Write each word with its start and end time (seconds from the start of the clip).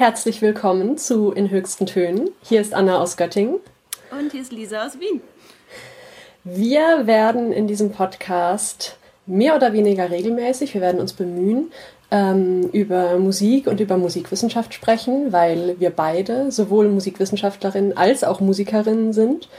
Herzlich 0.00 0.40
willkommen 0.40 0.96
zu 0.96 1.30
In 1.30 1.50
höchsten 1.50 1.84
Tönen. 1.84 2.30
Hier 2.40 2.62
ist 2.62 2.72
Anna 2.72 3.02
aus 3.02 3.18
Göttingen. 3.18 3.56
Und 4.10 4.32
hier 4.32 4.40
ist 4.40 4.50
Lisa 4.50 4.86
aus 4.86 4.98
Wien. 4.98 5.20
Wir 6.42 7.06
werden 7.06 7.52
in 7.52 7.66
diesem 7.66 7.92
Podcast 7.92 8.96
mehr 9.26 9.54
oder 9.54 9.74
weniger 9.74 10.10
regelmäßig, 10.10 10.72
wir 10.72 10.80
werden 10.80 11.02
uns 11.02 11.12
bemühen, 11.12 11.70
ähm, 12.10 12.62
über 12.72 13.18
Musik 13.18 13.66
und 13.66 13.78
über 13.78 13.98
Musikwissenschaft 13.98 14.72
sprechen, 14.72 15.34
weil 15.34 15.78
wir 15.78 15.90
beide 15.90 16.50
sowohl 16.50 16.88
Musikwissenschaftlerinnen 16.88 17.94
als 17.94 18.24
auch 18.24 18.40
Musikerinnen 18.40 19.12
sind, 19.12 19.50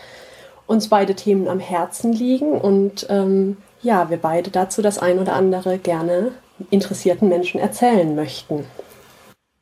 uns 0.66 0.88
beide 0.88 1.14
Themen 1.14 1.48
am 1.48 1.60
Herzen 1.60 2.14
liegen 2.14 2.54
und 2.54 3.06
ähm, 3.12 3.58
ja, 3.84 4.10
wir 4.10 4.18
beide 4.18 4.50
dazu 4.50 4.82
das 4.82 4.98
ein 4.98 5.20
oder 5.20 5.34
andere 5.34 5.78
gerne 5.78 6.32
interessierten 6.72 7.30
Menschen 7.30 7.62
erzählen 7.62 8.16
möchten. 8.16 8.66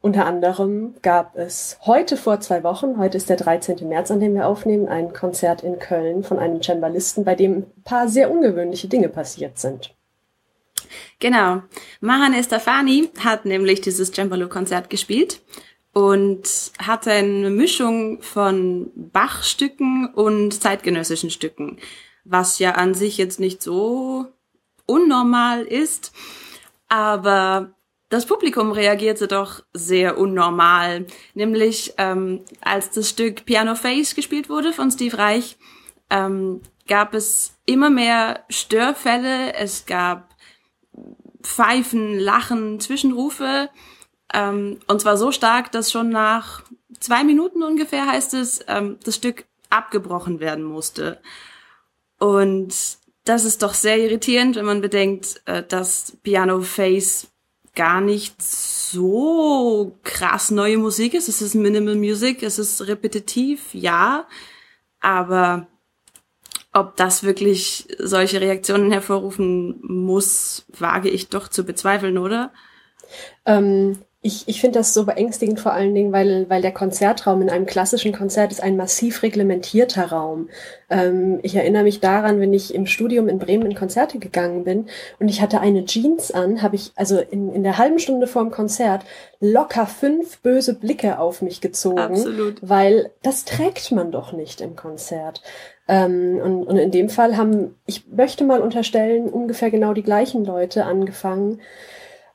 Unter 0.02 0.26
anderem 0.26 0.96
gab 1.02 1.36
es 1.36 1.78
heute 1.82 2.16
vor 2.16 2.40
zwei 2.40 2.64
Wochen, 2.64 2.98
heute 2.98 3.18
ist 3.18 3.30
der 3.30 3.36
13. 3.36 3.88
März, 3.88 4.12
an 4.12 4.22
dem 4.22 4.34
wir 4.34 4.48
aufnehmen, 4.48 4.88
ein 4.88 5.12
Konzert 5.12 5.62
in 5.62 5.78
Köln 5.78 6.24
von 6.24 6.40
einem 6.40 6.64
Cembalisten, 6.64 7.26
bei 7.26 7.36
dem 7.36 7.58
ein 7.58 7.84
paar 7.84 8.08
sehr 8.08 8.32
ungewöhnliche 8.32 8.88
Dinge 8.88 9.10
passiert 9.10 9.60
sind. 9.60 9.94
Genau. 11.20 11.64
Mahan 12.00 12.34
Estafani 12.34 13.10
hat 13.20 13.44
nämlich 13.44 13.82
dieses 13.82 14.14
Cembalo-Konzert 14.14 14.90
gespielt 14.90 15.42
und 15.92 16.72
hatte 16.82 17.12
eine 17.12 17.50
Mischung 17.50 18.22
von 18.22 18.92
Bach-Stücken 18.96 20.14
und 20.14 20.54
zeitgenössischen 20.54 21.30
Stücken, 21.30 21.78
was 22.24 22.60
ja 22.60 22.72
an 22.72 22.94
sich 22.94 23.18
jetzt 23.18 23.42
nicht 23.42 23.62
so 23.62 24.28
unnormal 24.86 25.64
ist, 25.64 26.14
aber 26.88 27.74
das 28.10 28.26
Publikum 28.26 28.72
reagierte 28.72 29.28
doch 29.28 29.64
sehr 29.74 30.18
unnormal, 30.18 31.06
nämlich 31.36 31.94
ähm, 31.98 32.44
als 32.62 32.90
das 32.90 33.10
Stück 33.10 33.46
Piano 33.46 33.76
Face 33.76 34.16
gespielt 34.16 34.50
wurde 34.50 34.74
von 34.74 34.92
Steve 34.92 35.18
Reich, 35.18 35.58
ähm, 36.10 36.62
gab 36.88 37.14
es 37.14 37.54
immer 37.66 37.92
mehr 37.92 38.44
Störfälle, 38.50 39.54
es 39.54 39.86
gab 39.86 40.36
Pfeifen, 41.44 42.18
Lachen, 42.18 42.80
Zwischenrufe, 42.80 43.70
ähm, 44.34 44.80
und 44.88 45.02
zwar 45.02 45.16
so 45.16 45.32
stark, 45.32 45.72
dass 45.72 45.92
schon 45.92 46.10
nach 46.10 46.64
zwei 47.00 47.24
Minuten 47.24 47.62
ungefähr 47.62 48.08
heißt 48.08 48.34
es, 48.34 48.66
ähm, 48.68 48.98
das 49.04 49.16
Stück 49.16 49.46
abgebrochen 49.70 50.40
werden 50.40 50.64
musste. 50.64 51.22
Und 52.18 52.74
das 53.24 53.46
ist 53.46 53.62
doch 53.62 53.76
sehr 53.76 54.00
irritierend, 54.00 54.56
wenn 54.56 54.66
man 54.66 54.82
bedenkt, 54.82 55.42
äh, 55.46 55.64
dass 55.64 56.18
Piano 56.24 56.62
Face 56.62 57.28
gar 57.80 58.02
nicht 58.02 58.42
so 58.42 59.98
krass 60.04 60.52
neue 60.52 60.78
Musik 60.78 61.14
ist. 61.14 61.30
Es 61.30 61.42
ist 61.42 61.56
Minimal 61.56 61.96
Music, 61.96 62.44
es 62.44 62.60
ist 62.60 62.86
repetitiv, 62.88 63.74
ja, 63.74 64.28
aber 65.00 65.68
ob 66.74 66.98
das 66.98 67.24
wirklich 67.24 67.88
solche 67.98 68.42
Reaktionen 68.42 68.92
hervorrufen 68.92 69.80
muss, 69.82 70.66
wage 70.78 71.08
ich 71.10 71.30
doch 71.30 71.48
zu 71.48 71.64
bezweifeln, 71.64 72.18
oder? 72.18 72.52
Ähm, 73.46 74.00
ich, 74.22 74.50
ich 74.50 74.60
finde 74.60 74.80
das 74.80 74.94
so 74.94 75.06
beängstigend 75.06 75.62
vor 75.62 75.72
allen 75.72 75.96
Dingen, 75.96 76.12
weil, 76.12 76.50
weil 76.50 76.62
der 76.62 76.74
Konzertraum 76.74 77.42
in 77.42 77.50
einem 77.50 77.66
klassischen 77.66 78.12
Konzert 78.12 78.52
ist 78.52 78.62
ein 78.62 78.76
massiv 78.76 79.24
reglementierter 79.24 80.12
Raum. 80.12 80.50
Ähm, 80.90 81.40
ich 81.42 81.56
erinnere 81.56 81.84
mich 81.84 82.02
daran, 82.02 82.42
wenn 82.42 82.54
ich 82.54 82.76
im 82.76 82.86
Studium 82.86 83.30
in 83.30 83.40
Bremen 83.40 83.66
in 83.66 83.76
Konzerte 83.76 84.20
gegangen 84.20 84.66
bin 84.66 84.88
und 85.20 85.30
ich 85.30 85.42
hatte 85.42 85.62
eine 85.62 85.86
Jeans 85.86 86.32
an, 86.32 86.62
habe 86.62 86.76
ich 86.76 86.92
also 86.98 87.18
in, 87.18 87.54
in 87.54 87.64
der 87.64 87.78
halben 87.78 87.98
Stunde 87.98 88.28
vorm 88.28 88.52
Konzert 88.52 89.06
locker 89.40 89.88
fünf 89.88 90.40
böse 90.40 90.74
Blicke 90.74 91.18
auf 91.18 91.42
mich 91.42 91.62
gezogen. 91.62 91.98
Absolut. 92.00 92.58
Weil 92.62 93.12
das 93.24 93.46
trägt 93.46 93.90
man 93.94 94.12
doch 94.12 94.34
nicht 94.34 94.60
im 94.60 94.76
Konzert. 94.76 95.42
Ähm, 95.88 96.42
und, 96.44 96.66
und 96.66 96.76
in 96.76 96.92
dem 96.92 97.08
Fall 97.08 97.38
haben, 97.38 97.76
ich 97.86 98.06
möchte 98.10 98.44
mal 98.44 98.60
unterstellen, 98.60 99.30
ungefähr 99.30 99.72
genau 99.72 99.94
die 99.94 100.04
gleichen 100.04 100.44
Leute 100.44 100.84
angefangen, 100.84 101.62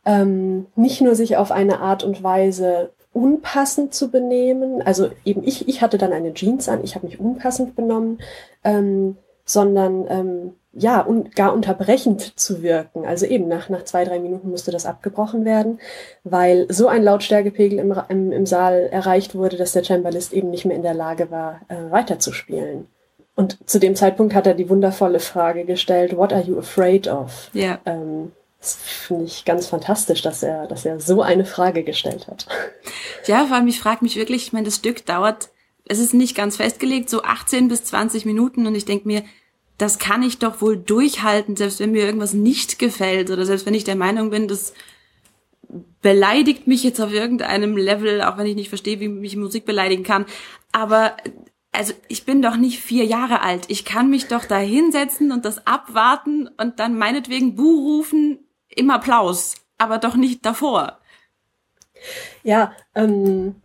ähm, 0.04 0.66
nicht 0.76 1.00
nur 1.00 1.14
sich 1.14 1.36
auf 1.36 1.50
eine 1.50 1.80
Art 1.80 2.04
und 2.04 2.22
Weise 2.22 2.90
unpassend 3.12 3.94
zu 3.94 4.10
benehmen, 4.10 4.82
also 4.82 5.10
eben 5.24 5.44
ich, 5.44 5.68
ich 5.68 5.82
hatte 5.82 5.98
dann 5.98 6.12
eine 6.12 6.34
Jeans 6.34 6.68
an, 6.68 6.82
ich 6.82 6.94
habe 6.94 7.06
mich 7.06 7.20
unpassend 7.20 7.76
benommen, 7.76 8.18
ähm, 8.64 9.16
sondern 9.44 10.06
ähm, 10.08 10.52
ja, 10.76 11.06
un 11.06 11.30
gar 11.30 11.54
unterbrechend 11.54 12.38
zu 12.38 12.62
wirken. 12.62 13.06
Also 13.06 13.26
eben 13.26 13.46
nach, 13.46 13.68
nach 13.68 13.84
zwei, 13.84 14.04
drei 14.04 14.18
Minuten 14.18 14.50
musste 14.50 14.72
das 14.72 14.86
abgebrochen 14.86 15.44
werden, 15.44 15.78
weil 16.24 16.66
so 16.68 16.88
ein 16.88 17.04
Lautstärkepegel 17.04 17.78
im, 17.78 17.94
im, 18.08 18.32
im 18.32 18.46
Saal 18.46 18.88
erreicht 18.90 19.34
wurde, 19.34 19.56
dass 19.56 19.72
der 19.72 19.84
Cembalist 19.84 20.32
eben 20.32 20.50
nicht 20.50 20.64
mehr 20.64 20.76
in 20.76 20.82
der 20.82 20.94
Lage 20.94 21.30
war, 21.30 21.60
äh, 21.68 21.92
weiterzuspielen. 21.92 22.88
Und 23.36 23.58
zu 23.68 23.78
dem 23.78 23.96
Zeitpunkt 23.96 24.34
hat 24.34 24.46
er 24.46 24.54
die 24.54 24.68
wundervolle 24.68 25.20
Frage 25.20 25.64
gestellt, 25.64 26.16
What 26.16 26.32
are 26.32 26.42
you 26.42 26.58
afraid 26.58 27.08
of? 27.08 27.50
Ja. 27.52 27.78
Ähm, 27.84 28.32
das 28.64 28.76
finde 28.76 29.24
ich 29.24 29.44
ganz 29.44 29.66
fantastisch, 29.66 30.22
dass 30.22 30.42
er, 30.42 30.66
dass 30.66 30.86
er 30.86 30.98
so 30.98 31.20
eine 31.20 31.44
Frage 31.44 31.84
gestellt 31.84 32.26
hat. 32.28 32.46
Ja, 33.26 33.44
vor 33.46 33.56
allem, 33.56 33.68
ich 33.68 33.78
frage 33.78 34.02
mich 34.02 34.16
wirklich, 34.16 34.46
ich 34.46 34.52
meine, 34.54 34.64
das 34.64 34.76
Stück 34.76 35.04
dauert, 35.04 35.50
es 35.86 35.98
ist 35.98 36.14
nicht 36.14 36.34
ganz 36.34 36.56
festgelegt, 36.56 37.10
so 37.10 37.22
18 37.22 37.68
bis 37.68 37.84
20 37.84 38.24
Minuten 38.24 38.66
und 38.66 38.74
ich 38.74 38.86
denke 38.86 39.06
mir, 39.06 39.22
das 39.76 39.98
kann 39.98 40.22
ich 40.22 40.38
doch 40.38 40.62
wohl 40.62 40.78
durchhalten, 40.78 41.56
selbst 41.56 41.78
wenn 41.78 41.90
mir 41.90 42.06
irgendwas 42.06 42.32
nicht 42.32 42.78
gefällt 42.78 43.30
oder 43.30 43.44
selbst 43.44 43.66
wenn 43.66 43.74
ich 43.74 43.84
der 43.84 43.96
Meinung 43.96 44.30
bin, 44.30 44.48
das 44.48 44.72
beleidigt 46.00 46.66
mich 46.66 46.84
jetzt 46.84 47.00
auf 47.00 47.12
irgendeinem 47.12 47.76
Level, 47.76 48.22
auch 48.22 48.38
wenn 48.38 48.46
ich 48.46 48.56
nicht 48.56 48.68
verstehe, 48.70 49.00
wie 49.00 49.08
mich 49.08 49.36
Musik 49.36 49.66
beleidigen 49.66 50.04
kann. 50.04 50.24
Aber 50.72 51.16
also 51.72 51.92
ich 52.08 52.24
bin 52.24 52.40
doch 52.40 52.56
nicht 52.56 52.80
vier 52.80 53.04
Jahre 53.04 53.40
alt. 53.42 53.64
Ich 53.68 53.84
kann 53.84 54.08
mich 54.08 54.28
doch 54.28 54.44
da 54.44 54.58
hinsetzen 54.58 55.32
und 55.32 55.44
das 55.44 55.66
abwarten 55.66 56.48
und 56.56 56.78
dann 56.78 56.96
meinetwegen 56.96 57.56
Buh 57.56 57.96
rufen, 57.96 58.38
im 58.76 58.90
Applaus, 58.90 59.54
aber 59.78 59.98
doch 59.98 60.16
nicht 60.16 60.44
davor. 60.44 60.98
Ja, 62.42 62.72
ähm, 62.94 63.56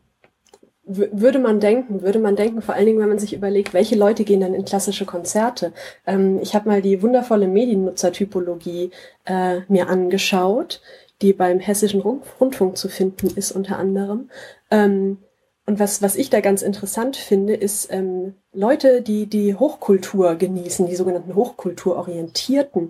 würde 0.89 1.37
man 1.37 1.59
denken, 1.59 2.01
würde 2.01 2.17
man 2.17 2.35
denken, 2.35 2.61
vor 2.61 2.73
allen 2.73 2.87
Dingen, 2.87 2.99
wenn 2.99 3.09
man 3.09 3.19
sich 3.19 3.33
überlegt, 3.33 3.73
welche 3.73 3.95
Leute 3.95 4.23
gehen 4.23 4.41
dann 4.41 4.55
in 4.55 4.65
klassische 4.65 5.05
Konzerte. 5.05 5.71
Ähm, 6.07 6.39
ich 6.41 6.55
habe 6.55 6.67
mal 6.67 6.81
die 6.81 7.01
wundervolle 7.03 7.47
Mediennutzertypologie 7.47 8.89
äh, 9.25 9.59
mir 9.67 9.87
angeschaut, 9.87 10.81
die 11.21 11.33
beim 11.33 11.59
Hessischen 11.59 12.01
Rundfunk 12.01 12.77
zu 12.77 12.89
finden 12.89 13.27
ist 13.35 13.51
unter 13.51 13.77
anderem. 13.77 14.29
Ähm, 14.71 15.19
und 15.67 15.79
was, 15.79 16.01
was 16.01 16.15
ich 16.15 16.31
da 16.31 16.39
ganz 16.39 16.63
interessant 16.63 17.15
finde, 17.15 17.53
ist 17.53 17.93
ähm, 17.93 18.33
Leute, 18.53 19.03
die 19.03 19.27
die 19.27 19.53
Hochkultur 19.53 20.33
genießen, 20.33 20.87
die 20.87 20.95
sogenannten 20.95 21.35
Hochkulturorientierten. 21.35 22.89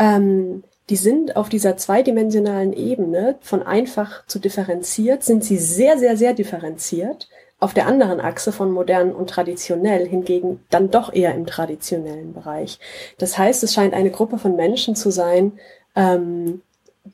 Ähm, 0.00 0.64
die 0.90 0.96
sind 0.96 1.36
auf 1.36 1.48
dieser 1.48 1.76
zweidimensionalen 1.76 2.72
Ebene 2.72 3.36
von 3.40 3.62
einfach 3.62 4.24
zu 4.26 4.38
differenziert, 4.38 5.22
sind 5.22 5.44
sie 5.44 5.58
sehr, 5.58 5.98
sehr, 5.98 6.16
sehr 6.16 6.32
differenziert. 6.32 7.28
Auf 7.60 7.74
der 7.74 7.86
anderen 7.86 8.20
Achse 8.20 8.52
von 8.52 8.70
modern 8.70 9.12
und 9.12 9.28
traditionell 9.28 10.08
hingegen 10.08 10.64
dann 10.70 10.90
doch 10.90 11.12
eher 11.12 11.34
im 11.34 11.44
traditionellen 11.44 12.32
Bereich. 12.32 12.78
Das 13.18 13.36
heißt, 13.36 13.64
es 13.64 13.74
scheint 13.74 13.94
eine 13.94 14.10
Gruppe 14.10 14.38
von 14.38 14.56
Menschen 14.56 14.94
zu 14.94 15.10
sein, 15.10 15.58
ähm, 15.96 16.62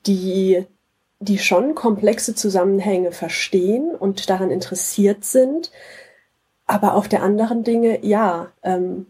die, 0.06 0.66
die 1.18 1.38
schon 1.38 1.74
komplexe 1.74 2.34
Zusammenhänge 2.34 3.10
verstehen 3.10 3.94
und 3.94 4.28
daran 4.28 4.50
interessiert 4.50 5.24
sind, 5.24 5.72
aber 6.66 6.94
auf 6.94 7.08
der 7.08 7.22
anderen 7.22 7.64
Dinge, 7.64 8.04
ja, 8.04 8.52
ähm, 8.62 9.06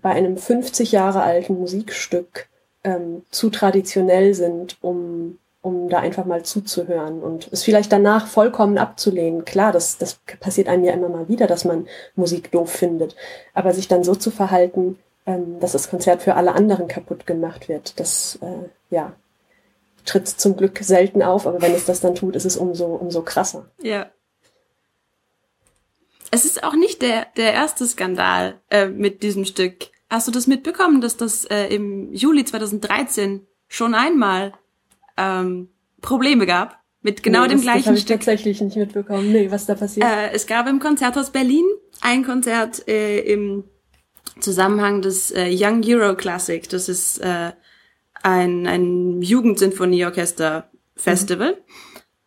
bei 0.00 0.10
einem 0.10 0.38
50 0.38 0.92
Jahre 0.92 1.22
alten 1.22 1.58
Musikstück 1.58 2.48
ähm, 2.84 3.22
zu 3.30 3.50
traditionell 3.50 4.34
sind, 4.34 4.78
um, 4.80 5.38
um 5.62 5.88
da 5.88 5.98
einfach 5.98 6.24
mal 6.24 6.42
zuzuhören 6.42 7.22
und 7.22 7.48
es 7.52 7.62
vielleicht 7.62 7.92
danach 7.92 8.26
vollkommen 8.26 8.78
abzulehnen. 8.78 9.44
Klar, 9.44 9.72
das, 9.72 9.98
das 9.98 10.20
passiert 10.40 10.68
einem 10.68 10.84
ja 10.84 10.92
immer 10.92 11.08
mal 11.08 11.28
wieder, 11.28 11.46
dass 11.46 11.64
man 11.64 11.86
Musik 12.14 12.50
doof 12.50 12.70
findet. 12.70 13.16
Aber 13.54 13.72
sich 13.72 13.88
dann 13.88 14.04
so 14.04 14.14
zu 14.14 14.30
verhalten, 14.30 14.98
ähm, 15.26 15.60
dass 15.60 15.72
das 15.72 15.90
Konzert 15.90 16.22
für 16.22 16.34
alle 16.34 16.54
anderen 16.54 16.88
kaputt 16.88 17.26
gemacht 17.26 17.68
wird, 17.68 18.00
das, 18.00 18.38
äh, 18.42 18.68
ja, 18.94 19.12
tritt 20.04 20.28
zum 20.28 20.56
Glück 20.56 20.78
selten 20.80 21.22
auf, 21.22 21.46
aber 21.46 21.60
wenn 21.60 21.74
es 21.74 21.84
das 21.84 22.00
dann 22.00 22.14
tut, 22.14 22.36
ist 22.36 22.46
es 22.46 22.56
umso, 22.56 22.86
umso 22.86 23.22
krasser. 23.22 23.66
Ja. 23.82 24.10
Es 26.30 26.44
ist 26.44 26.62
auch 26.62 26.74
nicht 26.74 27.02
der, 27.02 27.26
der 27.36 27.52
erste 27.52 27.86
Skandal 27.86 28.60
äh, 28.70 28.86
mit 28.86 29.22
diesem 29.22 29.44
Stück. 29.44 29.90
Hast 30.10 30.28
du 30.28 30.32
das 30.32 30.46
mitbekommen, 30.46 31.00
dass 31.00 31.16
das 31.16 31.44
äh, 31.46 31.74
im 31.74 32.12
Juli 32.12 32.44
2013 32.44 33.46
schon 33.68 33.94
einmal 33.94 34.52
ähm, 35.16 35.70
Probleme 36.00 36.46
gab? 36.46 36.78
Mit 37.02 37.22
genau 37.22 37.42
nee, 37.42 37.48
dem 37.48 37.58
das, 37.58 37.62
gleichen 37.62 37.78
das 37.78 37.86
hab 37.86 37.94
ich 37.94 38.00
Stück. 38.02 38.16
tatsächlich 38.18 38.60
nicht 38.60 38.76
mitbekommen. 38.76 39.32
Nee, 39.32 39.50
was 39.50 39.64
da 39.66 39.74
passiert. 39.74 40.06
Äh, 40.06 40.32
es 40.32 40.46
gab 40.46 40.68
im 40.68 40.80
Konzerthaus 40.80 41.30
Berlin 41.30 41.64
ein 42.02 42.24
Konzert 42.24 42.86
äh, 42.88 43.20
im 43.20 43.64
Zusammenhang 44.40 45.00
des 45.00 45.30
äh, 45.30 45.48
Young 45.50 45.82
Euro 45.86 46.14
Classic. 46.16 46.68
Das 46.68 46.90
ist 46.90 47.18
äh, 47.18 47.52
ein, 48.22 48.66
ein 48.66 49.22
Jugendsinfonieorchester-Festival. 49.22 51.52
Mhm. 51.52 51.56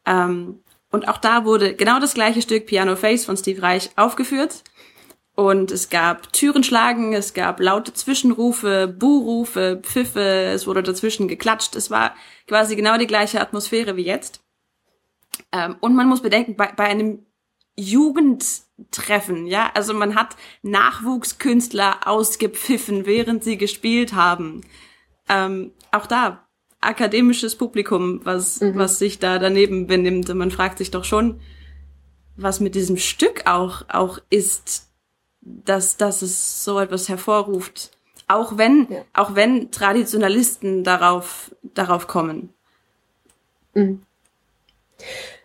Ähm, 0.05 0.59
Und 0.89 1.07
auch 1.07 1.17
da 1.17 1.45
wurde 1.45 1.75
genau 1.75 1.99
das 1.99 2.13
gleiche 2.13 2.41
Stück 2.41 2.65
Piano 2.65 2.95
Face 2.95 3.25
von 3.25 3.37
Steve 3.37 3.61
Reich 3.61 3.91
aufgeführt. 3.95 4.63
Und 5.35 5.71
es 5.71 5.89
gab 5.89 6.31
Türenschlagen, 6.31 7.13
es 7.13 7.33
gab 7.33 7.59
laute 7.59 7.93
Zwischenrufe, 7.93 8.87
Buhrufe, 8.87 9.79
Pfiffe, 9.81 10.51
es 10.53 10.67
wurde 10.67 10.83
dazwischen 10.83 11.27
geklatscht. 11.27 11.75
Es 11.75 11.89
war 11.89 12.15
quasi 12.47 12.75
genau 12.75 12.97
die 12.97 13.07
gleiche 13.07 13.41
Atmosphäre 13.41 13.95
wie 13.95 14.05
jetzt. 14.05 14.43
Ähm, 15.51 15.75
und 15.79 15.95
man 15.95 16.07
muss 16.07 16.21
bedenken, 16.21 16.55
bei, 16.55 16.67
bei 16.67 16.83
einem 16.83 17.25
Jugendtreffen, 17.75 19.47
ja, 19.47 19.71
also 19.73 19.95
man 19.95 20.13
hat 20.13 20.35
Nachwuchskünstler 20.61 22.07
ausgepfiffen, 22.07 23.07
während 23.07 23.43
sie 23.43 23.57
gespielt 23.57 24.13
haben. 24.13 24.61
Ähm, 25.27 25.71
auch 25.91 26.05
da 26.05 26.47
akademisches 26.81 27.55
Publikum, 27.55 28.21
was, 28.23 28.61
mhm. 28.61 28.75
was 28.75 28.99
sich 28.99 29.17
da 29.17 29.39
daneben 29.39 29.87
benimmt. 29.87 30.29
Und 30.29 30.37
man 30.37 30.51
fragt 30.51 30.77
sich 30.77 30.91
doch 30.91 31.05
schon, 31.05 31.39
was 32.35 32.59
mit 32.59 32.75
diesem 32.75 32.97
Stück 32.97 33.47
auch, 33.47 33.85
auch 33.89 34.19
ist, 34.29 34.92
dass, 35.45 35.97
dass 35.97 36.21
es 36.21 36.63
so 36.63 36.79
etwas 36.79 37.09
hervorruft. 37.09 37.91
Auch 38.27 38.57
wenn, 38.57 38.87
ja. 38.89 39.01
auch 39.13 39.35
wenn 39.35 39.71
Traditionalisten 39.71 40.83
darauf, 40.83 41.53
darauf 41.61 42.07
kommen. 42.07 42.53
Mhm. 43.73 44.01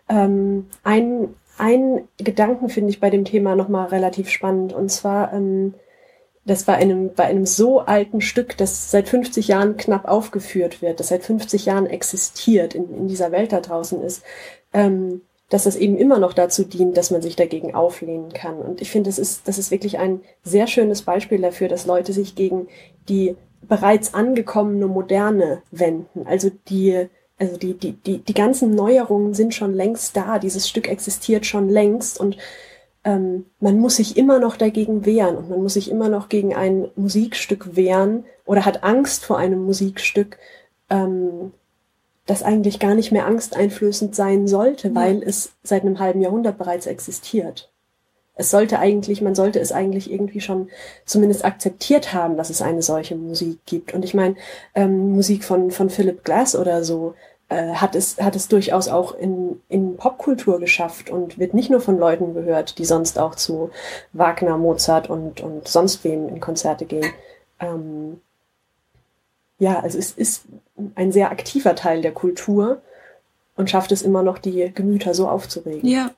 Ähm, 0.08 0.66
ein, 0.84 1.34
ein 1.58 2.08
Gedanken 2.18 2.68
finde 2.68 2.90
ich 2.90 3.00
bei 3.00 3.10
dem 3.10 3.24
Thema 3.24 3.56
nochmal 3.56 3.88
relativ 3.88 4.30
spannend. 4.30 4.72
Und 4.72 4.90
zwar, 4.90 5.32
ähm, 5.32 5.74
das 6.44 6.64
bei 6.64 6.76
einem, 6.76 7.12
bei 7.14 7.24
einem 7.24 7.44
so 7.44 7.80
alten 7.80 8.20
Stück, 8.20 8.56
das 8.56 8.90
seit 8.90 9.08
50 9.08 9.48
Jahren 9.48 9.76
knapp 9.76 10.06
aufgeführt 10.06 10.80
wird, 10.80 11.00
das 11.00 11.08
seit 11.08 11.24
50 11.24 11.66
Jahren 11.66 11.86
existiert, 11.86 12.74
in, 12.74 12.94
in 12.94 13.08
dieser 13.08 13.32
Welt 13.32 13.52
da 13.52 13.60
draußen 13.60 14.00
ist, 14.02 14.22
ähm, 14.72 15.22
dass 15.48 15.64
das 15.64 15.76
eben 15.76 15.96
immer 15.96 16.18
noch 16.18 16.34
dazu 16.34 16.64
dient, 16.64 16.96
dass 16.96 17.10
man 17.10 17.22
sich 17.22 17.36
dagegen 17.36 17.74
auflehnen 17.74 18.32
kann. 18.32 18.58
Und 18.58 18.82
ich 18.82 18.90
finde, 18.90 19.08
das 19.08 19.18
ist, 19.18 19.48
das 19.48 19.58
ist 19.58 19.70
wirklich 19.70 19.98
ein 19.98 20.20
sehr 20.42 20.66
schönes 20.66 21.02
Beispiel 21.02 21.40
dafür, 21.40 21.68
dass 21.68 21.86
Leute 21.86 22.12
sich 22.12 22.34
gegen 22.34 22.68
die 23.08 23.34
bereits 23.62 24.14
angekommene 24.14 24.86
Moderne 24.86 25.62
wenden. 25.70 26.26
Also 26.26 26.50
die, 26.68 27.08
also 27.38 27.56
die, 27.56 27.74
die, 27.74 27.92
die, 27.92 28.18
die 28.18 28.34
ganzen 28.34 28.74
Neuerungen 28.74 29.32
sind 29.32 29.54
schon 29.54 29.74
längst 29.74 30.16
da. 30.16 30.38
Dieses 30.38 30.68
Stück 30.68 30.88
existiert 30.88 31.46
schon 31.46 31.68
längst 31.68 32.20
und 32.20 32.36
ähm, 33.04 33.46
man 33.60 33.78
muss 33.78 33.96
sich 33.96 34.16
immer 34.16 34.38
noch 34.38 34.56
dagegen 34.56 35.06
wehren 35.06 35.36
und 35.36 35.48
man 35.48 35.62
muss 35.62 35.74
sich 35.74 35.90
immer 35.90 36.08
noch 36.08 36.28
gegen 36.28 36.54
ein 36.54 36.88
Musikstück 36.94 37.74
wehren 37.74 38.24
oder 38.44 38.64
hat 38.64 38.84
Angst 38.84 39.24
vor 39.24 39.38
einem 39.38 39.64
Musikstück, 39.64 40.38
ähm, 40.90 41.52
das 42.28 42.42
eigentlich 42.42 42.78
gar 42.78 42.94
nicht 42.94 43.10
mehr 43.10 43.24
angsteinflößend 43.24 44.14
sein 44.14 44.46
sollte, 44.46 44.94
weil 44.94 45.22
es 45.22 45.52
seit 45.62 45.82
einem 45.82 45.98
halben 45.98 46.20
Jahrhundert 46.20 46.58
bereits 46.58 46.86
existiert. 46.86 47.70
Es 48.34 48.50
sollte 48.50 48.78
eigentlich, 48.78 49.22
man 49.22 49.34
sollte 49.34 49.58
es 49.58 49.72
eigentlich 49.72 50.12
irgendwie 50.12 50.42
schon 50.42 50.68
zumindest 51.06 51.44
akzeptiert 51.46 52.12
haben, 52.12 52.36
dass 52.36 52.50
es 52.50 52.60
eine 52.60 52.82
solche 52.82 53.16
Musik 53.16 53.60
gibt. 53.64 53.94
Und 53.94 54.04
ich 54.04 54.12
meine, 54.12 54.36
ähm, 54.74 55.12
Musik 55.12 55.42
von, 55.42 55.70
von 55.70 55.88
Philip 55.88 56.22
Glass 56.22 56.54
oder 56.54 56.84
so 56.84 57.14
äh, 57.48 57.72
hat, 57.72 57.96
es, 57.96 58.18
hat 58.18 58.36
es 58.36 58.46
durchaus 58.46 58.88
auch 58.88 59.14
in, 59.14 59.62
in 59.70 59.96
Popkultur 59.96 60.60
geschafft 60.60 61.08
und 61.08 61.38
wird 61.38 61.54
nicht 61.54 61.70
nur 61.70 61.80
von 61.80 61.98
Leuten 61.98 62.34
gehört, 62.34 62.78
die 62.78 62.84
sonst 62.84 63.18
auch 63.18 63.36
zu 63.36 63.70
Wagner, 64.12 64.58
Mozart 64.58 65.08
und, 65.08 65.40
und 65.40 65.66
sonst 65.66 66.04
wem 66.04 66.28
in 66.28 66.40
Konzerte 66.40 66.84
gehen. 66.84 67.10
Ähm, 67.58 68.20
ja, 69.58 69.80
also 69.80 69.98
es 69.98 70.12
ist 70.12 70.44
ein 70.94 71.12
sehr 71.12 71.30
aktiver 71.30 71.74
Teil 71.74 72.02
der 72.02 72.12
Kultur 72.12 72.82
und 73.56 73.70
schafft 73.70 73.92
es 73.92 74.02
immer 74.02 74.22
noch, 74.22 74.38
die 74.38 74.70
Gemüter 74.74 75.14
so 75.14 75.28
aufzuregen. 75.28 75.88
Ja. 75.88 76.10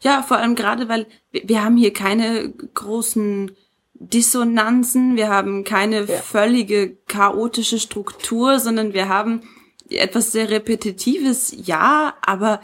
Ja, 0.00 0.22
vor 0.22 0.36
allem 0.36 0.54
gerade, 0.54 0.88
weil 0.88 1.06
wir 1.32 1.64
haben 1.64 1.76
hier 1.76 1.92
keine 1.92 2.50
großen 2.50 3.50
Dissonanzen, 3.94 5.16
wir 5.16 5.28
haben 5.28 5.64
keine 5.64 6.04
ja. 6.04 6.18
völlige 6.18 6.96
chaotische 7.08 7.80
Struktur, 7.80 8.60
sondern 8.60 8.92
wir 8.92 9.08
haben 9.08 9.42
etwas 9.90 10.30
sehr 10.30 10.50
Repetitives, 10.50 11.52
ja, 11.64 12.14
aber 12.24 12.60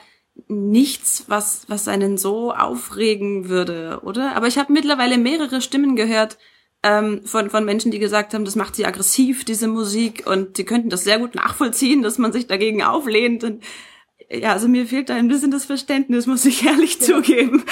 nichts, 0.49 1.25
was, 1.27 1.65
was 1.69 1.89
einen 1.89 2.19
so 2.19 2.53
aufregen 2.53 3.49
würde, 3.49 4.01
oder? 4.05 4.37
Aber 4.37 4.47
ich 4.47 4.59
habe 4.59 4.73
mittlerweile 4.73 5.19
mehrere 5.19 5.61
Stimmen 5.61 5.97
gehört, 5.97 6.39
ähm, 6.85 7.23
von, 7.25 7.49
von 7.49 7.65
Menschen, 7.65 7.91
die 7.91 7.99
gesagt 7.99 8.35
haben, 8.35 8.45
das 8.45 8.57
macht 8.57 8.77
sie 8.77 8.85
aggressiv, 8.85 9.45
diese 9.45 9.67
Musik, 9.67 10.25
und 10.27 10.59
sie 10.59 10.65
könnten 10.65 10.91
das 10.91 11.03
sehr 11.03 11.19
gut 11.19 11.35
nachvollziehen, 11.35 12.03
dass 12.03 12.19
man 12.19 12.33
sich 12.33 12.47
dagegen 12.47 12.83
auflehnt. 12.83 13.43
Und 13.43 13.65
ja, 14.31 14.53
also 14.53 14.69
mir 14.69 14.87
fehlt 14.87 15.09
da 15.09 15.15
ein 15.15 15.29
bisschen 15.29 15.51
das 15.51 15.65
Verständnis, 15.65 16.27
muss 16.27 16.45
ich 16.45 16.65
ehrlich 16.67 17.01
ja. 17.01 17.07
zugeben. 17.07 17.65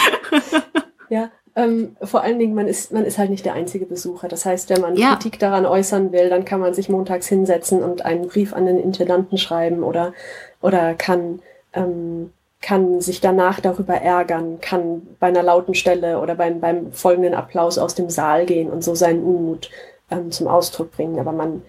Ja, 1.10 1.30
ähm, 1.54 1.96
vor 2.02 2.22
allen 2.22 2.38
Dingen, 2.38 2.54
man 2.54 2.66
ist, 2.66 2.92
man 2.92 3.04
ist 3.04 3.18
halt 3.18 3.28
nicht 3.28 3.44
der 3.44 3.52
einzige 3.52 3.84
Besucher. 3.84 4.28
Das 4.28 4.46
heißt, 4.46 4.70
wenn 4.70 4.80
man 4.80 4.96
ja. 4.96 5.10
Kritik 5.10 5.38
daran 5.38 5.66
äußern 5.66 6.10
will, 6.10 6.30
dann 6.30 6.46
kann 6.46 6.60
man 6.60 6.72
sich 6.72 6.88
montags 6.88 7.28
hinsetzen 7.28 7.82
und 7.82 8.06
einen 8.06 8.28
Brief 8.28 8.54
an 8.54 8.64
den 8.64 8.78
Intendanten 8.78 9.36
schreiben 9.36 9.82
oder, 9.82 10.14
oder 10.62 10.94
kann, 10.94 11.42
ähm, 11.74 12.32
kann 12.62 13.00
sich 13.00 13.20
danach 13.20 13.60
darüber 13.60 13.94
ärgern, 13.94 14.60
kann 14.60 15.02
bei 15.18 15.26
einer 15.26 15.42
lauten 15.42 15.74
Stelle 15.74 16.20
oder 16.20 16.36
beim, 16.36 16.60
beim 16.60 16.92
folgenden 16.92 17.34
Applaus 17.34 17.76
aus 17.76 17.94
dem 17.94 18.08
Saal 18.08 18.46
gehen 18.46 18.70
und 18.70 18.82
so 18.82 18.94
seinen 18.94 19.22
Unmut 19.22 19.68
ähm, 20.10 20.30
zum 20.30 20.46
Ausdruck 20.46 20.92
bringen. 20.92 21.18
Aber 21.18 21.32
man, 21.32 21.62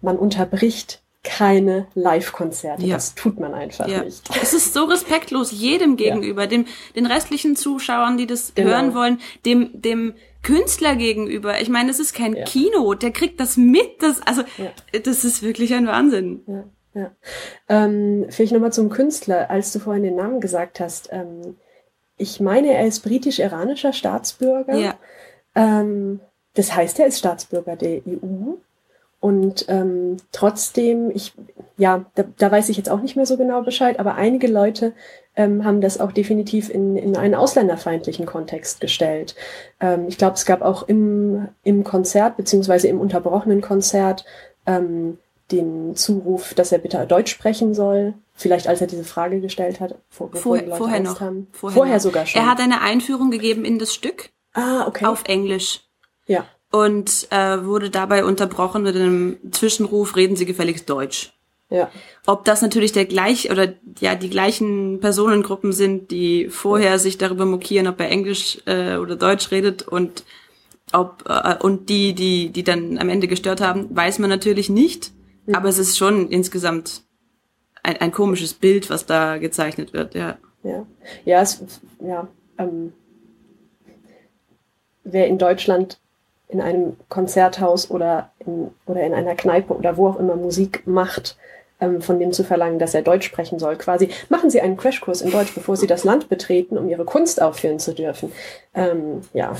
man 0.00 0.16
unterbricht 0.16 1.02
keine 1.24 1.88
Live-Konzerte. 1.94 2.86
Ja. 2.86 2.94
Das 2.94 3.16
tut 3.16 3.40
man 3.40 3.52
einfach 3.52 3.88
ja. 3.88 4.04
nicht. 4.04 4.22
Es 4.40 4.54
ist 4.54 4.72
so 4.72 4.84
respektlos 4.84 5.50
jedem 5.50 5.96
gegenüber, 5.96 6.42
ja. 6.42 6.46
dem, 6.46 6.66
den 6.94 7.06
restlichen 7.06 7.56
Zuschauern, 7.56 8.16
die 8.16 8.28
das 8.28 8.54
genau. 8.54 8.70
hören 8.70 8.94
wollen, 8.94 9.20
dem, 9.44 9.70
dem 9.74 10.14
Künstler 10.44 10.94
gegenüber. 10.94 11.60
Ich 11.60 11.68
meine, 11.68 11.90
es 11.90 11.98
ist 11.98 12.14
kein 12.14 12.44
Kino, 12.44 12.94
der 12.94 13.10
kriegt 13.10 13.40
das 13.40 13.56
mit. 13.56 14.00
Das, 14.00 14.22
also, 14.22 14.42
das 15.02 15.24
ist 15.24 15.42
wirklich 15.42 15.74
ein 15.74 15.88
Wahnsinn. 15.88 16.42
Ja. 16.96 17.10
Ähm, 17.68 18.24
vielleicht 18.30 18.52
nochmal 18.52 18.72
zum 18.72 18.88
Künstler, 18.88 19.50
als 19.50 19.70
du 19.70 19.78
vorhin 19.78 20.02
den 20.02 20.16
Namen 20.16 20.40
gesagt 20.40 20.80
hast. 20.80 21.10
Ähm, 21.12 21.56
ich 22.16 22.40
meine, 22.40 22.72
er 22.72 22.86
ist 22.86 23.00
britisch-iranischer 23.00 23.92
Staatsbürger. 23.92 24.76
Ja. 24.76 24.94
Ähm, 25.54 26.20
das 26.54 26.74
heißt, 26.74 26.98
er 26.98 27.06
ist 27.06 27.18
Staatsbürger 27.18 27.76
der 27.76 28.00
EU. 28.06 28.54
Und 29.20 29.66
ähm, 29.68 30.16
trotzdem, 30.32 31.10
ich, 31.10 31.34
ja, 31.76 32.06
da, 32.14 32.24
da 32.38 32.50
weiß 32.50 32.70
ich 32.70 32.78
jetzt 32.78 32.88
auch 32.88 33.02
nicht 33.02 33.16
mehr 33.16 33.26
so 33.26 33.36
genau 33.36 33.60
Bescheid, 33.62 33.98
aber 33.98 34.14
einige 34.14 34.46
Leute 34.46 34.94
ähm, 35.34 35.64
haben 35.64 35.82
das 35.82 36.00
auch 36.00 36.12
definitiv 36.12 36.70
in, 36.70 36.96
in 36.96 37.16
einen 37.16 37.34
ausländerfeindlichen 37.34 38.24
Kontext 38.24 38.80
gestellt. 38.80 39.34
Ähm, 39.80 40.06
ich 40.08 40.16
glaube, 40.16 40.34
es 40.34 40.46
gab 40.46 40.62
auch 40.62 40.84
im, 40.88 41.48
im 41.62 41.84
Konzert, 41.84 42.38
beziehungsweise 42.38 42.88
im 42.88 43.00
unterbrochenen 43.00 43.60
Konzert, 43.60 44.24
ähm, 44.64 45.18
den 45.52 45.94
Zuruf, 45.96 46.54
dass 46.54 46.72
er 46.72 46.78
bitte 46.78 47.06
Deutsch 47.06 47.32
sprechen 47.32 47.74
soll. 47.74 48.14
Vielleicht 48.34 48.68
als 48.68 48.80
er 48.80 48.86
diese 48.86 49.04
Frage 49.04 49.40
gestellt 49.40 49.80
hat, 49.80 49.94
vor, 50.10 50.30
vorher, 50.34 50.76
vorher 50.76 51.00
noch. 51.00 51.20
Haben. 51.20 51.46
Vorher, 51.52 51.74
vorher 51.74 51.94
noch. 51.96 52.02
sogar 52.02 52.26
schon. 52.26 52.40
Er 52.40 52.50
hat 52.50 52.60
eine 52.60 52.80
Einführung 52.82 53.30
gegeben 53.30 53.64
in 53.64 53.78
das 53.78 53.94
Stück. 53.94 54.30
Ah, 54.52 54.86
okay. 54.86 55.06
Auf 55.06 55.24
Englisch. 55.26 55.80
Ja. 56.26 56.44
Und 56.72 57.28
äh, 57.30 57.64
wurde 57.64 57.90
dabei 57.90 58.24
unterbrochen 58.24 58.82
mit 58.82 58.96
einem 58.96 59.38
Zwischenruf, 59.52 60.16
reden 60.16 60.36
Sie 60.36 60.46
gefälligst 60.46 60.90
Deutsch. 60.90 61.32
Ja. 61.70 61.90
Ob 62.26 62.44
das 62.44 62.62
natürlich 62.62 62.92
der 62.92 63.06
gleich 63.06 63.50
oder 63.50 63.72
ja 63.98 64.14
die 64.14 64.30
gleichen 64.30 65.00
Personengruppen 65.00 65.72
sind, 65.72 66.10
die 66.10 66.48
vorher 66.48 66.92
ja. 66.92 66.98
sich 66.98 67.18
darüber 67.18 67.44
mokieren, 67.44 67.88
ob 67.88 68.00
er 68.00 68.10
Englisch 68.10 68.58
äh, 68.66 68.96
oder 68.96 69.16
Deutsch 69.16 69.50
redet 69.50 69.82
und 69.82 70.24
ob 70.92 71.24
äh, 71.28 71.56
und 71.60 71.88
die, 71.88 72.14
die, 72.14 72.50
die 72.50 72.62
dann 72.62 72.98
am 72.98 73.08
Ende 73.08 73.26
gestört 73.26 73.60
haben, 73.60 73.88
weiß 73.94 74.18
man 74.20 74.30
natürlich 74.30 74.68
nicht. 74.68 75.12
Aber 75.52 75.68
es 75.68 75.78
ist 75.78 75.96
schon 75.96 76.28
insgesamt 76.30 77.02
ein, 77.82 77.96
ein 77.98 78.12
komisches 78.12 78.54
Bild, 78.54 78.90
was 78.90 79.06
da 79.06 79.38
gezeichnet 79.38 79.92
wird, 79.92 80.14
ja. 80.14 80.38
Ja, 80.62 80.84
ja, 81.24 81.42
es, 81.42 81.62
ja 82.00 82.26
ähm, 82.58 82.92
wer 85.04 85.26
in 85.28 85.38
Deutschland 85.38 85.98
in 86.48 86.60
einem 86.60 86.96
Konzerthaus 87.08 87.90
oder 87.90 88.30
in, 88.40 88.70
oder 88.86 89.02
in 89.02 89.14
einer 89.14 89.34
Kneipe 89.34 89.74
oder 89.74 89.96
wo 89.96 90.08
auch 90.08 90.18
immer 90.18 90.36
Musik 90.36 90.86
macht, 90.86 91.36
ähm, 91.80 92.00
von 92.00 92.18
dem 92.18 92.32
zu 92.32 92.44
verlangen, 92.44 92.78
dass 92.78 92.94
er 92.94 93.02
Deutsch 93.02 93.26
sprechen 93.26 93.58
soll. 93.58 93.76
Quasi 93.76 94.10
machen 94.28 94.50
Sie 94.50 94.60
einen 94.60 94.76
Crashkurs 94.76 95.22
in 95.22 95.30
Deutsch, 95.30 95.54
bevor 95.54 95.76
Sie 95.76 95.86
das 95.86 96.04
Land 96.04 96.28
betreten, 96.28 96.78
um 96.78 96.88
Ihre 96.88 97.04
Kunst 97.04 97.42
aufführen 97.42 97.78
zu 97.78 97.94
dürfen. 97.94 98.32
Ähm, 98.74 99.22
ja, 99.32 99.56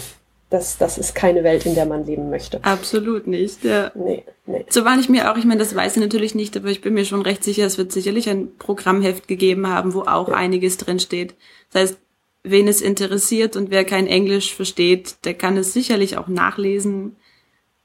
das, 0.50 0.78
das 0.78 0.96
ist 0.96 1.14
keine 1.14 1.42
Welt, 1.42 1.66
in 1.66 1.74
der 1.74 1.86
man 1.86 2.06
leben 2.06 2.30
möchte. 2.30 2.62
Absolut 2.62 3.26
nicht, 3.26 3.64
ja. 3.64 3.90
Nee, 3.94 4.24
nee. 4.46 4.64
So 4.70 4.84
war 4.84 4.98
ich 4.98 5.08
mir 5.08 5.30
auch, 5.30 5.36
ich 5.36 5.44
meine, 5.44 5.58
das 5.58 5.74
weiß 5.74 5.96
ich 5.96 6.02
natürlich 6.02 6.34
nicht, 6.34 6.56
aber 6.56 6.68
ich 6.68 6.80
bin 6.80 6.94
mir 6.94 7.04
schon 7.04 7.22
recht 7.22 7.42
sicher, 7.42 7.66
es 7.66 7.78
wird 7.78 7.90
sicherlich 7.90 8.28
ein 8.28 8.56
Programmheft 8.56 9.26
gegeben 9.26 9.66
haben, 9.66 9.92
wo 9.92 10.02
auch 10.02 10.28
ja. 10.28 10.34
einiges 10.34 10.76
drin 10.76 11.00
steht. 11.00 11.34
Das 11.72 11.82
heißt, 11.82 11.98
wen 12.44 12.68
es 12.68 12.80
interessiert 12.80 13.56
und 13.56 13.70
wer 13.70 13.84
kein 13.84 14.06
Englisch 14.06 14.54
versteht, 14.54 15.16
der 15.24 15.34
kann 15.34 15.56
es 15.56 15.72
sicherlich 15.72 16.16
auch 16.16 16.28
nachlesen. 16.28 17.16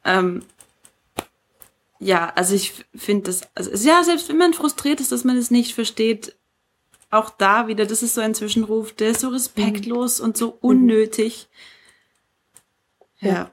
Ähm, 0.06 0.44
ja, 2.00 2.32
also 2.36 2.54
ich 2.54 2.74
finde 2.96 3.26
das, 3.26 3.42
also 3.56 3.72
ja, 3.88 4.04
selbst 4.04 4.30
wenn 4.30 4.38
man 4.38 4.54
frustriert 4.54 5.00
ist, 5.00 5.12
dass 5.12 5.24
man 5.24 5.38
es 5.38 5.50
nicht 5.50 5.74
versteht, 5.74 6.36
auch 7.10 7.32
da 7.32 7.68
wieder, 7.68 7.86
das 7.86 8.04
ist 8.04 8.14
so 8.14 8.22
ein 8.22 8.36
Zwischenruf, 8.36 8.94
der 8.94 9.12
ist 9.12 9.22
so 9.22 9.30
respektlos 9.30 10.20
mhm. 10.20 10.26
und 10.26 10.38
so 10.38 10.58
unnötig. 10.62 11.48
Ja. 13.22 13.52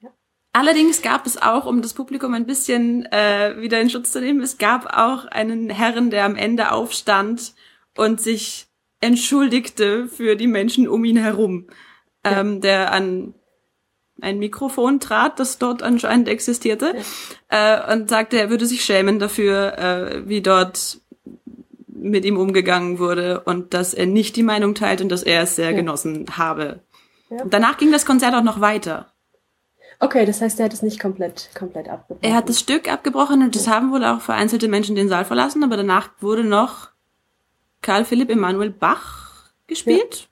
ja. 0.00 0.10
Allerdings 0.52 1.02
gab 1.02 1.26
es 1.26 1.40
auch, 1.40 1.66
um 1.66 1.82
das 1.82 1.94
Publikum 1.94 2.34
ein 2.34 2.46
bisschen 2.46 3.06
äh, 3.06 3.60
wieder 3.60 3.80
in 3.80 3.90
Schutz 3.90 4.12
zu 4.12 4.20
nehmen, 4.20 4.40
es 4.42 4.58
gab 4.58 4.86
auch 4.96 5.26
einen 5.26 5.70
Herren, 5.70 6.10
der 6.10 6.24
am 6.24 6.36
Ende 6.36 6.72
aufstand 6.72 7.54
und 7.96 8.20
sich 8.20 8.66
entschuldigte 9.00 10.08
für 10.08 10.34
die 10.34 10.46
Menschen 10.46 10.88
um 10.88 11.04
ihn 11.04 11.18
herum, 11.18 11.66
ja. 12.24 12.40
ähm, 12.40 12.60
der 12.60 12.92
an 12.92 13.34
ein 14.20 14.38
Mikrofon 14.38 15.00
trat, 15.00 15.38
das 15.40 15.58
dort 15.58 15.82
anscheinend 15.82 16.28
existierte, 16.28 16.94
ja. 17.50 17.88
äh, 17.88 17.92
und 17.92 18.08
sagte, 18.08 18.38
er 18.38 18.48
würde 18.48 18.66
sich 18.66 18.84
schämen 18.84 19.18
dafür, 19.18 19.78
äh, 19.78 20.28
wie 20.28 20.40
dort 20.40 21.00
mit 21.86 22.24
ihm 22.24 22.36
umgegangen 22.36 22.98
wurde 22.98 23.40
und 23.40 23.74
dass 23.74 23.94
er 23.94 24.06
nicht 24.06 24.36
die 24.36 24.42
Meinung 24.42 24.74
teilt 24.74 25.00
und 25.00 25.08
dass 25.08 25.22
er 25.22 25.42
es 25.42 25.56
sehr 25.56 25.70
ja. 25.70 25.76
genossen 25.76 26.26
habe. 26.36 26.80
Ja. 27.34 27.44
Danach 27.46 27.78
ging 27.78 27.90
das 27.90 28.06
Konzert 28.06 28.34
auch 28.34 28.42
noch 28.42 28.60
weiter. 28.60 29.06
Okay, 30.00 30.26
das 30.26 30.40
heißt, 30.40 30.58
er 30.58 30.66
hat 30.66 30.72
es 30.72 30.82
nicht 30.82 31.00
komplett, 31.00 31.50
komplett 31.54 31.88
abgebrochen. 31.88 32.28
Er 32.28 32.36
hat 32.36 32.48
das 32.48 32.60
Stück 32.60 32.92
abgebrochen 32.92 33.42
und 33.42 33.54
das 33.54 33.68
haben 33.68 33.92
wohl 33.92 34.04
auch 34.04 34.20
vereinzelte 34.20 34.68
Menschen 34.68 34.96
den 34.96 35.08
Saal 35.08 35.24
verlassen, 35.24 35.62
aber 35.64 35.76
danach 35.76 36.10
wurde 36.20 36.44
noch 36.44 36.90
Karl 37.80 38.04
Philipp 38.04 38.30
Emanuel 38.30 38.70
Bach 38.70 39.50
gespielt. 39.66 40.28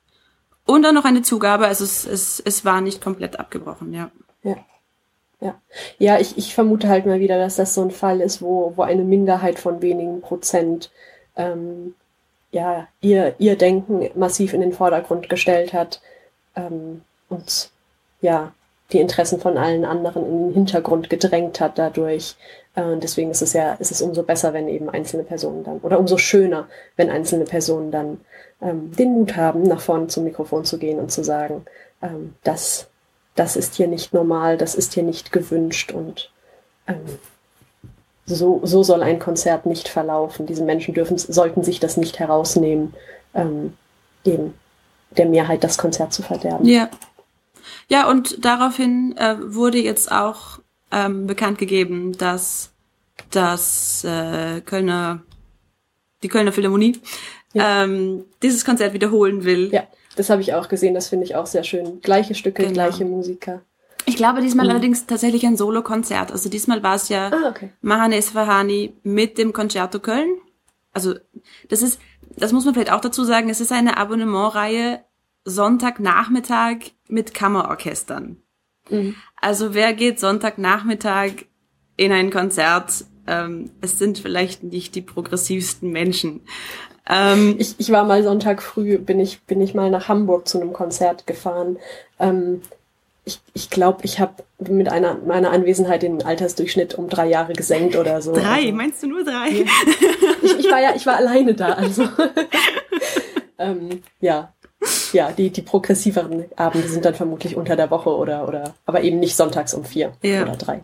Ja. 0.69 0.75
Und 0.75 0.83
dann 0.83 0.95
noch 0.95 1.05
eine 1.05 1.23
Zugabe, 1.23 1.67
also 1.67 1.85
es, 1.85 2.07
es, 2.07 2.41
es 2.41 2.65
war 2.65 2.81
nicht 2.81 3.03
komplett 3.03 3.39
abgebrochen, 3.39 3.93
ja. 3.93 4.11
Ja. 4.43 4.57
Ja, 5.41 5.61
ja 5.99 6.19
ich, 6.21 6.39
ich 6.39 6.55
vermute 6.55 6.89
halt 6.89 7.07
mal 7.07 7.21
wieder, 7.21 7.39
dass 7.39 7.57
das 7.57 7.75
so 7.75 7.83
ein 7.83 7.91
Fall 7.91 8.21
ist, 8.21 8.43
wo, 8.43 8.73
wo 8.77 8.83
eine 8.83 9.03
Minderheit 9.03 9.59
von 9.59 9.83
wenigen 9.83 10.21
Prozent 10.21 10.91
ähm, 11.37 11.95
ja, 12.53 12.87
ihr, 13.01 13.35
ihr 13.39 13.57
Denken 13.57 14.11
massiv 14.15 14.53
in 14.53 14.61
den 14.61 14.73
Vordergrund 14.73 15.29
gestellt 15.29 15.73
hat 15.73 16.01
ähm, 16.57 17.03
und 17.29 17.71
ja, 18.21 18.53
die 18.93 19.01
Interessen 19.01 19.41
von 19.41 19.57
allen 19.57 19.85
anderen 19.85 20.25
in 20.27 20.39
den 20.39 20.55
Hintergrund 20.55 21.09
gedrängt 21.11 21.61
hat 21.61 21.79
dadurch. 21.79 22.37
Äh, 22.75 22.97
deswegen 22.97 23.31
ist 23.31 23.43
es 23.43 23.53
ja, 23.53 23.75
ist 23.75 23.91
es 23.91 24.03
umso 24.03 24.23
besser, 24.23 24.53
wenn 24.53 24.69
eben 24.69 24.91
einzelne 24.91 25.25
Personen 25.25 25.65
dann, 25.65 25.79
oder 25.79 25.99
umso 25.99 26.19
schöner, 26.19 26.69
wenn 26.97 27.11
einzelne 27.11 27.45
Personen 27.45 27.91
dann 27.91 28.21
ähm, 28.61 28.93
den 28.93 29.13
Mut 29.13 29.37
haben, 29.37 29.63
nach 29.63 29.81
vorne 29.81 30.09
zum 30.09 30.25
Mikrofon 30.25 30.65
zu 30.65 30.79
gehen 30.79 30.99
und 30.99 31.11
zu 31.11 31.25
sagen, 31.25 31.65
ähm, 32.03 32.35
das, 32.45 32.89
das 33.35 33.57
ist 33.57 33.75
hier 33.75 33.89
nicht 33.89 34.13
normal, 34.13 34.57
das 34.57 34.75
ist 34.75 34.95
hier 34.95 35.03
nicht 35.03 35.33
gewünscht 35.33 35.93
und 35.93 36.31
ähm, 36.87 37.19
so, 38.25 38.61
so 38.63 38.83
soll 38.83 39.03
ein 39.03 39.19
Konzert 39.19 39.67
nicht 39.67 39.89
verlaufen. 39.89 40.47
Diese 40.47 40.65
Menschen 40.65 40.95
dürfen, 40.95 41.19
sollten 41.19 41.65
sich 41.65 41.81
das 41.81 41.97
nicht 41.97 42.19
herausnehmen, 42.19 42.95
ähm, 43.35 43.77
eben 44.25 44.55
der 45.17 45.27
Mehrheit 45.27 45.65
das 45.65 45.79
Konzert 45.79 46.13
zu 46.13 46.23
verderben. 46.23 46.67
Ja. 46.67 46.89
Ja, 47.89 48.09
und 48.09 48.45
daraufhin 48.45 49.17
äh, 49.17 49.37
wurde 49.41 49.79
jetzt 49.79 50.11
auch 50.11 50.61
ähm, 50.91 51.27
bekannt 51.27 51.59
gegeben, 51.59 52.17
dass 52.17 52.71
das 53.31 54.05
äh, 54.05 54.61
Kölner, 54.63 55.23
die 56.23 56.29
Kölner 56.29 56.53
Philharmonie 56.53 57.01
ja. 57.53 57.85
ähm, 57.85 58.25
dieses 58.43 58.65
Konzert 58.65 58.95
wiederholen 58.95 59.45
will. 59.45 59.71
Ja, 59.73 59.85
das 60.17 60.31
habe 60.31 60.43
ich 60.43 60.55
auch 60.55 60.69
gesehen, 60.69 60.95
das 60.95 61.09
finde 61.09 61.25
ich 61.25 61.35
auch 61.35 61.47
sehr 61.47 61.65
schön. 61.65 62.01
Gleiche 62.01 62.35
Stücke, 62.35 62.63
genau. 62.63 62.75
gleiche 62.75 63.05
Musiker. 63.05 63.63
Ich 64.05 64.17
glaube 64.17 64.41
diesmal 64.41 64.67
mhm. 64.67 64.73
allerdings 64.73 65.07
tatsächlich 65.07 65.47
ein 65.47 65.57
Solo-Konzert. 65.57 66.33
Also 66.33 66.49
diesmal 66.49 66.83
war 66.83 66.97
es 66.97 67.09
ja 67.09 67.29
ah, 67.29 67.49
okay. 67.49 67.71
Mahane 67.81 68.17
Esfahani 68.17 68.95
mit 69.03 69.39
dem 69.39 69.53
Concerto 69.53 70.01
Köln. 70.01 70.37
Also 70.93 71.15
das 71.69 71.83
ist, 71.83 72.01
das 72.37 72.53
muss 72.53 72.65
man 72.65 72.75
vielleicht 72.75 72.93
auch 72.93 73.01
dazu 73.01 73.25
sagen, 73.25 73.49
es 73.49 73.61
ist 73.61 73.73
eine 73.73 73.97
Abonnementreihe 73.97 75.01
Sonntagnachmittag 75.45 76.93
mit 77.09 77.35
Kammerorchestern. 77.35 78.37
Mhm. 78.91 79.17
Also 79.41 79.75
wer 79.75 79.93
geht 79.93 80.21
Sonntagnachmittag 80.21 81.47
in 81.97 82.13
ein 82.13 82.31
Konzert? 82.31 83.05
Ähm, 83.27 83.71
es 83.81 83.99
sind 83.99 84.19
vielleicht 84.19 84.63
nicht 84.63 84.95
die 84.95 85.03
progressivsten 85.03 85.91
Menschen. 85.91 86.41
Ähm, 87.09 87.57
ich, 87.59 87.75
ich 87.79 87.91
war 87.91 88.05
mal 88.05 88.23
Sonntag 88.23 88.63
früh, 88.63 88.99
bin 88.99 89.19
ich, 89.19 89.43
bin 89.43 89.61
ich 89.61 89.75
mal 89.75 89.91
nach 89.91 90.09
Hamburg 90.09 90.47
zu 90.47 90.61
einem 90.61 90.73
Konzert 90.73 91.27
gefahren. 91.27 91.79
Ähm, 92.19 92.63
ich, 93.25 93.41
ich 93.55 93.71
glaube, 93.71 94.01
ich 94.03 94.19
habe 94.19 94.43
mit 94.59 94.89
einer 94.89 95.15
meiner 95.15 95.51
Anwesenheit 95.51 96.03
den 96.03 96.23
Altersdurchschnitt 96.23 96.95
um 96.95 97.09
drei 97.09 97.29
Jahre 97.29 97.53
gesenkt 97.53 97.97
oder 97.97 98.21
so. 98.21 98.33
Drei? 98.33 98.65
Also, 98.65 98.73
Meinst 98.73 99.03
du 99.03 99.07
nur 99.07 99.25
drei? 99.25 99.49
Ja. 99.49 99.65
Ich, 100.43 100.59
ich, 100.59 100.71
war 100.71 100.81
ja, 100.81 100.95
ich 100.97 101.07
war 101.07 101.17
alleine 101.17 101.55
da, 101.55 101.75
also 101.75 102.09
ähm, 103.59 104.03
ja, 104.21 104.53
ja, 105.13 105.31
die 105.31 105.51
die 105.51 105.63
progressiveren 105.63 106.47
Abende 106.57 106.89
sind 106.89 107.05
dann 107.05 107.15
vermutlich 107.15 107.57
unter 107.57 107.77
der 107.77 107.91
Woche 107.93 108.11
oder 108.11 108.49
oder, 108.49 108.75
aber 108.87 109.03
eben 109.03 109.21
nicht 109.21 109.37
sonntags 109.37 109.73
um 109.75 109.85
vier 109.85 110.13
ja. 110.23 110.43
oder 110.43 110.57
drei. 110.57 110.83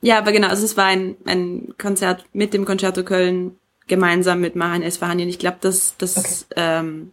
Ja, 0.00 0.18
aber 0.18 0.32
genau, 0.32 0.48
also 0.48 0.64
es 0.64 0.76
war 0.76 0.86
ein 0.86 1.16
ein 1.24 1.74
Konzert 1.78 2.24
mit 2.32 2.52
dem 2.52 2.64
Concerto 2.64 3.04
Köln 3.04 3.56
gemeinsam 3.86 4.40
mit 4.40 4.56
Mahan 4.56 4.82
Esfahanien. 4.82 5.28
Ich 5.28 5.38
glaube, 5.38 5.58
dass 5.60 5.96
das 5.98 6.46
okay. 6.50 6.54
ähm, 6.56 7.12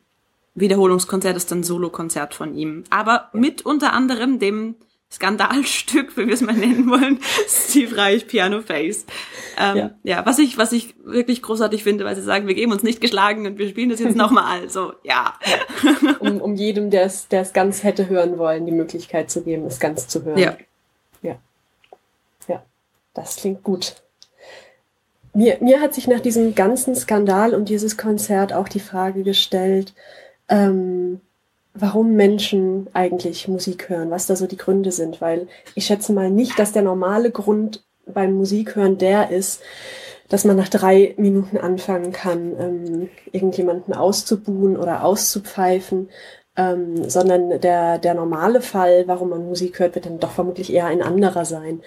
Wiederholungskonzert 0.56 1.36
ist 1.36 1.52
dann 1.52 1.64
Solokonzert 1.64 2.34
von 2.34 2.56
ihm. 2.56 2.86
Aber 2.90 3.30
mit 3.34 3.66
unter 3.66 3.94
anderem 3.94 4.40
dem 4.40 4.76
Skandalstück, 5.12 6.18
wie 6.18 6.28
wir 6.28 6.34
es 6.34 6.42
mal 6.42 6.56
nennen 6.56 6.90
wollen, 6.90 7.20
Steve 7.48 7.96
Reich 7.96 8.28
Piano 8.28 8.62
Face. 8.62 9.06
Ähm, 9.58 9.78
ja. 9.78 9.92
ja, 10.04 10.26
was 10.26 10.40
ich, 10.40 10.58
was 10.58 10.72
ich 10.72 10.96
wirklich 11.04 11.42
großartig 11.42 11.84
finde, 11.84 12.06
weil 12.06 12.16
sie 12.16 12.22
sagen, 12.22 12.48
wir 12.48 12.56
geben 12.56 12.72
uns 12.72 12.84
nicht 12.84 13.02
geschlagen 13.02 13.46
und 13.46 13.58
wir 13.58 13.70
spielen 13.70 13.90
das 13.90 14.00
jetzt 14.00 14.16
nochmal. 14.18 14.70
So, 14.70 14.94
ja. 15.04 15.38
um, 16.20 16.42
um 16.42 16.56
jedem, 16.56 16.90
der 16.90 17.04
es, 17.04 17.28
der 17.28 17.42
es 17.42 17.54
ganz 17.54 17.84
hätte 17.84 18.10
hören 18.10 18.38
wollen, 18.38 18.66
die 18.66 18.72
Möglichkeit 18.72 19.30
zu 19.30 19.44
geben, 19.44 19.66
es 19.66 19.80
ganz 19.80 20.08
zu 20.08 20.24
hören. 20.24 20.38
Ja. 20.38 20.58
Ja. 21.22 21.36
Ja. 22.48 22.64
Das 23.14 23.38
klingt 23.38 23.64
gut. 23.64 23.96
Mir, 25.34 25.58
mir 25.60 25.82
hat 25.82 25.94
sich 25.94 26.08
nach 26.08 26.22
diesem 26.22 26.56
ganzen 26.56 26.96
Skandal 26.96 27.54
und 27.54 27.68
dieses 27.68 27.98
Konzert 27.98 28.54
auch 28.54 28.70
die 28.70 28.80
Frage 28.80 29.24
gestellt, 29.24 29.94
ähm, 30.50 31.22
warum 31.74 32.14
Menschen 32.14 32.88
eigentlich 32.94 33.48
Musik 33.48 33.90
hören, 33.90 34.12
was 34.12 34.28
da 34.28 34.36
so 34.36 34.48
die 34.48 34.58
Gründe 34.58 34.92
sind, 34.92 35.22
weil 35.22 35.48
ich 35.75 35.86
schätze 35.86 36.14
mal 36.14 36.32
nicht, 36.32 36.58
dass 36.58 36.72
der 36.72 36.84
normale 36.84 37.32
Grund 37.32 37.84
beim 38.06 38.34
Musikhören 38.34 38.98
der 38.98 39.32
ist, 39.32 39.62
dass 40.30 40.46
man 40.46 40.56
nach 40.56 40.70
drei 40.70 41.14
Minuten 41.18 41.58
anfangen 41.58 42.12
kann, 42.12 42.56
ähm, 42.60 43.10
irgendjemanden 43.32 43.94
auszubuhen 43.94 44.78
oder 44.78 45.04
auszupfeifen, 45.04 46.10
ähm, 46.58 47.10
sondern 47.10 47.60
der, 47.62 48.00
der 48.00 48.14
normale 48.14 48.62
Fall, 48.62 49.08
warum 49.08 49.30
man 49.30 49.46
Musik 49.46 49.80
hört, 49.80 49.96
wird 49.96 50.06
dann 50.06 50.20
doch 50.20 50.32
vermutlich 50.32 50.74
eher 50.74 50.86
ein 50.86 51.02
anderer 51.02 51.46
sein. 51.46 51.82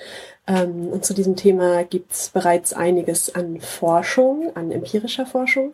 Ähm, 0.47 0.89
und 0.89 1.05
zu 1.05 1.15
diesem 1.15 1.37
Thema 1.37 1.85
gibt's 1.85 2.29
bereits 2.31 2.75
einiges 2.75 3.35
an 3.35 3.61
Forschung, 3.61 4.51
an 4.55 4.71
empirischer 4.71 5.27
Forschung. 5.27 5.73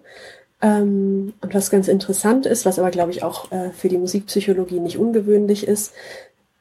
Ähm, 0.64 1.34
und 1.42 1.54
was 1.54 1.70
ganz 1.70 1.88
interessant 1.88 2.46
ist, 2.46 2.64
was 2.64 2.78
aber, 2.78 2.90
glaube 2.90 3.10
ich, 3.10 3.22
auch 3.22 3.52
äh, 3.52 3.70
für 3.70 3.88
die 3.88 3.98
Musikpsychologie 3.98 4.80
nicht 4.80 4.96
ungewöhnlich 4.96 5.68
ist, 5.68 5.92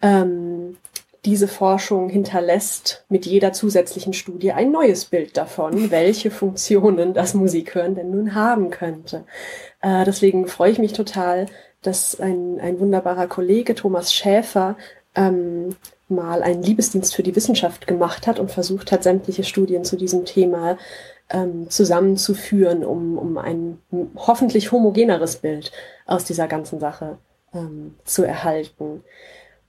ähm, 0.01 0.75
diese 1.23 1.47
Forschung 1.47 2.09
hinterlässt 2.09 3.05
mit 3.07 3.25
jeder 3.25 3.53
zusätzlichen 3.53 4.11
Studie 4.11 4.51
ein 4.51 4.73
neues 4.73 5.05
Bild 5.05 5.37
davon, 5.37 5.89
welche 5.91 6.31
Funktionen 6.31 7.13
das 7.13 7.33
Musikhören 7.33 7.95
denn 7.95 8.11
nun 8.11 8.35
haben 8.35 8.71
könnte. 8.71 9.23
Äh, 9.81 10.03
deswegen 10.03 10.47
freue 10.47 10.71
ich 10.71 10.79
mich 10.79 10.91
total, 10.91 11.45
dass 11.81 12.19
ein, 12.19 12.59
ein 12.59 12.81
wunderbarer 12.81 13.27
Kollege, 13.27 13.73
Thomas 13.73 14.13
Schäfer, 14.13 14.75
ähm, 15.15 15.77
mal 16.09 16.43
einen 16.43 16.61
Liebesdienst 16.61 17.15
für 17.15 17.23
die 17.23 17.35
Wissenschaft 17.37 17.87
gemacht 17.87 18.27
hat 18.27 18.37
und 18.37 18.51
versucht 18.51 18.91
hat, 18.91 19.03
sämtliche 19.03 19.45
Studien 19.45 19.85
zu 19.85 19.95
diesem 19.95 20.25
Thema 20.25 20.77
ähm, 21.33 21.69
zusammenzuführen, 21.69 22.85
um, 22.85 23.17
um 23.17 23.37
ein 23.37 23.79
hoffentlich 24.15 24.71
homogeneres 24.71 25.37
Bild 25.37 25.71
aus 26.05 26.23
dieser 26.23 26.47
ganzen 26.47 26.79
Sache 26.79 27.17
ähm, 27.53 27.95
zu 28.05 28.23
erhalten. 28.23 29.03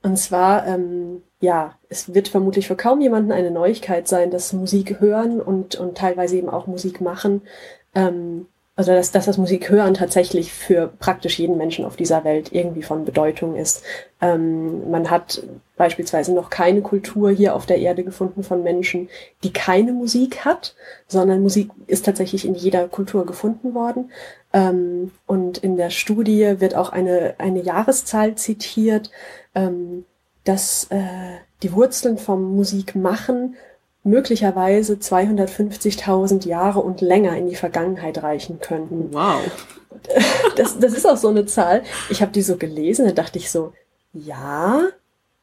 Und 0.02 0.18
zwar, 0.18 0.66
ähm, 0.66 1.22
ja, 1.40 1.78
es 1.88 2.14
wird 2.14 2.28
vermutlich 2.28 2.68
für 2.68 2.76
kaum 2.76 3.00
jemanden 3.00 3.32
eine 3.32 3.50
Neuigkeit 3.50 4.06
sein, 4.06 4.30
dass 4.30 4.52
Musik 4.52 5.00
hören 5.00 5.40
und, 5.40 5.76
und 5.76 5.96
teilweise 5.96 6.36
eben 6.36 6.50
auch 6.50 6.66
Musik 6.66 7.00
machen 7.00 7.42
ähm, 7.94 8.46
also 8.76 8.92
dass, 8.92 9.12
dass 9.12 9.26
das 9.26 9.38
Musikhören 9.38 9.94
tatsächlich 9.94 10.52
für 10.52 10.88
praktisch 10.98 11.38
jeden 11.38 11.56
Menschen 11.56 11.84
auf 11.84 11.94
dieser 11.94 12.24
Welt 12.24 12.52
irgendwie 12.52 12.82
von 12.82 13.04
Bedeutung 13.04 13.54
ist. 13.54 13.84
Ähm, 14.20 14.90
man 14.90 15.10
hat 15.10 15.42
beispielsweise 15.76 16.34
noch 16.34 16.50
keine 16.50 16.82
Kultur 16.82 17.30
hier 17.30 17.54
auf 17.54 17.66
der 17.66 17.78
Erde 17.78 18.02
gefunden 18.02 18.42
von 18.42 18.64
Menschen, 18.64 19.08
die 19.44 19.52
keine 19.52 19.92
Musik 19.92 20.44
hat, 20.44 20.74
sondern 21.06 21.42
Musik 21.42 21.70
ist 21.86 22.04
tatsächlich 22.04 22.44
in 22.44 22.54
jeder 22.54 22.88
Kultur 22.88 23.24
gefunden 23.26 23.74
worden. 23.74 24.10
Ähm, 24.52 25.12
und 25.26 25.58
in 25.58 25.76
der 25.76 25.90
Studie 25.90 26.56
wird 26.58 26.74
auch 26.74 26.90
eine, 26.90 27.36
eine 27.38 27.62
Jahreszahl 27.62 28.34
zitiert, 28.34 29.12
ähm, 29.54 30.04
dass 30.42 30.88
äh, 30.90 31.38
die 31.62 31.72
Wurzeln 31.72 32.18
vom 32.18 32.56
Musikmachen 32.56 33.54
möglicherweise 34.04 34.94
250.000 34.94 36.46
Jahre 36.46 36.80
und 36.80 37.00
länger 37.00 37.36
in 37.36 37.48
die 37.48 37.56
Vergangenheit 37.56 38.22
reichen 38.22 38.60
könnten. 38.60 39.12
Wow. 39.12 39.40
Das, 40.56 40.78
das 40.78 40.92
ist 40.92 41.06
auch 41.06 41.16
so 41.16 41.28
eine 41.28 41.46
Zahl. 41.46 41.82
Ich 42.10 42.20
habe 42.20 42.30
die 42.30 42.42
so 42.42 42.56
gelesen, 42.56 43.06
da 43.06 43.12
dachte 43.12 43.38
ich 43.38 43.50
so, 43.50 43.72
ja, 44.12 44.88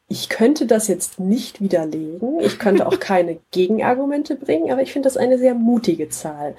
ich 0.08 0.28
könnte 0.28 0.66
das 0.66 0.88
jetzt 0.88 1.18
nicht 1.18 1.60
widerlegen. 1.60 2.38
Ich 2.40 2.58
könnte 2.58 2.86
auch 2.86 3.00
keine 3.00 3.38
Gegenargumente 3.50 4.36
bringen, 4.36 4.70
aber 4.70 4.82
ich 4.82 4.92
finde 4.92 5.08
das 5.08 5.16
eine 5.16 5.38
sehr 5.38 5.54
mutige 5.54 6.10
Zahl. 6.10 6.54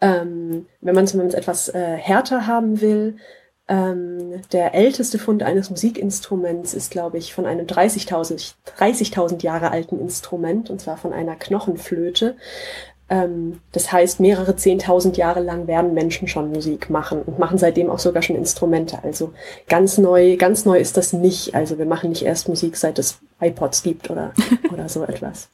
Ähm, 0.00 0.66
wenn 0.82 0.94
man 0.94 1.04
es 1.04 1.14
etwas 1.14 1.70
äh, 1.70 1.96
härter 1.96 2.46
haben 2.46 2.80
will, 2.80 3.16
ähm, 3.68 4.40
der 4.52 4.74
älteste 4.74 5.18
Fund 5.18 5.42
eines 5.42 5.70
Musikinstruments 5.70 6.74
ist, 6.74 6.90
glaube 6.90 7.18
ich, 7.18 7.34
von 7.34 7.46
einem 7.46 7.66
30.000 7.66 8.54
30 8.76 9.42
Jahre 9.42 9.70
alten 9.70 10.00
Instrument, 10.00 10.70
und 10.70 10.80
zwar 10.80 10.96
von 10.96 11.12
einer 11.12 11.36
Knochenflöte. 11.36 12.36
Ähm, 13.10 13.60
das 13.72 13.92
heißt, 13.92 14.20
mehrere 14.20 14.52
10.000 14.52 15.16
Jahre 15.16 15.40
lang 15.40 15.66
werden 15.66 15.94
Menschen 15.94 16.28
schon 16.28 16.50
Musik 16.50 16.90
machen 16.90 17.22
und 17.22 17.38
machen 17.38 17.58
seitdem 17.58 17.90
auch 17.90 17.98
sogar 17.98 18.22
schon 18.22 18.36
Instrumente. 18.36 18.98
Also 19.02 19.32
ganz 19.68 19.98
neu, 19.98 20.36
ganz 20.36 20.64
neu 20.64 20.78
ist 20.78 20.96
das 20.96 21.12
nicht. 21.12 21.54
Also 21.54 21.78
wir 21.78 21.86
machen 21.86 22.10
nicht 22.10 22.24
erst 22.24 22.48
Musik, 22.48 22.76
seit 22.76 22.98
es 22.98 23.18
iPods 23.40 23.82
gibt 23.82 24.10
oder, 24.10 24.32
oder 24.72 24.88
so 24.88 25.04
etwas. 25.04 25.48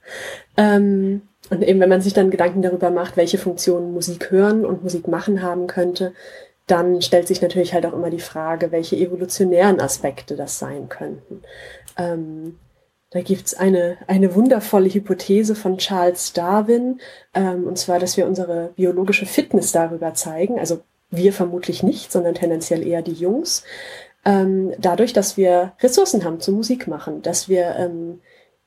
Ähm, 0.56 1.22
und 1.50 1.62
eben, 1.62 1.80
wenn 1.80 1.90
man 1.90 2.00
sich 2.00 2.14
dann 2.14 2.30
Gedanken 2.30 2.62
darüber 2.62 2.90
macht, 2.90 3.16
welche 3.16 3.38
Funktionen 3.38 3.92
Musik 3.92 4.30
hören 4.30 4.64
und 4.64 4.82
Musik 4.82 5.08
machen 5.08 5.42
haben 5.42 5.66
könnte, 5.66 6.12
dann 6.66 7.02
stellt 7.02 7.28
sich 7.28 7.42
natürlich 7.42 7.74
halt 7.74 7.84
auch 7.86 7.92
immer 7.92 8.10
die 8.10 8.20
Frage, 8.20 8.72
welche 8.72 8.96
evolutionären 8.96 9.80
Aspekte 9.80 10.36
das 10.36 10.58
sein 10.58 10.88
könnten. 10.88 11.42
Ähm, 11.98 12.58
da 13.10 13.20
gibt's 13.20 13.54
eine, 13.54 13.96
eine 14.08 14.34
wundervolle 14.34 14.92
Hypothese 14.92 15.54
von 15.54 15.78
Charles 15.78 16.32
Darwin, 16.32 17.00
ähm, 17.34 17.64
und 17.64 17.78
zwar, 17.78 17.98
dass 17.98 18.16
wir 18.16 18.26
unsere 18.26 18.72
biologische 18.74 19.26
Fitness 19.26 19.72
darüber 19.72 20.14
zeigen, 20.14 20.58
also 20.58 20.80
wir 21.10 21.32
vermutlich 21.32 21.82
nicht, 21.82 22.10
sondern 22.10 22.34
tendenziell 22.34 22.84
eher 22.84 23.02
die 23.02 23.12
Jungs, 23.12 23.62
ähm, 24.24 24.72
dadurch, 24.78 25.12
dass 25.12 25.36
wir 25.36 25.72
Ressourcen 25.80 26.24
haben 26.24 26.40
zum 26.40 26.56
Musik 26.56 26.88
machen, 26.88 27.22
dass 27.22 27.48
wir 27.48 27.76
ähm, 27.76 28.20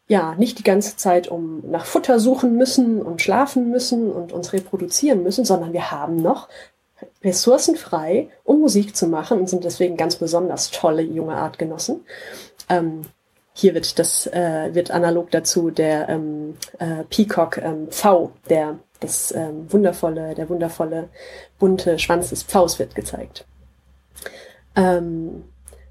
ja 0.08 0.36
nicht 0.36 0.60
die 0.60 0.63
ganze 0.63 0.96
Zeit 0.96 1.27
um 1.27 1.70
nach 1.70 1.86
Futter 1.86 2.20
suchen 2.20 2.56
müssen 2.56 3.01
und 3.01 3.22
schlafen 3.22 3.70
müssen 3.70 4.12
und 4.12 4.32
uns 4.32 4.54
reproduzieren 4.54 5.24
müssen, 5.24 5.46
sondern 5.46 5.74
wir 5.74 5.92
haben 5.92 6.16
noch 6.16 6.48
ressourcenfrei, 7.24 8.29
um 8.43 8.62
Musik 8.62 8.95
zu 8.95 9.07
machen 9.07 9.39
und 9.39 9.50
sind 9.50 9.63
deswegen 9.63 9.97
ganz 9.97 10.15
besonders 10.15 10.71
tolle 10.71 11.01
junge 11.01 11.36
Artgenossen. 11.36 12.05
Ähm, 12.69 13.01
hier 13.53 13.74
wird 13.74 13.97
das 13.97 14.27
äh, 14.27 14.69
wird 14.74 14.91
analog 14.91 15.31
dazu 15.31 15.71
der 15.71 16.09
ähm, 16.09 16.57
äh, 16.77 17.03
Peacock 17.09 17.57
ähm, 17.57 17.88
Pfau, 17.89 18.31
der 18.50 18.77
das 19.00 19.31
ähm, 19.31 19.71
wundervolle, 19.71 20.36
der 20.36 20.50
wundervolle 20.50 21.09
bunte 21.57 21.97
Schwanz 21.97 22.29
des 22.29 22.43
Pfaus 22.43 22.77
wird 22.77 22.93
gezeigt. 22.93 23.45
Ähm, 24.75 25.43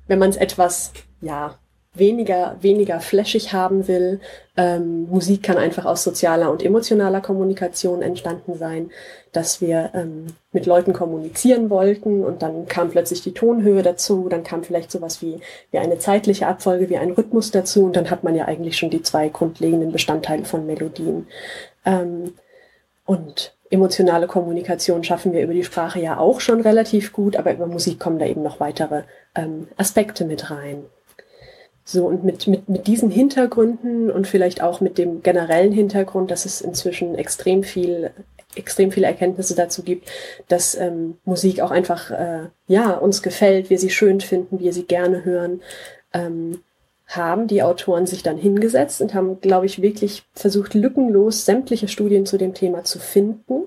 wenn 0.06 0.18
man 0.18 0.30
es 0.30 0.36
etwas 0.36 0.92
ja 1.20 1.58
weniger, 1.98 2.56
weniger 2.60 3.00
flashig 3.00 3.52
haben 3.52 3.88
will. 3.88 4.20
Ähm, 4.56 5.08
Musik 5.08 5.42
kann 5.42 5.58
einfach 5.58 5.84
aus 5.84 6.02
sozialer 6.02 6.50
und 6.50 6.62
emotionaler 6.62 7.20
Kommunikation 7.20 8.02
entstanden 8.02 8.56
sein, 8.58 8.90
dass 9.32 9.60
wir 9.60 9.90
ähm, 9.94 10.26
mit 10.52 10.66
Leuten 10.66 10.92
kommunizieren 10.92 11.68
wollten 11.68 12.24
und 12.24 12.42
dann 12.42 12.66
kam 12.66 12.90
plötzlich 12.90 13.22
die 13.22 13.34
Tonhöhe 13.34 13.82
dazu, 13.82 14.28
dann 14.28 14.44
kam 14.44 14.64
vielleicht 14.64 14.90
sowas 14.90 15.20
wie, 15.20 15.40
wie 15.70 15.78
eine 15.78 15.98
zeitliche 15.98 16.46
Abfolge, 16.46 16.88
wie 16.88 16.96
ein 16.96 17.10
Rhythmus 17.10 17.50
dazu 17.50 17.84
und 17.84 17.96
dann 17.96 18.10
hat 18.10 18.24
man 18.24 18.34
ja 18.34 18.46
eigentlich 18.46 18.78
schon 18.78 18.90
die 18.90 19.02
zwei 19.02 19.28
grundlegenden 19.28 19.92
Bestandteile 19.92 20.44
von 20.44 20.66
Melodien. 20.66 21.28
Ähm, 21.84 22.32
und 23.04 23.54
emotionale 23.70 24.26
Kommunikation 24.26 25.04
schaffen 25.04 25.32
wir 25.32 25.42
über 25.42 25.52
die 25.52 25.64
Sprache 25.64 26.00
ja 26.00 26.18
auch 26.18 26.40
schon 26.40 26.60
relativ 26.60 27.12
gut, 27.12 27.36
aber 27.36 27.52
über 27.52 27.66
Musik 27.66 28.00
kommen 28.00 28.18
da 28.18 28.26
eben 28.26 28.42
noch 28.42 28.60
weitere 28.60 29.02
ähm, 29.34 29.68
Aspekte 29.76 30.24
mit 30.24 30.50
rein. 30.50 30.84
So, 31.88 32.04
und 32.04 32.24
mit, 32.24 32.48
mit, 32.48 32.68
mit 32.68 32.88
diesen 32.88 33.10
Hintergründen 33.12 34.10
und 34.10 34.26
vielleicht 34.26 34.60
auch 34.60 34.80
mit 34.80 34.98
dem 34.98 35.22
generellen 35.22 35.70
Hintergrund, 35.70 36.32
dass 36.32 36.44
es 36.44 36.60
inzwischen 36.60 37.14
extrem 37.14 37.62
viel, 37.62 38.10
extrem 38.56 38.90
viele 38.90 39.06
Erkenntnisse 39.06 39.54
dazu 39.54 39.84
gibt, 39.84 40.08
dass 40.48 40.74
ähm, 40.74 41.16
Musik 41.24 41.60
auch 41.60 41.70
einfach, 41.70 42.10
äh, 42.10 42.48
ja, 42.66 42.90
uns 42.94 43.22
gefällt, 43.22 43.70
wir 43.70 43.78
sie 43.78 43.90
schön 43.90 44.20
finden, 44.20 44.58
wir 44.58 44.72
sie 44.72 44.82
gerne 44.82 45.24
hören, 45.24 45.62
ähm, 46.12 46.58
haben 47.06 47.46
die 47.46 47.62
Autoren 47.62 48.08
sich 48.08 48.24
dann 48.24 48.36
hingesetzt 48.36 49.00
und 49.00 49.14
haben, 49.14 49.40
glaube 49.40 49.66
ich, 49.66 49.80
wirklich 49.80 50.24
versucht, 50.34 50.74
lückenlos 50.74 51.44
sämtliche 51.44 51.86
Studien 51.86 52.26
zu 52.26 52.36
dem 52.36 52.52
Thema 52.52 52.82
zu 52.82 52.98
finden 52.98 53.62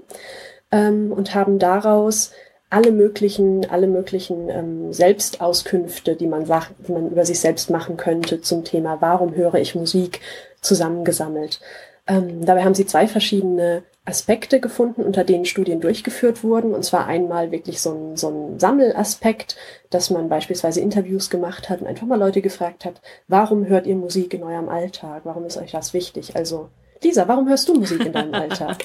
ähm, 0.73 1.13
und 1.13 1.33
haben 1.33 1.57
daraus 1.57 2.33
alle 2.69 2.91
möglichen, 2.91 3.69
alle 3.69 3.87
möglichen 3.87 4.49
ähm, 4.49 4.93
Selbstauskünfte, 4.93 6.15
die 6.15 6.27
man 6.27 6.45
sagt, 6.45 6.71
die 6.87 6.91
man 6.91 7.09
über 7.09 7.25
sich 7.25 7.39
selbst 7.39 7.69
machen 7.69 7.97
könnte 7.97 8.41
zum 8.41 8.63
Thema, 8.63 9.01
warum 9.01 9.35
höre 9.35 9.55
ich 9.55 9.75
Musik, 9.75 10.21
zusammengesammelt. 10.61 11.59
Ähm, 12.07 12.45
dabei 12.45 12.63
haben 12.63 12.75
sie 12.75 12.85
zwei 12.85 13.07
verschiedene 13.07 13.83
Aspekte 14.05 14.59
gefunden, 14.59 15.03
unter 15.03 15.23
denen 15.23 15.45
Studien 15.45 15.79
durchgeführt 15.81 16.43
wurden. 16.43 16.73
Und 16.73 16.83
zwar 16.83 17.05
einmal 17.05 17.51
wirklich 17.51 17.81
so 17.81 17.91
ein, 17.91 18.17
so 18.17 18.29
ein 18.29 18.59
Sammelaspekt, 18.59 19.55
dass 19.89 20.09
man 20.09 20.29
beispielsweise 20.29 20.81
Interviews 20.81 21.29
gemacht 21.29 21.69
hat 21.69 21.81
und 21.81 21.87
einfach 21.87 22.07
mal 22.07 22.19
Leute 22.19 22.41
gefragt 22.41 22.85
hat, 22.85 23.01
warum 23.27 23.67
hört 23.67 23.87
ihr 23.87 23.95
Musik 23.95 24.33
in 24.33 24.43
eurem 24.43 24.69
Alltag? 24.69 25.21
Warum 25.23 25.45
ist 25.45 25.57
euch 25.57 25.71
das 25.71 25.93
wichtig? 25.93 26.35
Also 26.35 26.69
Lisa, 27.01 27.27
warum 27.27 27.47
hörst 27.47 27.67
du 27.69 27.75
Musik 27.75 28.05
in 28.05 28.13
deinem 28.13 28.33
Alltag? 28.33 28.83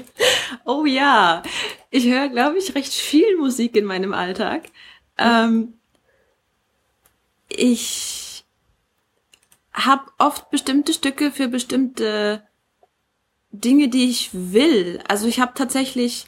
oh 0.64 0.84
ja, 0.84 1.42
ich 1.90 2.06
höre, 2.06 2.28
glaube 2.28 2.58
ich, 2.58 2.74
recht 2.74 2.92
viel 2.92 3.36
Musik 3.36 3.76
in 3.76 3.84
meinem 3.84 4.14
Alltag. 4.14 4.68
Ähm, 5.18 5.74
ich 7.48 8.44
habe 9.72 10.04
oft 10.18 10.50
bestimmte 10.50 10.92
Stücke 10.92 11.32
für 11.32 11.48
bestimmte 11.48 12.46
Dinge, 13.50 13.88
die 13.88 14.08
ich 14.08 14.30
will. 14.32 15.00
Also 15.08 15.26
ich 15.26 15.40
habe 15.40 15.52
tatsächlich 15.54 16.26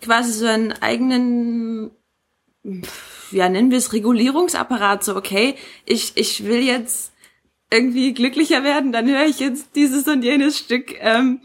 quasi 0.00 0.32
so 0.32 0.46
einen 0.46 0.72
eigenen, 0.72 1.90
ja, 3.30 3.48
nennen 3.48 3.70
wir 3.70 3.78
es 3.78 3.92
Regulierungsapparat. 3.92 5.04
So, 5.04 5.16
okay, 5.16 5.54
ich, 5.84 6.16
ich 6.16 6.44
will 6.44 6.62
jetzt 6.62 7.12
irgendwie 7.70 8.14
glücklicher 8.14 8.64
werden, 8.64 8.92
dann 8.92 9.08
höre 9.08 9.26
ich 9.26 9.40
jetzt 9.40 9.76
dieses 9.76 10.06
und 10.08 10.22
jenes 10.22 10.58
Stück. 10.58 10.94
Ähm, 11.00 11.40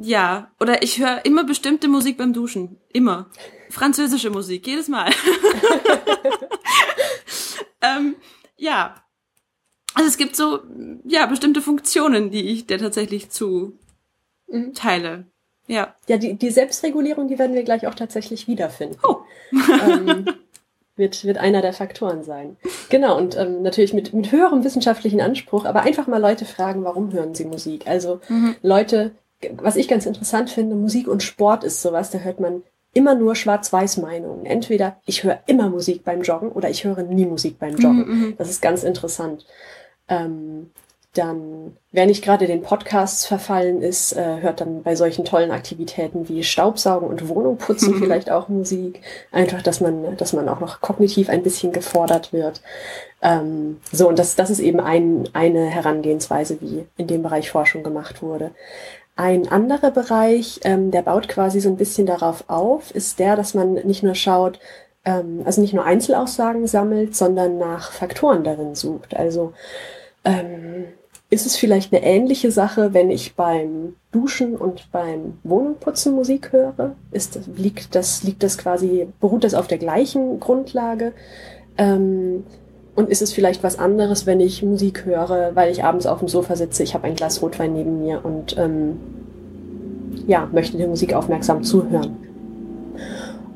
ja, 0.00 0.50
oder 0.60 0.82
ich 0.82 0.98
höre 0.98 1.24
immer 1.24 1.44
bestimmte 1.44 1.88
Musik 1.88 2.18
beim 2.18 2.32
Duschen. 2.32 2.76
Immer. 2.92 3.30
Französische 3.70 4.30
Musik, 4.30 4.66
jedes 4.66 4.88
Mal. 4.88 5.10
ähm, 7.80 8.16
ja. 8.56 8.96
Also 9.94 10.08
es 10.08 10.16
gibt 10.16 10.36
so, 10.36 10.60
ja, 11.04 11.26
bestimmte 11.26 11.62
Funktionen, 11.62 12.30
die 12.30 12.50
ich 12.50 12.66
der 12.66 12.78
tatsächlich 12.78 13.30
zu 13.30 13.78
mhm. 14.48 14.74
teile. 14.74 15.26
Ja. 15.66 15.94
Ja, 16.08 16.18
die, 16.18 16.34
die 16.34 16.50
Selbstregulierung, 16.50 17.28
die 17.28 17.38
werden 17.38 17.54
wir 17.54 17.62
gleich 17.62 17.86
auch 17.86 17.94
tatsächlich 17.94 18.48
wiederfinden. 18.48 18.98
Oh. 19.02 19.18
ähm, 19.52 20.26
wird, 20.96 21.24
wird 21.24 21.38
einer 21.38 21.62
der 21.62 21.72
Faktoren 21.72 22.22
sein. 22.22 22.56
Genau, 22.90 23.16
und 23.16 23.36
ähm, 23.36 23.62
natürlich 23.62 23.92
mit, 23.92 24.12
mit 24.12 24.30
höherem 24.30 24.62
wissenschaftlichen 24.62 25.20
Anspruch, 25.20 25.64
aber 25.64 25.82
einfach 25.82 26.06
mal 26.06 26.20
Leute 26.20 26.44
fragen, 26.44 26.84
warum 26.84 27.12
hören 27.12 27.34
sie 27.34 27.44
Musik? 27.44 27.88
Also 27.88 28.20
mhm. 28.28 28.54
Leute, 28.62 29.12
was 29.56 29.76
ich 29.76 29.88
ganz 29.88 30.06
interessant 30.06 30.50
finde, 30.50 30.76
Musik 30.76 31.08
und 31.08 31.22
Sport 31.22 31.64
ist 31.64 31.82
sowas, 31.82 32.10
da 32.10 32.18
hört 32.18 32.38
man 32.40 32.62
immer 32.92 33.14
nur 33.14 33.34
Schwarz-Weiß-Meinungen. 33.34 34.46
Entweder 34.46 34.96
ich 35.06 35.24
höre 35.24 35.40
immer 35.46 35.68
Musik 35.68 36.04
beim 36.04 36.22
Joggen 36.22 36.52
oder 36.52 36.70
ich 36.70 36.84
höre 36.84 37.02
nie 37.02 37.26
Musik 37.26 37.58
beim 37.58 37.76
Joggen. 37.76 38.06
Mhm, 38.06 38.20
mhm. 38.20 38.34
das 38.38 38.50
ist 38.50 38.62
ganz 38.62 38.84
interessant. 38.84 39.44
Ähm, 40.08 40.70
dann, 41.14 41.76
wer 41.92 42.06
nicht 42.06 42.24
gerade 42.24 42.46
den 42.46 42.62
Podcasts 42.62 43.24
verfallen 43.24 43.82
ist, 43.82 44.12
äh, 44.12 44.40
hört 44.40 44.60
dann 44.60 44.82
bei 44.82 44.96
solchen 44.96 45.24
tollen 45.24 45.50
Aktivitäten 45.50 46.28
wie 46.28 46.42
Staubsaugen 46.42 47.08
und 47.08 47.28
Wohnung 47.28 47.56
putzen 47.56 47.94
vielleicht 47.98 48.30
auch 48.30 48.48
Musik. 48.48 49.00
Einfach, 49.32 49.62
dass 49.62 49.80
man, 49.80 50.16
dass 50.16 50.32
man 50.32 50.48
auch 50.48 50.60
noch 50.60 50.80
kognitiv 50.80 51.28
ein 51.28 51.42
bisschen 51.42 51.72
gefordert 51.72 52.32
wird. 52.32 52.60
Ähm, 53.22 53.80
so, 53.92 54.08
und 54.08 54.18
das, 54.18 54.36
das 54.36 54.50
ist 54.50 54.60
eben 54.60 54.80
ein, 54.80 55.28
eine 55.32 55.66
Herangehensweise, 55.66 56.60
wie 56.60 56.86
in 56.96 57.06
dem 57.06 57.22
Bereich 57.22 57.50
Forschung 57.50 57.82
gemacht 57.82 58.22
wurde. 58.22 58.50
Ein 59.16 59.48
anderer 59.48 59.92
Bereich, 59.92 60.60
ähm, 60.64 60.90
der 60.90 61.02
baut 61.02 61.28
quasi 61.28 61.60
so 61.60 61.68
ein 61.68 61.76
bisschen 61.76 62.06
darauf 62.06 62.44
auf, 62.48 62.92
ist 62.92 63.20
der, 63.20 63.36
dass 63.36 63.54
man 63.54 63.74
nicht 63.74 64.02
nur 64.02 64.16
schaut, 64.16 64.58
ähm, 65.04 65.42
also 65.44 65.60
nicht 65.60 65.72
nur 65.74 65.84
Einzelaussagen 65.84 66.66
sammelt, 66.66 67.14
sondern 67.14 67.58
nach 67.58 67.92
Faktoren 67.92 68.42
darin 68.42 68.74
sucht. 68.74 69.16
Also 69.16 69.52
ähm, 70.24 70.86
ist 71.30 71.46
es 71.46 71.56
vielleicht 71.56 71.92
eine 71.92 72.04
ähnliche 72.04 72.50
Sache, 72.50 72.94
wenn 72.94 73.10
ich 73.10 73.34
beim 73.34 73.96
Duschen 74.12 74.56
und 74.56 74.90
beim 74.92 75.38
Wohnungputzen 75.42 76.14
Musik 76.14 76.52
höre? 76.52 76.94
Ist 77.10 77.40
liegt 77.56 77.94
das, 77.94 78.22
liegt 78.22 78.42
das 78.42 78.58
quasi, 78.58 79.08
beruht 79.20 79.44
das 79.44 79.54
auf 79.54 79.66
der 79.66 79.78
gleichen 79.78 80.38
Grundlage? 80.38 81.12
Ähm, 81.76 82.44
und 82.94 83.10
ist 83.10 83.22
es 83.22 83.32
vielleicht 83.32 83.64
was 83.64 83.78
anderes, 83.78 84.26
wenn 84.26 84.40
ich 84.40 84.62
Musik 84.62 85.04
höre, 85.04 85.56
weil 85.56 85.72
ich 85.72 85.82
abends 85.82 86.06
auf 86.06 86.20
dem 86.20 86.28
Sofa 86.28 86.54
sitze, 86.54 86.84
ich 86.84 86.94
habe 86.94 87.08
ein 87.08 87.16
Glas 87.16 87.42
Rotwein 87.42 87.72
neben 87.72 88.04
mir 88.04 88.24
und 88.24 88.56
ähm, 88.56 89.00
ja, 90.26 90.48
möchte 90.52 90.76
der 90.76 90.86
Musik 90.86 91.14
aufmerksam 91.14 91.64
zuhören. 91.64 92.16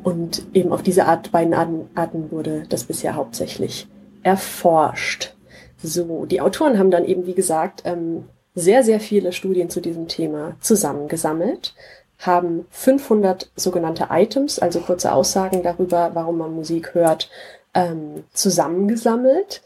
Und 0.03 0.43
eben 0.55 0.73
auf 0.73 0.83
diese 0.83 1.07
Art, 1.07 1.31
beiden 1.31 1.55
Arten 1.55 2.31
wurde 2.31 2.65
das 2.69 2.85
bisher 2.85 3.15
hauptsächlich 3.15 3.87
erforscht. 4.23 5.35
So, 5.83 6.27
die 6.27 6.41
Autoren 6.41 6.79
haben 6.79 6.91
dann 6.91 7.05
eben, 7.05 7.27
wie 7.27 7.35
gesagt, 7.35 7.83
ähm, 7.85 8.25
sehr, 8.55 8.83
sehr 8.83 9.01
viele 9.01 9.33
Studien 9.33 9.71
zu 9.71 9.81
diesem 9.81 10.09
Thema 10.09 10.57
zusammengesammelt, 10.61 11.75
haben 12.19 12.67
500 12.71 13.51
sogenannte 13.55 14.09
Items, 14.11 14.59
also 14.59 14.81
kurze 14.81 15.13
Aussagen 15.13 15.63
darüber, 15.63 16.11
warum 16.15 16.39
man 16.39 16.55
Musik 16.55 16.95
hört, 16.95 17.31
ähm, 17.75 18.25
zusammengesammelt 18.33 19.63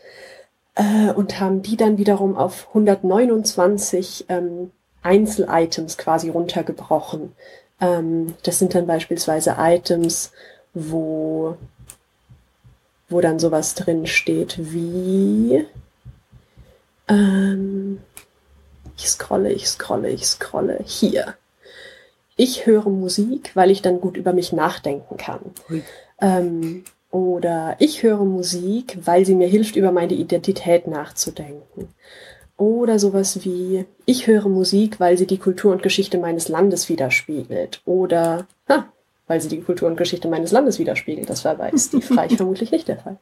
äh, 0.75 1.12
und 1.12 1.40
haben 1.40 1.62
die 1.62 1.77
dann 1.77 1.96
wiederum 1.96 2.37
auf 2.37 2.68
129 2.68 4.27
ähm, 4.29 4.70
Einzelitems 5.03 5.96
quasi 5.96 6.29
runtergebrochen. 6.29 7.35
Ähm, 7.81 8.35
das 8.42 8.59
sind 8.59 8.75
dann 8.75 8.87
beispielsweise 8.87 9.57
Items, 9.59 10.33
wo, 10.75 11.57
wo 13.09 13.20
dann 13.22 13.38
sowas 13.38 13.75
drin 13.75 14.07
steht 14.07 14.59
wie 14.59 15.66
ähm, 17.12 17.98
ich 18.96 19.09
scrolle, 19.09 19.53
ich 19.53 19.68
scrolle, 19.68 20.11
ich 20.11 20.27
scrolle. 20.27 20.79
Hier. 20.85 21.35
Ich 22.37 22.66
höre 22.66 22.88
Musik, 22.88 23.51
weil 23.55 23.70
ich 23.70 23.83
dann 23.83 24.01
gut 24.01 24.16
über 24.16 24.33
mich 24.33 24.53
nachdenken 24.53 25.16
kann. 25.16 25.40
Ähm, 26.20 26.85
oder 27.11 27.77
ich 27.79 28.03
höre 28.03 28.25
Musik, 28.25 28.98
weil 29.05 29.27
sie 29.27 29.35
mir 29.35 29.48
hilft, 29.48 29.77
über 29.77 29.92
meine 29.92 30.14
Identität 30.14 30.87
nachzudenken. 30.87 31.88
Oder 32.57 32.98
sowas 32.98 33.44
wie, 33.44 33.85
ich 34.07 34.27
höre 34.27 34.48
Musik, 34.48 34.98
weil 34.98 35.18
sie 35.18 35.27
die 35.27 35.38
Kultur 35.38 35.72
und 35.72 35.83
Geschichte 35.83 36.16
meines 36.18 36.48
Landes 36.48 36.88
widerspiegelt. 36.88 37.83
Oder, 37.85 38.46
ha, 38.68 38.90
weil 39.27 39.40
sie 39.40 39.48
die 39.48 39.61
Kultur 39.61 39.88
und 39.88 39.96
Geschichte 39.96 40.29
meines 40.29 40.53
Landes 40.53 40.79
widerspiegelt. 40.79 41.29
Das 41.29 41.44
war 41.44 41.57
bei 41.57 41.70
Steve 41.77 42.16
Reich 42.16 42.37
vermutlich 42.37 42.70
nicht 42.70 42.88
der 42.88 42.98
Fall. 42.98 43.18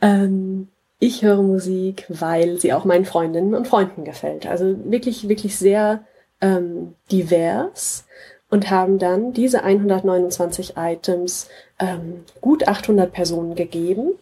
Ähm, 0.00 0.68
ich 0.98 1.22
höre 1.22 1.42
Musik, 1.42 2.06
weil 2.08 2.58
sie 2.58 2.72
auch 2.72 2.84
meinen 2.84 3.04
Freundinnen 3.04 3.54
und 3.54 3.68
Freunden 3.68 4.04
gefällt. 4.04 4.46
Also 4.46 4.76
wirklich, 4.90 5.28
wirklich 5.28 5.56
sehr 5.58 6.04
ähm, 6.40 6.94
divers 7.10 8.06
und 8.48 8.70
haben 8.70 8.98
dann 8.98 9.32
diese 9.32 9.62
129 9.62 10.74
Items 10.76 11.48
ähm, 11.78 12.24
gut 12.40 12.66
800 12.66 13.12
Personen 13.12 13.54
gegeben 13.54 14.12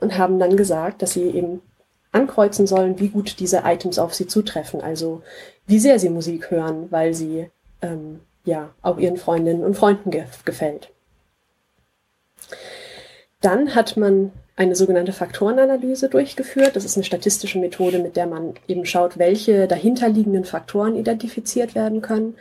und 0.00 0.18
haben 0.18 0.38
dann 0.38 0.56
gesagt, 0.56 1.02
dass 1.02 1.12
sie 1.12 1.28
eben 1.30 1.62
ankreuzen 2.12 2.66
sollen, 2.66 2.98
wie 2.98 3.08
gut 3.08 3.38
diese 3.38 3.62
Items 3.64 3.98
auf 3.98 4.14
sie 4.14 4.26
zutreffen. 4.26 4.80
Also 4.80 5.22
wie 5.66 5.78
sehr 5.78 5.98
sie 5.98 6.08
Musik 6.10 6.50
hören, 6.50 6.90
weil 6.90 7.14
sie 7.14 7.50
ähm, 7.82 8.20
ja 8.44 8.70
auch 8.82 8.98
ihren 8.98 9.16
Freundinnen 9.16 9.64
und 9.64 9.76
Freunden 9.76 10.10
ge 10.10 10.24
gefällt. 10.44 10.90
Dann 13.40 13.74
hat 13.74 13.96
man 13.96 14.32
eine 14.58 14.74
sogenannte 14.74 15.12
Faktorenanalyse 15.12 16.08
durchgeführt. 16.08 16.74
Das 16.74 16.84
ist 16.84 16.96
eine 16.96 17.04
statistische 17.04 17.60
Methode, 17.60 18.00
mit 18.00 18.16
der 18.16 18.26
man 18.26 18.54
eben 18.66 18.84
schaut, 18.84 19.16
welche 19.16 19.68
dahinterliegenden 19.68 20.44
Faktoren 20.44 20.96
identifiziert 20.96 21.76
werden 21.76 22.02
können. 22.02 22.34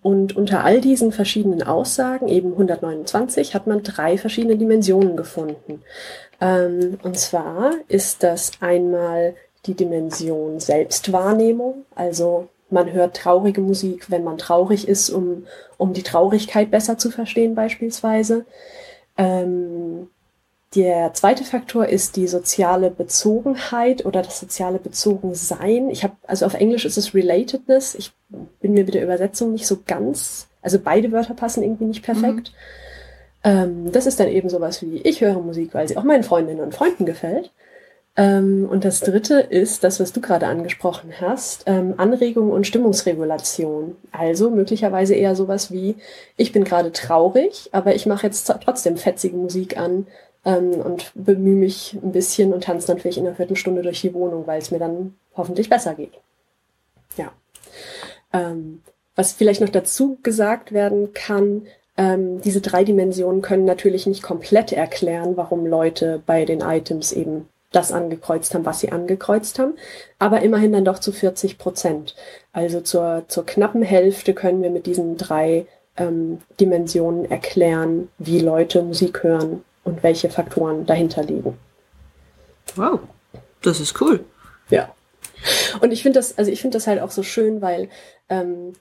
Und 0.00 0.36
unter 0.36 0.62
all 0.62 0.80
diesen 0.80 1.10
verschiedenen 1.10 1.64
Aussagen, 1.64 2.28
eben 2.28 2.52
129, 2.52 3.56
hat 3.56 3.66
man 3.66 3.82
drei 3.82 4.16
verschiedene 4.18 4.56
Dimensionen 4.56 5.16
gefunden. 5.16 5.82
Ähm, 6.40 6.98
und 7.02 7.18
zwar 7.18 7.72
ist 7.88 8.22
das 8.22 8.52
einmal 8.60 9.34
die 9.66 9.74
Dimension 9.74 10.60
Selbstwahrnehmung, 10.60 11.84
also 11.96 12.46
man 12.70 12.92
hört 12.92 13.16
traurige 13.16 13.62
Musik, 13.62 14.12
wenn 14.12 14.22
man 14.22 14.38
traurig 14.38 14.86
ist, 14.86 15.10
um, 15.10 15.46
um 15.76 15.92
die 15.92 16.04
Traurigkeit 16.04 16.70
besser 16.70 16.98
zu 16.98 17.10
verstehen 17.10 17.56
beispielsweise. 17.56 18.44
Ähm, 19.16 19.87
der 20.74 21.14
zweite 21.14 21.44
Faktor 21.44 21.86
ist 21.86 22.16
die 22.16 22.28
soziale 22.28 22.90
Bezogenheit 22.90 24.04
oder 24.04 24.22
das 24.22 24.38
soziale 24.38 24.78
Bezogensein. 24.78 25.88
Ich 25.90 26.04
habe, 26.04 26.16
also 26.26 26.44
auf 26.44 26.54
Englisch 26.54 26.84
ist 26.84 26.98
es 26.98 27.14
Relatedness. 27.14 27.94
Ich 27.94 28.12
bin 28.60 28.74
mir 28.74 28.84
mit 28.84 28.94
der 28.94 29.02
Übersetzung 29.02 29.52
nicht 29.52 29.66
so 29.66 29.78
ganz, 29.86 30.48
also 30.60 30.78
beide 30.78 31.10
Wörter 31.10 31.34
passen 31.34 31.62
irgendwie 31.62 31.86
nicht 31.86 32.02
perfekt. 32.02 32.52
Mhm. 32.52 32.54
Ähm, 33.44 33.92
das 33.92 34.06
ist 34.06 34.20
dann 34.20 34.28
eben 34.28 34.50
sowas 34.50 34.82
wie, 34.82 34.98
ich 34.98 35.22
höre 35.22 35.40
Musik, 35.40 35.72
weil 35.72 35.88
sie 35.88 35.96
auch 35.96 36.04
meinen 36.04 36.24
Freundinnen 36.24 36.60
und 36.60 36.74
Freunden 36.74 37.06
gefällt. 37.06 37.50
Ähm, 38.18 38.68
und 38.68 38.84
das 38.84 39.00
dritte 39.00 39.38
ist 39.38 39.84
das, 39.84 40.00
was 40.00 40.12
du 40.12 40.20
gerade 40.20 40.48
angesprochen 40.48 41.12
hast, 41.20 41.62
ähm, 41.66 41.94
Anregung 41.98 42.50
und 42.50 42.66
Stimmungsregulation. 42.66 43.96
Also 44.10 44.50
möglicherweise 44.50 45.14
eher 45.14 45.36
sowas 45.36 45.72
wie, 45.72 45.94
ich 46.36 46.52
bin 46.52 46.64
gerade 46.64 46.90
traurig, 46.92 47.68
aber 47.70 47.94
ich 47.94 48.06
mache 48.06 48.26
jetzt 48.26 48.52
trotzdem 48.62 48.96
fetzige 48.96 49.36
Musik 49.36 49.78
an, 49.78 50.08
ähm, 50.48 50.80
und 50.80 51.12
bemühe 51.14 51.56
mich 51.56 51.94
ein 52.02 52.12
bisschen 52.12 52.54
und 52.54 52.64
tanze 52.64 52.96
vielleicht 52.96 53.18
in 53.18 53.26
einer 53.26 53.36
Viertelstunde 53.36 53.82
durch 53.82 54.00
die 54.00 54.14
Wohnung, 54.14 54.46
weil 54.46 54.60
es 54.60 54.70
mir 54.70 54.78
dann 54.78 55.14
hoffentlich 55.36 55.68
besser 55.68 55.94
geht. 55.94 56.14
Ja. 57.16 57.32
Ähm, 58.32 58.82
was 59.14 59.32
vielleicht 59.32 59.60
noch 59.60 59.68
dazu 59.68 60.18
gesagt 60.22 60.72
werden 60.72 61.12
kann, 61.12 61.66
ähm, 61.98 62.40
diese 62.40 62.62
drei 62.62 62.84
Dimensionen 62.84 63.42
können 63.42 63.66
natürlich 63.66 64.06
nicht 64.06 64.22
komplett 64.22 64.72
erklären, 64.72 65.36
warum 65.36 65.66
Leute 65.66 66.22
bei 66.24 66.46
den 66.46 66.60
Items 66.60 67.12
eben 67.12 67.48
das 67.70 67.92
angekreuzt 67.92 68.54
haben, 68.54 68.64
was 68.64 68.80
sie 68.80 68.90
angekreuzt 68.90 69.58
haben, 69.58 69.74
aber 70.18 70.40
immerhin 70.40 70.72
dann 70.72 70.86
doch 70.86 71.00
zu 71.00 71.12
40 71.12 71.58
Prozent. 71.58 72.16
Also 72.52 72.80
zur, 72.80 73.24
zur 73.28 73.44
knappen 73.44 73.82
Hälfte 73.82 74.32
können 74.32 74.62
wir 74.62 74.70
mit 74.70 74.86
diesen 74.86 75.18
drei 75.18 75.66
ähm, 75.98 76.40
Dimensionen 76.58 77.30
erklären, 77.30 78.08
wie 78.16 78.38
Leute 78.38 78.82
Musik 78.82 79.22
hören 79.22 79.64
und 79.88 80.02
welche 80.02 80.30
Faktoren 80.30 80.86
dahinter 80.86 81.22
liegen. 81.22 81.58
Wow, 82.76 83.00
das 83.62 83.80
ist 83.80 84.00
cool. 84.00 84.24
Ja. 84.70 84.94
Und 85.80 85.92
ich 85.92 86.02
finde 86.02 86.18
das, 86.18 86.36
also 86.36 86.50
ich 86.50 86.60
finde 86.60 86.76
das 86.76 86.86
halt 86.86 87.00
auch 87.00 87.10
so 87.10 87.22
schön, 87.22 87.62
weil 87.62 87.88
ähm, 88.28 88.74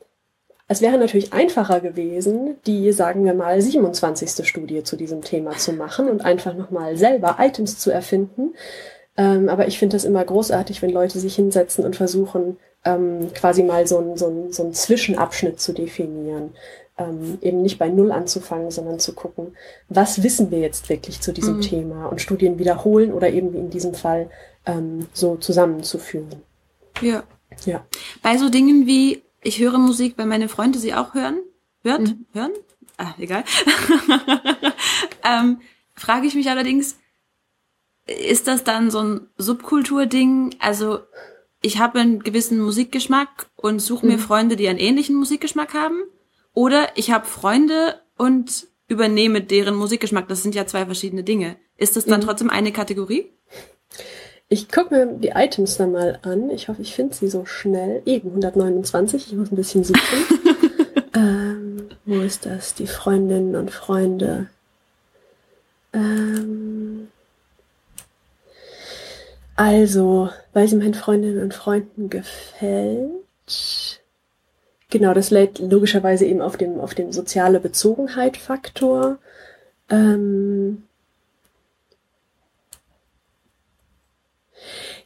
es 0.67 0.81
wäre 0.81 0.97
natürlich 0.97 1.31
einfacher 1.31 1.79
gewesen, 1.79 2.57
die, 2.65 2.91
sagen 2.91 3.23
wir 3.23 3.33
mal, 3.33 3.61
27. 3.61 4.47
Studie 4.47 4.83
zu 4.83 4.97
diesem 4.97 5.21
Thema 5.21 5.51
zu 5.51 5.71
machen 5.71 6.09
und 6.09 6.25
einfach 6.25 6.53
nochmal 6.53 6.97
selber 6.97 7.37
Items 7.39 7.79
zu 7.79 7.89
erfinden. 7.89 8.53
Ähm, 9.15 9.47
aber 9.49 9.67
ich 9.67 9.79
finde 9.79 9.95
das 9.95 10.03
immer 10.03 10.23
großartig, 10.25 10.81
wenn 10.81 10.91
Leute 10.91 11.19
sich 11.19 11.35
hinsetzen 11.35 11.85
und 11.85 11.95
versuchen, 11.95 12.57
ähm, 12.83 13.31
quasi 13.33 13.63
mal 13.63 13.87
so 13.87 13.97
einen 13.99 14.17
so 14.17 14.47
so 14.51 14.63
ein 14.63 14.73
Zwischenabschnitt 14.73 15.59
zu 15.59 15.73
definieren 15.73 16.53
ähm, 16.97 17.37
eben 17.41 17.61
nicht 17.61 17.77
bei 17.77 17.89
Null 17.89 18.11
anzufangen, 18.11 18.71
sondern 18.71 18.99
zu 18.99 19.13
gucken, 19.13 19.55
was 19.89 20.23
wissen 20.23 20.51
wir 20.51 20.59
jetzt 20.59 20.89
wirklich 20.89 21.21
zu 21.21 21.31
diesem 21.31 21.57
mhm. 21.57 21.61
Thema 21.61 22.05
und 22.07 22.21
Studien 22.21 22.59
wiederholen 22.59 23.13
oder 23.13 23.29
eben 23.29 23.53
wie 23.53 23.57
in 23.57 23.69
diesem 23.69 23.93
Fall 23.93 24.29
ähm, 24.65 25.07
so 25.13 25.35
zusammenzuführen. 25.37 26.27
Ja. 27.01 27.23
Ja. 27.65 27.85
Bei 28.21 28.37
so 28.37 28.49
Dingen 28.49 28.85
wie, 28.85 29.23
ich 29.41 29.59
höre 29.59 29.77
Musik, 29.77 30.15
weil 30.17 30.25
meine 30.25 30.49
Freunde 30.49 30.79
sie 30.79 30.93
auch 30.93 31.13
hören, 31.13 31.39
hört, 31.83 32.01
mhm. 32.01 32.25
hören, 32.33 32.51
ah, 32.97 33.13
egal, 33.17 33.43
ähm, 35.23 35.61
frage 35.95 36.27
ich 36.27 36.35
mich 36.35 36.49
allerdings, 36.49 36.97
ist 38.05 38.47
das 38.47 38.63
dann 38.63 38.91
so 38.91 38.99
ein 38.99 39.27
Subkulturding? 39.37 40.55
Also 40.59 40.99
ich 41.61 41.79
habe 41.79 41.99
einen 41.99 42.23
gewissen 42.23 42.59
Musikgeschmack 42.59 43.47
und 43.55 43.79
suche 43.79 44.05
mir 44.05 44.17
mhm. 44.17 44.21
Freunde, 44.21 44.55
die 44.55 44.67
einen 44.67 44.79
ähnlichen 44.79 45.15
Musikgeschmack 45.15 45.73
haben. 45.73 46.03
Oder 46.57 46.87
ich 46.95 47.11
habe 47.11 47.27
Freunde 47.27 48.01
und 48.17 48.65
übernehme 48.87 49.41
deren 49.41 49.75
Musikgeschmack. 49.75 50.27
Das 50.27 50.41
sind 50.41 50.55
ja 50.55 50.65
zwei 50.65 50.87
verschiedene 50.87 51.21
Dinge. 51.21 51.55
Ist 51.77 51.95
das 51.95 52.05
dann 52.05 52.21
mhm. 52.21 52.25
trotzdem 52.25 52.49
eine 52.49 52.71
Kategorie? 52.71 53.31
Ich 54.49 54.67
gucke 54.67 54.95
mir 54.95 55.05
die 55.19 55.33
Items 55.35 55.77
dann 55.77 55.91
mal 55.91 56.17
an. 56.23 56.49
Ich 56.49 56.67
hoffe, 56.67 56.81
ich 56.81 56.95
finde 56.95 57.13
sie 57.13 57.27
so 57.27 57.45
schnell. 57.45 58.01
Eben 58.07 58.29
129. 58.29 59.27
Ich 59.27 59.33
muss 59.37 59.51
ein 59.51 59.55
bisschen 59.55 59.83
suchen. 59.83 60.01
ähm, 61.13 61.89
wo 62.05 62.21
ist 62.21 62.47
das? 62.47 62.73
Die 62.73 62.87
Freundinnen 62.87 63.55
und 63.55 63.69
Freunde. 63.69 64.49
Ähm, 65.93 67.09
also, 69.55 70.31
weil 70.53 70.67
sie 70.67 70.77
meinen 70.77 70.95
Freundinnen 70.95 71.43
und 71.43 71.53
Freunden 71.53 72.09
gefällt. 72.09 73.11
Genau, 74.89 75.13
das 75.13 75.31
lädt 75.31 75.59
logischerweise 75.59 76.25
eben 76.25 76.41
auf 76.41 76.55
dem, 76.55 76.79
auf 76.79 76.95
dem 76.95 77.11
soziale 77.11 77.59
Bezogenheit 77.59 78.37
Faktor. 78.37 79.17
Ähm 79.89 80.83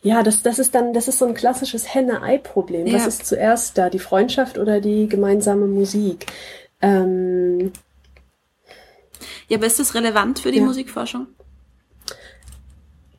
ja, 0.03 0.21
das, 0.21 0.43
das 0.43 0.59
ist 0.59 0.75
dann, 0.75 0.93
das 0.93 1.07
ist 1.07 1.17
so 1.17 1.25
ein 1.25 1.33
klassisches 1.33 1.93
Henne-Ei-Problem. 1.93 2.85
Ja. 2.85 2.95
Was 2.95 3.07
ist 3.07 3.25
zuerst 3.25 3.77
da, 3.77 3.89
die 3.89 3.99
Freundschaft 3.99 4.59
oder 4.59 4.81
die 4.81 5.07
gemeinsame 5.07 5.65
Musik? 5.65 6.27
Ähm 6.81 7.73
ja, 9.47 9.57
aber 9.57 9.65
ist 9.65 9.79
das 9.79 9.95
relevant 9.95 10.39
für 10.39 10.51
die 10.51 10.59
ja. 10.59 10.65
Musikforschung? 10.65 11.27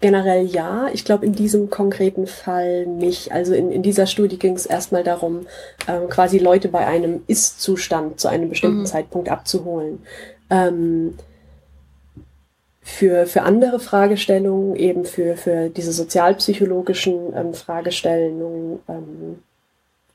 Generell 0.03 0.45
ja. 0.45 0.88
Ich 0.93 1.07
glaube, 1.07 1.25
in 1.25 1.33
diesem 1.33 1.71
konkreten 1.71 2.27
Fall 2.27 2.87
nicht. 2.87 3.33
Also 3.33 3.55
in, 3.55 3.73
in 3.73 3.83
dieser 3.83 4.07
Studie 4.07 4.38
ging 4.38 4.55
es 4.55 4.67
erstmal 4.67 5.05
darum, 5.05 5.47
ähm, 5.88 6.11
quasi 6.11 6.38
Leute 6.38 6.69
bei 6.69 6.87
einem 6.87 7.23
Ist-Zustand 7.27 8.21
zu 8.21 8.29
einem 8.29 8.51
bestimmten 8.51 8.81
mhm. 8.81 8.87
Zeitpunkt 8.87 9.31
abzuholen. 9.31 10.03
Ähm, 10.51 11.15
für, 12.83 13.27
für 13.27 13.43
andere 13.43 13.79
Fragestellungen, 13.79 14.77
eben 14.77 15.05
für, 15.05 15.37
für 15.37 15.71
diese 15.71 15.93
sozialpsychologischen 15.93 17.33
ähm, 17.35 17.55
Fragestellungen, 17.55 18.81
ähm, 18.88 19.38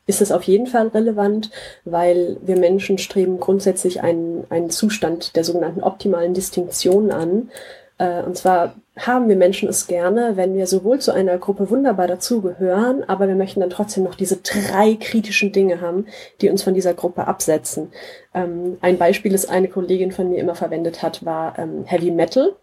ist 0.06 0.22
es 0.22 0.32
auf 0.32 0.42
jeden 0.44 0.66
Fall 0.66 0.88
relevant, 0.88 1.50
weil 1.84 2.38
wir 2.42 2.56
Menschen 2.56 2.98
streben 2.98 3.40
grundsätzlich 3.40 4.02
einen, 4.02 4.44
einen 4.48 4.70
Zustand 4.70 5.36
der 5.36 5.44
sogenannten 5.44 5.82
optimalen 5.82 6.34
Distinktion 6.34 7.10
an. 7.10 7.50
Äh, 7.98 8.22
und 8.22 8.36
zwar 8.36 8.74
haben 8.98 9.28
wir 9.28 9.36
Menschen 9.36 9.68
es 9.68 9.86
gerne, 9.86 10.36
wenn 10.36 10.54
wir 10.54 10.66
sowohl 10.66 10.98
zu 10.98 11.12
einer 11.12 11.38
Gruppe 11.38 11.70
wunderbar 11.70 12.06
dazugehören, 12.06 13.04
aber 13.04 13.28
wir 13.28 13.34
möchten 13.34 13.60
dann 13.60 13.70
trotzdem 13.70 14.04
noch 14.04 14.14
diese 14.14 14.38
drei 14.38 14.96
kritischen 15.00 15.52
Dinge 15.52 15.80
haben, 15.80 16.06
die 16.40 16.50
uns 16.50 16.62
von 16.62 16.74
dieser 16.74 16.94
Gruppe 16.94 17.26
absetzen. 17.26 17.90
Ähm, 18.34 18.78
ein 18.80 18.98
Beispiel, 18.98 19.32
das 19.32 19.48
eine 19.48 19.68
Kollegin 19.68 20.12
von 20.12 20.30
mir 20.30 20.38
immer 20.38 20.54
verwendet 20.54 21.02
hat, 21.02 21.24
war 21.24 21.58
ähm, 21.58 21.84
Heavy 21.84 22.10
Metal, 22.10 22.54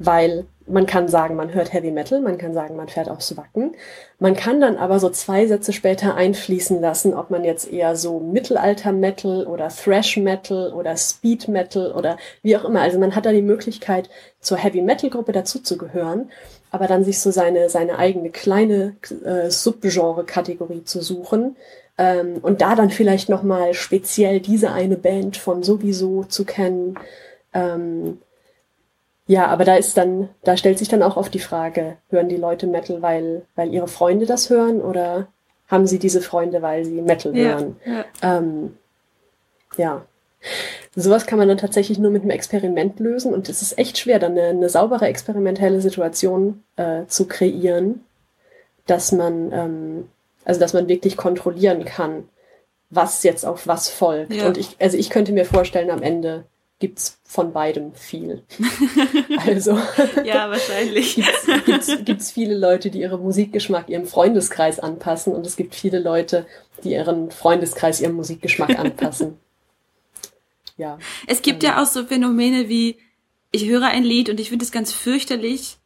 weil 0.00 0.46
man 0.66 0.86
kann 0.86 1.08
sagen, 1.08 1.36
man 1.36 1.52
hört 1.52 1.72
Heavy 1.72 1.90
Metal, 1.90 2.20
man 2.20 2.38
kann 2.38 2.54
sagen, 2.54 2.74
man 2.74 2.88
fährt 2.88 3.10
aufs 3.10 3.36
Wacken. 3.36 3.74
Man 4.18 4.34
kann 4.34 4.60
dann 4.60 4.76
aber 4.76 4.98
so 4.98 5.10
zwei 5.10 5.46
Sätze 5.46 5.72
später 5.72 6.14
einfließen 6.14 6.80
lassen, 6.80 7.12
ob 7.12 7.30
man 7.30 7.44
jetzt 7.44 7.70
eher 7.70 7.96
so 7.96 8.18
Mittelalter-Metal 8.18 9.46
oder 9.46 9.68
Thrash-Metal 9.68 10.72
oder 10.72 10.96
Speed-Metal 10.96 11.92
oder 11.92 12.16
wie 12.42 12.56
auch 12.56 12.64
immer. 12.64 12.80
Also 12.80 12.98
man 12.98 13.14
hat 13.14 13.26
da 13.26 13.32
die 13.32 13.42
Möglichkeit, 13.42 14.08
zur 14.40 14.56
Heavy-Metal-Gruppe 14.56 15.32
dazuzugehören, 15.32 16.30
aber 16.70 16.86
dann 16.86 17.04
sich 17.04 17.20
so 17.20 17.30
seine, 17.30 17.68
seine 17.68 17.98
eigene 17.98 18.30
kleine 18.30 18.96
äh, 19.24 19.50
Subgenre-Kategorie 19.50 20.84
zu 20.84 21.02
suchen 21.02 21.56
ähm, 21.98 22.38
und 22.40 22.62
da 22.62 22.74
dann 22.74 22.88
vielleicht 22.88 23.28
nochmal 23.28 23.74
speziell 23.74 24.40
diese 24.40 24.72
eine 24.72 24.96
Band 24.96 25.36
von 25.36 25.62
sowieso 25.62 26.24
zu 26.24 26.46
kennen. 26.46 26.94
Ähm, 27.52 28.18
ja, 29.30 29.46
aber 29.46 29.64
da 29.64 29.76
ist 29.76 29.96
dann, 29.96 30.28
da 30.42 30.56
stellt 30.56 30.80
sich 30.80 30.88
dann 30.88 31.04
auch 31.04 31.16
oft 31.16 31.32
die 31.32 31.38
Frage, 31.38 31.98
hören 32.08 32.28
die 32.28 32.36
Leute 32.36 32.66
Metal, 32.66 33.00
weil, 33.00 33.42
weil 33.54 33.72
ihre 33.72 33.86
Freunde 33.86 34.26
das 34.26 34.50
hören 34.50 34.82
oder 34.82 35.28
haben 35.68 35.86
sie 35.86 36.00
diese 36.00 36.20
Freunde, 36.20 36.62
weil 36.62 36.84
sie 36.84 37.00
Metal 37.00 37.36
ja, 37.36 37.44
hören? 37.44 37.76
Ja. 37.86 38.04
Ähm, 38.22 38.76
ja. 39.76 40.04
Sowas 40.96 41.26
kann 41.26 41.38
man 41.38 41.46
dann 41.46 41.58
tatsächlich 41.58 41.96
nur 42.00 42.10
mit 42.10 42.22
einem 42.22 42.32
Experiment 42.32 42.98
lösen 42.98 43.32
und 43.32 43.48
es 43.48 43.62
ist 43.62 43.78
echt 43.78 43.98
schwer, 43.98 44.18
dann 44.18 44.32
eine, 44.32 44.48
eine 44.48 44.68
saubere 44.68 45.06
experimentelle 45.06 45.80
Situation 45.80 46.64
äh, 46.74 47.06
zu 47.06 47.28
kreieren, 47.28 48.04
dass 48.88 49.12
man, 49.12 49.52
ähm, 49.52 50.08
also 50.44 50.58
dass 50.58 50.72
man 50.72 50.88
wirklich 50.88 51.16
kontrollieren 51.16 51.84
kann, 51.84 52.28
was 52.90 53.22
jetzt 53.22 53.46
auf 53.46 53.68
was 53.68 53.90
folgt. 53.90 54.34
Ja. 54.34 54.48
Und 54.48 54.58
ich, 54.58 54.74
also 54.80 54.96
ich 54.96 55.08
könnte 55.08 55.30
mir 55.30 55.44
vorstellen, 55.44 55.92
am 55.92 56.02
Ende 56.02 56.46
gibt's 56.80 57.20
von 57.24 57.52
beidem 57.52 57.94
viel. 57.94 58.42
Also 59.46 59.78
ja, 60.24 60.50
wahrscheinlich 60.50 61.14
gibt's, 61.14 61.46
gibt's, 61.64 62.04
gibt's 62.04 62.30
viele 62.30 62.56
Leute, 62.56 62.90
die 62.90 63.00
ihren 63.00 63.22
Musikgeschmack 63.22 63.88
ihrem 63.88 64.06
Freundeskreis 64.06 64.80
anpassen 64.80 65.32
und 65.32 65.46
es 65.46 65.56
gibt 65.56 65.74
viele 65.74 65.98
Leute, 65.98 66.46
die 66.82 66.90
ihren 66.90 67.30
Freundeskreis 67.30 68.00
ihrem 68.00 68.16
Musikgeschmack 68.16 68.78
anpassen. 68.78 69.38
Ja. 70.76 70.98
Es 71.26 71.42
gibt 71.42 71.62
ja 71.62 71.80
auch 71.80 71.86
so 71.86 72.04
Phänomene 72.04 72.68
wie 72.68 72.98
ich 73.52 73.66
höre 73.68 73.86
ein 73.86 74.04
Lied 74.04 74.28
und 74.28 74.40
ich 74.40 74.50
finde 74.50 74.64
es 74.64 74.72
ganz 74.72 74.92
fürchterlich 74.92 75.78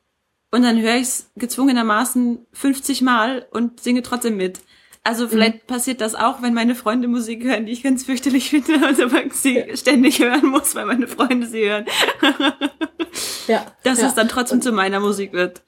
und 0.50 0.62
dann 0.62 0.80
höre 0.80 0.96
ich 0.96 1.02
es 1.02 1.30
gezwungenermaßen 1.36 2.46
50 2.52 3.02
Mal 3.02 3.46
und 3.50 3.80
singe 3.80 4.02
trotzdem 4.02 4.36
mit. 4.36 4.60
Also 5.06 5.28
vielleicht 5.28 5.64
mhm. 5.64 5.66
passiert 5.66 6.00
das 6.00 6.14
auch, 6.14 6.40
wenn 6.40 6.54
meine 6.54 6.74
Freunde 6.74 7.08
Musik 7.08 7.44
hören, 7.44 7.66
die 7.66 7.72
ich 7.72 7.82
ganz 7.82 8.04
fürchterlich 8.04 8.48
finde, 8.48 8.74
also 8.86 9.06
man 9.08 9.30
sie 9.30 9.58
ja. 9.58 9.76
ständig 9.76 10.18
hören 10.18 10.46
muss, 10.46 10.74
weil 10.74 10.86
meine 10.86 11.06
Freunde 11.06 11.46
sie 11.46 11.68
hören. 11.68 11.84
ja. 13.46 13.66
Dass 13.84 14.00
ja. 14.00 14.08
es 14.08 14.14
dann 14.14 14.28
trotzdem 14.28 14.58
und, 14.58 14.62
zu 14.62 14.72
meiner 14.72 15.00
Musik 15.00 15.34
wird. 15.34 15.62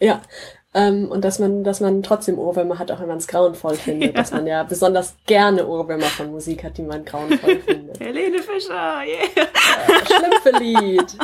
Ja. 0.00 0.22
Ähm, 0.74 1.08
und 1.08 1.24
dass 1.24 1.38
man, 1.38 1.62
dass 1.62 1.80
man 1.80 2.02
trotzdem 2.02 2.38
Ohrwürmer 2.38 2.80
hat, 2.80 2.90
auch 2.90 3.00
wenn 3.00 3.08
man 3.08 3.18
es 3.18 3.28
grauenvoll 3.28 3.76
findet. 3.76 4.14
Ja. 4.14 4.20
Dass 4.20 4.32
man 4.32 4.46
ja 4.46 4.64
besonders 4.64 5.14
gerne 5.26 5.66
Ohrwürmer 5.68 6.06
von 6.06 6.32
Musik 6.32 6.64
hat, 6.64 6.76
die 6.76 6.82
man 6.82 7.04
grauenvoll 7.04 7.58
findet. 7.66 8.00
Helene 8.00 8.40
Fischer, 8.40 9.02
yeah. 9.04 9.46
Schlümpfe-Lied. 10.04 11.16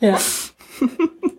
ja. 0.00 0.18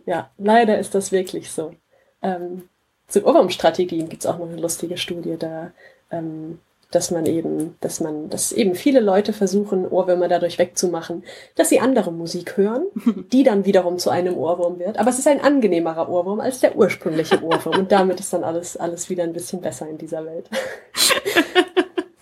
Ja, 0.06 0.32
leider 0.38 0.80
ist 0.80 0.96
das 0.96 1.12
wirklich 1.12 1.52
so. 1.52 1.74
Ähm, 2.22 2.70
zu 3.12 3.26
Ohrwurmstrategien 3.26 4.10
gibt 4.10 4.24
es 4.24 4.30
auch 4.30 4.40
noch 4.40 4.50
eine 4.50 4.62
lustige 4.62 4.98
Studie 4.98 5.36
da, 5.38 5.72
ähm, 6.12 6.60
dass 6.92 7.12
man 7.12 7.26
eben, 7.26 7.76
dass 7.80 8.00
man, 8.00 8.30
dass 8.30 8.52
eben 8.52 8.76
viele 8.76 9.00
Leute 9.00 9.34
versuchen, 9.34 9.88
Ohrwürmer 9.88 10.28
dadurch 10.28 10.60
wegzumachen, 10.60 11.24
dass 11.56 11.70
sie 11.70 11.80
andere 11.80 12.12
Musik 12.12 12.58
hören, 12.58 12.86
die 13.32 13.44
dann 13.44 13.66
wiederum 13.66 13.98
zu 13.98 14.10
einem 14.10 14.36
Ohrwurm 14.36 14.80
wird. 14.80 14.98
Aber 14.98 15.10
es 15.10 15.20
ist 15.20 15.28
ein 15.28 15.42
angenehmerer 15.42 16.10
Ohrwurm 16.10 16.42
als 16.42 16.60
der 16.60 16.76
ursprüngliche 16.76 17.42
Ohrwurm. 17.44 17.80
Und 17.80 17.92
damit 17.92 18.20
ist 18.20 18.34
dann 18.34 18.44
alles, 18.44 18.76
alles 18.76 19.10
wieder 19.10 19.24
ein 19.24 19.34
bisschen 19.34 19.62
besser 19.62 19.88
in 19.88 19.98
dieser 19.98 20.26
Welt. 20.26 20.50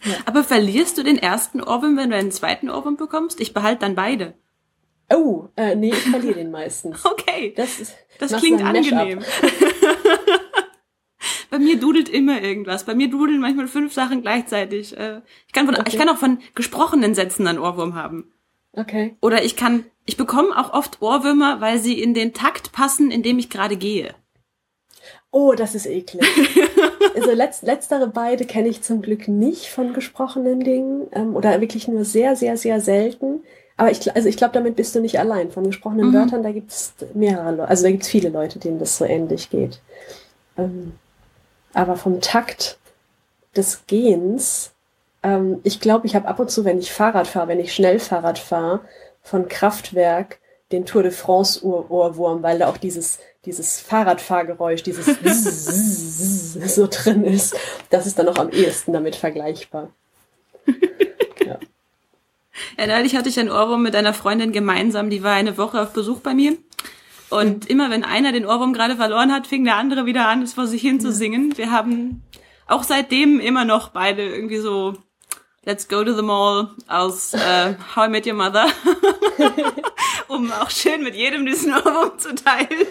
ja. 0.03 0.13
Aber 0.25 0.43
verlierst 0.43 0.97
du 0.97 1.03
den 1.03 1.17
ersten 1.17 1.61
Ohrwurm, 1.61 1.97
wenn 1.97 2.11
du 2.11 2.15
einen 2.15 2.31
zweiten 2.31 2.69
Ohrwurm 2.69 2.97
bekommst? 2.97 3.39
Ich 3.41 3.53
behalte 3.53 3.81
dann 3.81 3.95
beide. 3.95 4.33
Oh, 5.11 5.47
äh, 5.55 5.75
nee, 5.75 5.89
ich 5.89 6.09
verliere 6.09 6.35
den 6.35 6.51
meistens. 6.51 7.03
Okay. 7.29 7.53
Das, 7.55 7.79
ist, 7.79 7.95
das 8.19 8.33
klingt 8.33 8.61
angenehm. 8.63 9.19
Bei 11.49 11.59
mir 11.59 11.79
dudelt 11.79 12.09
immer 12.09 12.41
irgendwas. 12.41 12.83
Bei 12.85 12.95
mir 12.95 13.09
dudeln 13.09 13.39
manchmal 13.39 13.67
fünf 13.67 13.93
Sachen 13.93 14.21
gleichzeitig. 14.21 14.97
Äh, 14.97 15.21
ich 15.47 15.53
kann, 15.53 15.65
von, 15.65 15.75
okay. 15.75 15.85
ich 15.87 15.97
kann 15.97 16.09
auch 16.09 16.17
von 16.17 16.39
gesprochenen 16.55 17.15
Sätzen 17.15 17.47
einen 17.47 17.59
Ohrwurm 17.59 17.95
haben. 17.95 18.31
Okay. 18.73 19.15
Oder 19.21 19.43
ich 19.43 19.55
kann, 19.55 19.85
ich 20.05 20.17
bekomme 20.17 20.57
auch 20.57 20.73
oft 20.73 21.01
Ohrwürmer, 21.01 21.59
weil 21.59 21.79
sie 21.79 21.99
in 21.99 22.13
den 22.13 22.33
Takt 22.33 22.71
passen, 22.71 23.09
in 23.09 23.23
dem 23.23 23.39
ich 23.39 23.49
gerade 23.49 23.77
gehe. 23.77 24.13
Oh, 25.31 25.53
das 25.53 25.75
ist 25.75 25.85
eklig. 25.85 26.23
also 27.15 27.31
letzt, 27.31 27.63
letztere 27.63 28.07
beide 28.07 28.45
kenne 28.45 28.67
ich 28.67 28.81
zum 28.81 29.01
Glück 29.01 29.27
nicht 29.27 29.67
von 29.67 29.93
gesprochenen 29.93 30.61
Dingen 30.61 31.07
ähm, 31.11 31.35
oder 31.35 31.61
wirklich 31.61 31.87
nur 31.87 32.05
sehr, 32.05 32.35
sehr, 32.35 32.57
sehr 32.57 32.79
selten. 32.79 33.41
Aber 33.77 33.91
ich, 33.91 34.13
also 34.15 34.27
ich 34.27 34.37
glaube, 34.37 34.53
damit 34.53 34.75
bist 34.75 34.95
du 34.95 34.99
nicht 34.99 35.19
allein. 35.19 35.51
Von 35.51 35.65
gesprochenen 35.65 36.09
mhm. 36.09 36.13
Wörtern, 36.13 36.43
da 36.43 36.51
gibt's 36.51 36.93
mehrere 37.13 37.51
Leute, 37.51 37.67
also 37.69 37.83
da 37.83 37.91
gibt's 37.91 38.09
viele 38.09 38.29
Leute, 38.29 38.59
denen 38.59 38.79
das 38.79 38.97
so 38.97 39.05
ähnlich 39.05 39.49
geht. 39.49 39.79
Ähm, 40.57 40.93
aber 41.73 41.95
vom 41.95 42.21
Takt 42.21 42.77
des 43.55 43.85
Gehens, 43.87 44.71
ähm, 45.23 45.59
ich 45.63 45.79
glaube, 45.79 46.07
ich 46.07 46.15
habe 46.15 46.27
ab 46.27 46.39
und 46.39 46.49
zu, 46.51 46.65
wenn 46.65 46.79
ich 46.79 46.91
Fahrrad 46.91 47.27
fahre, 47.27 47.47
wenn 47.47 47.59
ich 47.59 47.73
schnell 47.73 47.99
Fahrrad 47.99 48.39
fahre, 48.39 48.81
von 49.21 49.47
Kraftwerk 49.47 50.39
den 50.71 50.85
Tour 50.85 51.03
de 51.03 51.11
France 51.11 51.65
Ohrwurm, 51.65 52.43
weil 52.43 52.59
da 52.59 52.69
auch 52.69 52.77
dieses 52.77 53.19
dieses 53.45 53.79
Fahrradfahrgeräusch, 53.79 54.83
dieses 54.83 55.05
so 56.75 56.87
drin 56.87 57.23
ist. 57.23 57.55
Das 57.89 58.05
ist 58.05 58.19
dann 58.19 58.25
noch 58.25 58.37
am 58.37 58.49
ehesten 58.49 58.93
damit 58.93 59.15
vergleichbar. 59.15 59.89
ja. 61.45 61.57
ja, 62.77 62.87
neulich 62.87 63.15
hatte 63.15 63.29
ich 63.29 63.39
ein 63.39 63.49
Ohrwurm 63.49 63.81
mit 63.81 63.95
einer 63.95 64.13
Freundin 64.13 64.51
gemeinsam, 64.51 65.09
die 65.09 65.23
war 65.23 65.33
eine 65.33 65.57
Woche 65.57 65.81
auf 65.81 65.93
Besuch 65.93 66.19
bei 66.19 66.33
mir. 66.33 66.57
Und 67.29 67.69
immer 67.69 67.89
wenn 67.89 68.03
einer 68.03 68.31
den 68.31 68.45
Ohrwurm 68.45 68.73
gerade 68.73 68.95
verloren 68.95 69.31
hat, 69.31 69.47
fing 69.47 69.63
der 69.63 69.77
andere 69.77 70.05
wieder 70.05 70.27
an, 70.27 70.41
es 70.41 70.53
vor 70.53 70.67
sich 70.67 70.81
hin 70.81 70.99
zu 70.99 71.11
singen. 71.11 71.57
Wir 71.57 71.71
haben 71.71 72.23
auch 72.67 72.83
seitdem 72.83 73.39
immer 73.39 73.65
noch 73.65 73.89
beide 73.89 74.23
irgendwie 74.23 74.57
so 74.57 74.95
Let's 75.65 75.87
Go 75.87 76.03
to 76.03 76.13
the 76.13 76.21
Mall 76.21 76.69
aus 76.87 77.33
äh, 77.33 77.75
How 77.95 78.07
I 78.07 78.09
Met 78.09 78.25
Your 78.25 78.33
Mother, 78.33 78.67
um 80.27 80.51
auch 80.51 80.69
schön 80.69 81.03
mit 81.03 81.15
jedem 81.15 81.45
diesen 81.45 81.73
Ohrwurm 81.73 82.17
zu 82.17 82.33
teilen. 82.33 82.67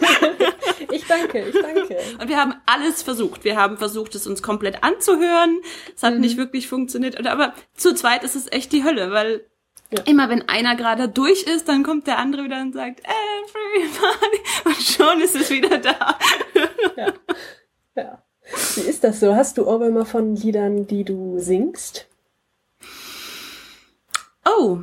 ich 0.93 1.07
danke, 1.07 1.49
ich 1.49 1.61
danke. 1.61 1.97
Und 2.21 2.29
wir 2.29 2.37
haben 2.37 2.55
alles 2.67 3.03
versucht. 3.03 3.45
Wir 3.45 3.57
haben 3.57 3.79
versucht, 3.79 4.15
es 4.15 4.27
uns 4.27 4.43
komplett 4.43 4.85
anzuhören. 4.85 5.61
Es 5.97 6.03
hat 6.03 6.15
mhm. 6.15 6.21
nicht 6.21 6.37
wirklich 6.37 6.69
funktioniert. 6.69 7.27
Aber 7.27 7.55
zu 7.75 7.95
zweit 7.95 8.23
ist 8.23 8.37
es 8.37 8.53
echt 8.53 8.71
die 8.73 8.85
Hölle, 8.85 9.11
weil 9.11 9.47
ja. 9.91 10.03
Immer 10.05 10.29
wenn 10.29 10.49
einer 10.49 10.77
gerade 10.77 11.09
durch 11.09 11.45
ist, 11.45 11.69
dann 11.69 11.83
kommt 11.83 12.07
der 12.07 12.19
andere 12.19 12.45
wieder 12.45 12.61
und 12.61 12.75
sagt, 12.75 13.01
everybody, 13.01 14.41
und 14.67 14.77
schon 14.77 15.21
ist 15.21 15.35
es 15.35 15.51
wieder 15.51 15.79
da. 15.79 16.19
Ja. 16.97 17.13
ja. 17.97 18.23
Wie 18.75 18.81
ist 18.83 19.05
das 19.05 19.21
so? 19.21 19.35
Hast 19.35 19.57
du 19.57 19.67
Ohrwürmer 19.67 20.05
von 20.05 20.37
Liedern, 20.37 20.87
die 20.87 21.05
du 21.05 21.39
singst? 21.39 22.07
Oh, 24.45 24.81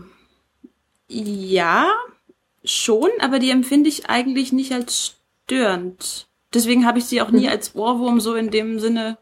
ja, 1.07 1.91
schon, 2.63 3.09
aber 3.19 3.39
die 3.39 3.51
empfinde 3.51 3.89
ich 3.89 4.09
eigentlich 4.09 4.51
nicht 4.53 4.73
als 4.73 5.17
störend. 5.45 6.27
Deswegen 6.53 6.85
habe 6.85 6.99
ich 6.99 7.05
sie 7.05 7.21
auch 7.21 7.31
nie 7.31 7.45
hm. 7.45 7.51
als 7.51 7.75
Ohrwurm 7.75 8.19
so 8.19 8.35
in 8.35 8.49
dem 8.49 8.79
Sinne. 8.79 9.17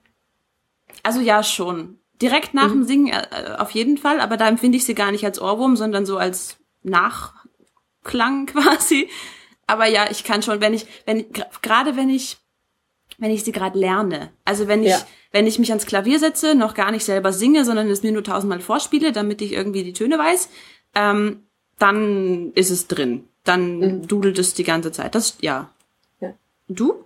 Also 1.02 1.20
ja, 1.20 1.44
schon. 1.44 2.00
Direkt 2.24 2.54
nach 2.54 2.70
mhm. 2.70 2.72
dem 2.72 2.84
Singen 2.86 3.14
äh, 3.14 3.56
auf 3.60 3.72
jeden 3.72 3.98
Fall, 3.98 4.22
aber 4.22 4.38
da 4.38 4.48
empfinde 4.48 4.78
ich 4.78 4.86
sie 4.86 4.96
gar 4.96 5.12
nicht 5.12 5.26
als 5.26 5.42
Ohrwurm, 5.42 5.76
sondern 5.76 6.06
so 6.06 6.18
als 6.18 6.56
Nachklang 6.82 8.46
quasi. 8.48 9.10
aber 9.68 9.88
ja, 9.88 10.10
ich 10.10 10.24
kann 10.24 10.42
schon, 10.42 10.62
wenn 10.62 10.74
ich, 10.74 10.88
wenn 11.06 11.26
gerade 11.62 11.98
wenn 11.98 12.10
ich 12.10 12.38
wenn 13.18 13.30
ich 13.30 13.44
sie 13.44 13.52
gerade 13.52 13.78
lerne. 13.78 14.32
Also 14.46 14.68
wenn 14.68 14.84
ich, 14.84 14.90
ja. 14.90 15.06
wenn 15.32 15.46
ich 15.46 15.60
mich 15.60 15.70
ans 15.70 15.86
Klavier 15.86 16.18
setze, 16.18 16.56
noch 16.56 16.74
gar 16.74 16.92
nicht 16.92 17.06
selber 17.06 17.34
singe, 17.34 17.66
sondern 17.66 17.90
es 17.90 18.02
mir 18.02 18.12
nur 18.12 18.24
tausendmal 18.24 18.60
vorspiele, 18.60 19.12
damit 19.12 19.42
ich 19.42 19.54
irgendwie 19.54 19.84
die 19.84 19.94
Töne 19.94 20.18
weiß, 20.18 20.50
ähm, 20.96 21.44
dann 21.78 22.54
ist 22.54 22.70
es 22.70 22.88
drin. 22.88 23.28
Dann 23.44 23.78
mhm. 23.78 24.08
dudelt 24.08 24.40
es 24.40 24.54
die 24.54 24.64
ganze 24.64 24.92
Zeit. 24.92 25.16
Das, 25.16 25.38
ja. 25.42 25.70
ja. 26.22 26.34
Du? 26.68 27.06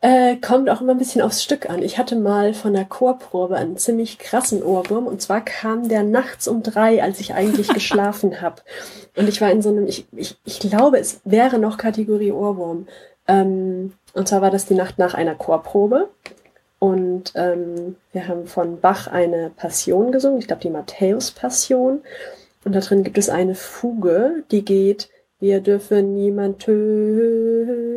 Äh, 0.00 0.36
kommt 0.36 0.70
auch 0.70 0.80
immer 0.80 0.92
ein 0.92 0.98
bisschen 0.98 1.22
aufs 1.22 1.42
Stück 1.42 1.68
an. 1.68 1.82
Ich 1.82 1.98
hatte 1.98 2.14
mal 2.14 2.54
von 2.54 2.72
der 2.72 2.84
Chorprobe 2.84 3.56
einen 3.56 3.76
ziemlich 3.76 4.18
krassen 4.18 4.62
Ohrwurm 4.62 5.08
und 5.08 5.20
zwar 5.20 5.40
kam 5.40 5.88
der 5.88 6.04
nachts 6.04 6.46
um 6.46 6.62
drei, 6.62 7.02
als 7.02 7.18
ich 7.18 7.34
eigentlich 7.34 7.68
geschlafen 7.74 8.40
habe. 8.40 8.62
Und 9.16 9.28
ich 9.28 9.40
war 9.40 9.50
in 9.50 9.60
so 9.60 9.70
einem, 9.70 9.88
ich, 9.88 10.06
ich, 10.12 10.36
ich 10.44 10.60
glaube, 10.60 11.00
es 11.00 11.20
wäre 11.24 11.58
noch 11.58 11.78
Kategorie 11.78 12.30
Ohrwurm. 12.30 12.86
Ähm, 13.26 13.92
und 14.12 14.28
zwar 14.28 14.40
war 14.40 14.52
das 14.52 14.66
die 14.66 14.74
Nacht 14.74 14.98
nach 14.98 15.14
einer 15.14 15.34
Chorprobe. 15.34 16.08
Und 16.78 17.32
ähm, 17.34 17.96
wir 18.12 18.28
haben 18.28 18.46
von 18.46 18.80
Bach 18.80 19.08
eine 19.08 19.50
Passion 19.50 20.12
gesungen, 20.12 20.38
ich 20.38 20.46
glaube 20.46 20.62
die 20.62 20.70
Matthäus-Passion. 20.70 22.02
Und 22.64 22.74
da 22.74 22.80
drin 22.80 23.02
gibt 23.02 23.18
es 23.18 23.28
eine 23.30 23.56
Fuge, 23.56 24.44
die 24.52 24.64
geht, 24.64 25.08
wir 25.40 25.60
dürfen 25.60 26.14
niemand 26.14 26.60
töten 26.60 27.94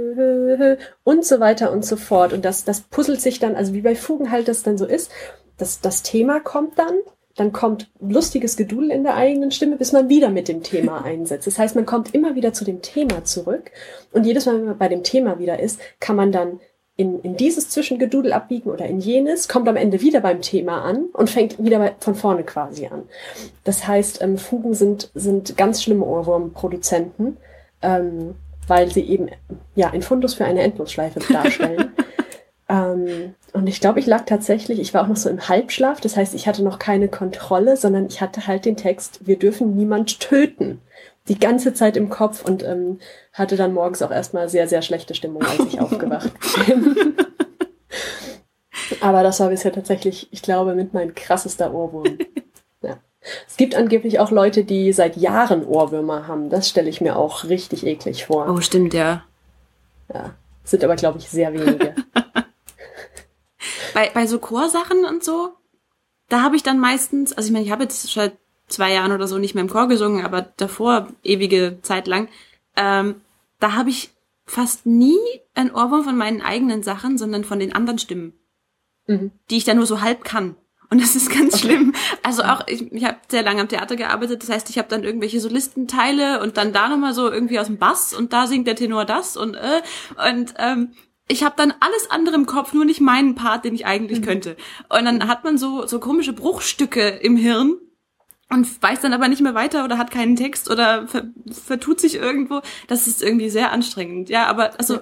und 1.04 1.26
so 1.26 1.40
weiter 1.40 1.72
und 1.72 1.86
so 1.86 1.96
fort. 1.96 2.34
Und 2.34 2.46
das, 2.46 2.64
das 2.64 2.82
puzzelt 2.82 3.22
sich 3.22 3.40
dann, 3.40 3.56
also 3.56 3.74
wie 3.74 3.82
bei 3.82 3.96
Fugen 3.96 4.32
halt 4.32 4.48
das 4.48 4.64
dann 4.64 4.78
so 4.78 4.86
ist, 4.86 5.12
das, 5.58 5.82
das 5.82 6.04
Thema 6.04 6.40
kommt 6.40 6.78
dann 6.78 6.96
dann 7.36 7.52
kommt 7.52 7.90
lustiges 8.00 8.58
Gedudel 8.58 8.92
in 8.92 9.04
der 9.04 9.16
eigenen 9.16 9.52
Stimme, 9.52 9.78
bis 9.78 9.92
man 9.92 10.10
wieder 10.10 10.30
mit 10.30 10.48
dem 10.48 10.64
Thema 10.64 11.02
einsetzt. 11.06 11.48
Das 11.48 11.58
heißt, 11.58 11.76
man 11.76 11.86
kommt 11.86 12.14
immer 12.14 12.36
wieder 12.36 12.54
zu 12.54 12.66
dem 12.66 12.82
Thema 12.82 13.24
zurück 13.24 13.72
und 14.12 14.26
jedes 14.26 14.46
Mal, 14.46 14.56
wenn 14.58 14.66
man 14.66 14.78
bei 14.78 14.90
dem 14.90 15.04
Thema 15.04 15.40
wieder 15.40 15.60
ist, 15.60 15.80
kann 16.00 16.16
man 16.16 16.32
dann 16.32 16.60
in, 16.98 17.22
in 17.22 17.38
dieses 17.38 17.70
Zwischengedudel 17.70 18.34
abbiegen 18.34 18.70
oder 18.70 18.86
in 18.86 19.00
jenes, 19.00 19.48
kommt 19.48 19.68
am 19.68 19.76
Ende 19.76 20.02
wieder 20.02 20.22
beim 20.22 20.42
Thema 20.42 20.84
an 20.84 21.06
und 21.14 21.30
fängt 21.30 21.64
wieder 21.64 21.80
bei, 21.80 21.96
von 22.00 22.16
vorne 22.16 22.44
quasi 22.44 22.88
an. 22.88 23.04
Das 23.64 23.88
heißt, 23.88 24.22
ähm, 24.22 24.38
Fugen 24.38 24.74
sind, 24.74 25.10
sind 25.16 25.58
ganz 25.58 25.82
schlimme 25.82 26.06
Ohrwurmproduzenten, 26.06 27.38
ähm, 27.82 28.36
weil 28.68 28.92
sie 28.92 29.02
eben 29.02 29.30
ja 29.76 29.90
ein 29.90 30.02
Fundus 30.02 30.34
für 30.34 30.46
eine 30.46 30.62
Endlosschleife 30.62 31.20
darstellen. 31.32 31.92
Ähm, 32.72 33.36
und 33.52 33.68
ich 33.68 33.82
glaube, 33.82 34.00
ich 34.00 34.06
lag 34.06 34.26
tatsächlich, 34.26 34.80
ich 34.80 34.94
war 34.94 35.04
auch 35.04 35.08
noch 35.10 35.18
so 35.18 35.30
im 35.30 35.50
Halbschlaf, 35.50 36.00
das 36.00 36.16
heißt, 36.16 36.34
ich 36.34 36.48
hatte 36.48 36.64
noch 36.64 36.80
keine 36.80 37.10
Kontrolle, 37.10 37.76
sondern 37.76 38.06
ich 38.06 38.22
hatte 38.22 38.48
halt 38.48 38.64
den 38.64 38.78
Text, 38.78 39.28
wir 39.28 39.38
dürfen 39.38 39.76
niemand 39.76 40.22
töten, 40.22 40.80
die 41.28 41.40
ganze 41.40 41.74
Zeit 41.74 41.98
im 41.98 42.10
Kopf 42.10 42.44
und 42.44 42.64
ähm, 42.64 43.00
hatte 43.34 43.56
dann 43.56 43.74
morgens 43.74 44.02
auch 44.02 44.12
erstmal 44.12 44.50
sehr, 44.50 44.68
sehr 44.68 44.82
schlechte 44.82 45.14
Stimmung, 45.16 45.44
als 45.44 45.60
ich 45.60 45.80
aufgewacht 45.82 46.32
bin. 46.66 47.16
Aber 49.02 49.24
das 49.24 49.40
war 49.40 49.50
bisher 49.50 49.72
tatsächlich, 49.72 50.28
ich 50.32 50.42
glaube, 50.42 50.76
mit 50.76 50.94
mein 50.94 51.16
krassester 51.16 51.74
Ohrwurm. 51.74 52.18
Ja. 52.84 52.98
Es 53.48 53.58
gibt 53.58 53.76
angeblich 53.76 54.18
auch 54.18 54.32
Leute, 54.32 54.64
die 54.64 54.92
seit 54.92 55.16
Jahren 55.16 55.64
Ohrwürmer 55.64 56.28
haben. 56.28 56.50
Das 56.50 56.68
stelle 56.68 56.90
ich 56.90 57.00
mir 57.00 57.16
auch 57.16 57.44
richtig 57.44 57.86
eklig 57.86 58.26
vor. 58.26 58.50
Oh, 58.50 58.60
stimmt, 58.60 58.96
ja. 58.96 59.24
Ja. 60.12 60.34
Sind 60.64 60.84
aber, 60.84 60.96
glaube 60.96 61.20
ich, 61.20 61.30
sehr 61.30 61.54
wenige. 61.54 61.94
bei, 63.94 64.10
bei 64.16 64.26
so 64.26 64.40
Chorsachen 64.40 65.06
und 65.06 65.24
so, 65.24 65.50
da 66.28 66.42
habe 66.42 66.56
ich 66.56 66.64
dann 66.64 66.80
meistens, 66.80 67.34
also 67.34 67.46
ich 67.46 67.54
meine, 67.54 67.66
ich 67.66 67.72
habe 67.72 67.84
jetzt 67.84 68.12
schon 68.12 68.32
zwei 68.72 68.94
Jahren 68.94 69.12
oder 69.12 69.28
so 69.28 69.38
nicht 69.38 69.56
mehr 69.56 69.64
im 69.64 69.70
Chor 69.70 69.88
gesungen, 69.88 70.26
aber 70.26 70.42
davor 70.58 71.08
ewige 71.24 71.80
Zeit 71.82 72.08
lang, 72.08 72.28
ähm, 72.76 73.16
da 73.60 73.74
habe 73.76 73.90
ich 73.90 74.12
fast 74.46 74.86
nie 74.86 75.18
ein 75.54 75.74
Ohrwurm 75.74 76.04
von 76.04 76.18
meinen 76.18 76.42
eigenen 76.42 76.84
Sachen, 76.84 77.18
sondern 77.18 77.44
von 77.44 77.60
den 77.60 77.74
anderen 77.74 78.00
Stimmen, 78.00 78.34
mhm. 79.08 79.32
die 79.50 79.58
ich 79.58 79.64
dann 79.64 79.78
nur 79.78 79.86
so 79.86 80.02
halb 80.02 80.24
kann. 80.24 80.56
Und 80.90 81.02
das 81.02 81.16
ist 81.16 81.30
ganz 81.30 81.54
okay. 81.54 81.68
schlimm. 81.68 81.94
Also 82.22 82.44
auch, 82.44 82.68
ich, 82.68 82.92
ich 82.92 83.06
habe 83.06 83.18
sehr 83.30 83.44
lange 83.44 83.62
am 83.62 83.70
Theater 83.70 83.96
gearbeitet, 83.96 84.44
das 84.44 84.50
heißt, 84.50 84.70
ich 84.70 84.78
habe 84.78 84.90
dann 84.90 85.04
irgendwelche 85.04 85.40
Solistenteile 85.40 86.42
und 86.42 86.58
dann 86.58 86.74
da 86.74 86.90
nochmal 86.90 87.14
so 87.14 87.32
irgendwie 87.32 87.60
aus 87.60 87.68
dem 87.68 87.78
Bass 87.78 88.14
und 88.14 88.34
da 88.34 88.46
singt 88.46 88.68
der 88.68 88.76
Tenor 88.76 89.06
das 89.06 89.38
und 89.38 89.56
äh, 89.56 89.82
und 90.30 90.54
ähm, 90.58 90.92
ich 91.30 91.46
habe 91.46 91.56
dann 91.56 91.74
alles 91.80 92.12
andere 92.12 92.36
im 92.36 92.46
Kopf, 92.46 92.74
nur 92.74 92.84
nicht 92.84 93.00
meinen 93.00 93.36
Part, 93.36 93.64
den 93.64 93.74
ich 93.74 93.86
eigentlich 93.86 94.20
mhm. 94.20 94.26
könnte. 94.26 94.58
Und 94.90 95.06
dann 95.06 95.28
hat 95.30 95.46
man 95.46 95.58
so 95.58 95.88
so 95.88 96.00
komische 96.02 96.34
Bruchstücke 96.34 97.08
im 97.08 97.38
Hirn 97.38 97.78
und 98.52 98.82
weiß 98.82 99.02
dann 99.02 99.14
aber 99.14 99.28
nicht 99.28 99.42
mehr 99.42 99.56
weiter 99.56 99.84
oder 99.84 99.98
hat 99.98 100.12
keinen 100.12 100.36
Text 100.36 100.70
oder 100.70 101.08
ver 101.08 101.26
vertut 101.50 102.00
sich 102.00 102.16
irgendwo. 102.16 102.62
Das 102.88 103.08
ist 103.08 103.24
irgendwie 103.24 103.50
sehr 103.50 103.72
anstrengend. 103.72 104.30
Ja, 104.30 104.48
aber 104.48 104.80
also 104.80 105.00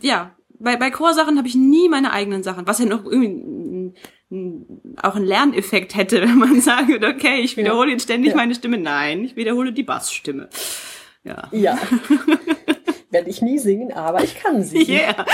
ja, 0.00 0.34
bei 0.58 0.76
bei 0.76 0.90
Chorsachen 0.90 1.38
habe 1.38 1.48
ich 1.48 1.54
nie 1.54 1.88
meine 1.88 2.12
eigenen 2.12 2.42
Sachen, 2.42 2.66
was 2.66 2.78
ja 2.78 2.86
noch 2.86 3.04
irgendwie 3.04 3.94
auch 5.02 5.16
einen 5.16 5.24
Lerneffekt 5.24 5.96
hätte, 5.96 6.20
wenn 6.22 6.36
man 6.36 6.60
sagen 6.60 6.88
würde, 6.88 7.08
okay, 7.08 7.40
ich 7.40 7.56
wiederhole 7.56 7.90
jetzt 7.90 8.04
ständig 8.04 8.30
ja. 8.30 8.36
meine 8.36 8.54
Stimme. 8.54 8.78
Nein, 8.78 9.24
ich 9.24 9.36
wiederhole 9.36 9.72
die 9.72 9.82
Bassstimme. 9.82 10.48
Ja. 11.24 11.48
Ja. 11.52 11.78
werde 13.10 13.30
ich 13.30 13.42
nie 13.42 13.58
singen, 13.58 13.92
aber 13.92 14.22
ich 14.22 14.34
kann 14.36 14.62
sie. 14.62 14.78
Yeah. 14.88 15.26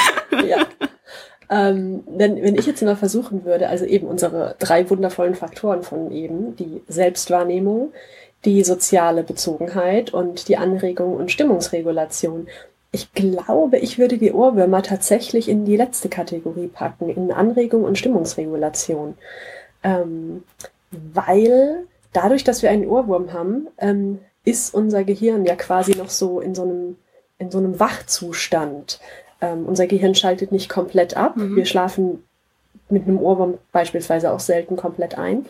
ja. 0.46 0.66
Ähm, 1.50 2.04
wenn, 2.07 2.42
wenn 2.42 2.57
ich 2.57 2.66
jetzt 2.66 2.83
mal 2.83 2.96
versuchen 2.96 3.44
würde, 3.44 3.68
also 3.68 3.85
eben 3.85 4.07
unsere 4.07 4.57
drei 4.59 4.88
wundervollen 4.88 5.35
Faktoren 5.35 5.83
von 5.83 6.11
eben, 6.11 6.57
die 6.57 6.83
Selbstwahrnehmung, 6.88 7.92
die 8.44 8.62
soziale 8.64 9.22
Bezogenheit 9.22 10.12
und 10.12 10.48
die 10.48 10.57
Anregung 10.57 11.16
und 11.16 11.30
Stimmungsregulation. 11.30 12.48
Ich 12.92 13.12
glaube, 13.12 13.78
ich 13.78 13.98
würde 13.98 14.18
die 14.18 14.33
Ohrwürmer 14.33 14.83
tatsächlich 14.83 15.48
in 15.48 15.64
die 15.64 15.76
letzte 15.76 16.09
Kategorie 16.09 16.68
packen, 16.68 17.09
in 17.09 17.33
Anregung 17.33 17.85
und 17.85 17.98
Stimmungsregulation. 17.98 19.16
Ähm, 19.83 20.44
weil 20.90 21.87
dadurch, 22.12 22.44
dass 22.44 22.62
wir 22.62 22.70
einen 22.70 22.87
Ohrwurm 22.87 23.33
haben, 23.33 23.68
ähm, 23.78 24.20
ist 24.44 24.74
unser 24.74 25.04
Gehirn 25.04 25.44
ja 25.44 25.57
quasi 25.57 25.96
noch 25.96 26.11
so 26.11 26.40
in 26.40 26.54
so 26.54 26.62
einem 26.62 26.96
in 27.38 27.50
so 27.50 27.59
einem 27.59 27.80
Wachzustand. 27.80 29.00
Ähm, 29.44 29.66
unser 29.66 29.87
Gehirn 29.87 30.14
schaltet 30.14 30.52
nicht 30.52 30.68
komplett 30.68 31.16
ab. 31.16 31.37
Mhm. 31.37 31.57
Wir 31.57 31.66
schlafen 31.66 32.24
mit 32.88 33.07
einem 33.07 33.18
Ohrwurm 33.18 33.59
beispielsweise 33.72 34.33
auch 34.33 34.40
selten 34.40 34.76
komplett 34.76 35.18
ein. 35.18 35.46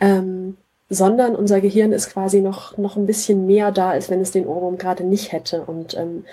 Ähm, 0.00 0.56
sondern 0.88 1.34
unser 1.34 1.60
Gehirn 1.60 1.92
ist 1.92 2.10
quasi 2.10 2.42
noch, 2.42 2.76
noch 2.76 2.96
ein 2.96 3.06
bisschen 3.06 3.46
mehr 3.46 3.72
da, 3.72 3.90
als 3.90 4.10
wenn 4.10 4.20
es 4.20 4.30
den 4.30 4.46
Ohrwurm 4.46 4.76
gerade 4.76 5.04
nicht 5.04 5.32
hätte 5.32 5.62
und 5.62 5.96
ähm, 5.96 6.26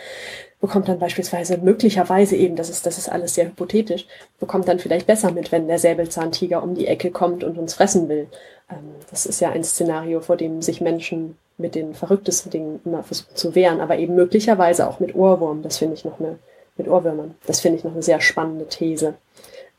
bekommt 0.59 0.89
dann 0.89 0.99
beispielsweise 0.99 1.57
möglicherweise 1.57 2.35
eben, 2.35 2.57
das 2.57 2.69
ist, 2.69 2.85
das 2.85 2.97
ist 2.97 3.09
alles 3.09 3.35
sehr 3.35 3.45
hypothetisch, 3.45 4.05
bekommt 4.39 4.67
dann 4.67 4.79
vielleicht 4.79 5.07
besser 5.07 5.31
mit, 5.31 5.53
wenn 5.53 5.69
der 5.69 5.79
Säbelzahntiger 5.79 6.61
um 6.61 6.75
die 6.75 6.87
Ecke 6.87 7.11
kommt 7.11 7.45
und 7.45 7.57
uns 7.57 7.73
fressen 7.73 8.09
will. 8.09 8.27
Ähm, 8.69 8.95
das 9.09 9.25
ist 9.25 9.39
ja 9.39 9.51
ein 9.51 9.63
Szenario, 9.63 10.19
vor 10.19 10.35
dem 10.35 10.61
sich 10.61 10.81
Menschen 10.81 11.37
mit 11.57 11.75
den 11.75 11.93
verrücktesten 11.93 12.51
Dingen 12.51 12.81
immer 12.83 13.03
versuchen 13.03 13.35
zu 13.35 13.55
wehren, 13.55 13.79
aber 13.79 13.97
eben 13.97 14.15
möglicherweise 14.15 14.87
auch 14.87 14.99
mit 14.99 15.15
Ohrwurm. 15.15 15.61
Das 15.61 15.77
finde 15.77 15.93
ich 15.93 16.03
noch 16.03 16.19
eine, 16.19 16.37
mit 16.79 16.87
Ohrwürmern. 16.87 17.35
Das 17.45 17.59
finde 17.59 17.77
ich 17.77 17.83
noch 17.83 17.93
eine 17.93 18.03
sehr 18.03 18.21
spannende 18.21 18.67
These. 18.67 19.13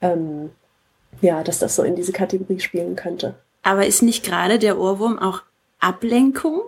Ähm, 0.00 0.50
ja, 1.20 1.42
dass 1.42 1.58
das 1.58 1.74
so 1.76 1.82
in 1.82 1.96
diese 1.96 2.12
Kategorie 2.12 2.60
spielen 2.60 2.96
könnte. 2.96 3.34
Aber 3.62 3.86
ist 3.86 4.02
nicht 4.02 4.24
gerade 4.24 4.58
der 4.58 4.78
Ohrwurm 4.78 5.18
auch 5.18 5.42
Ablenkung? 5.80 6.62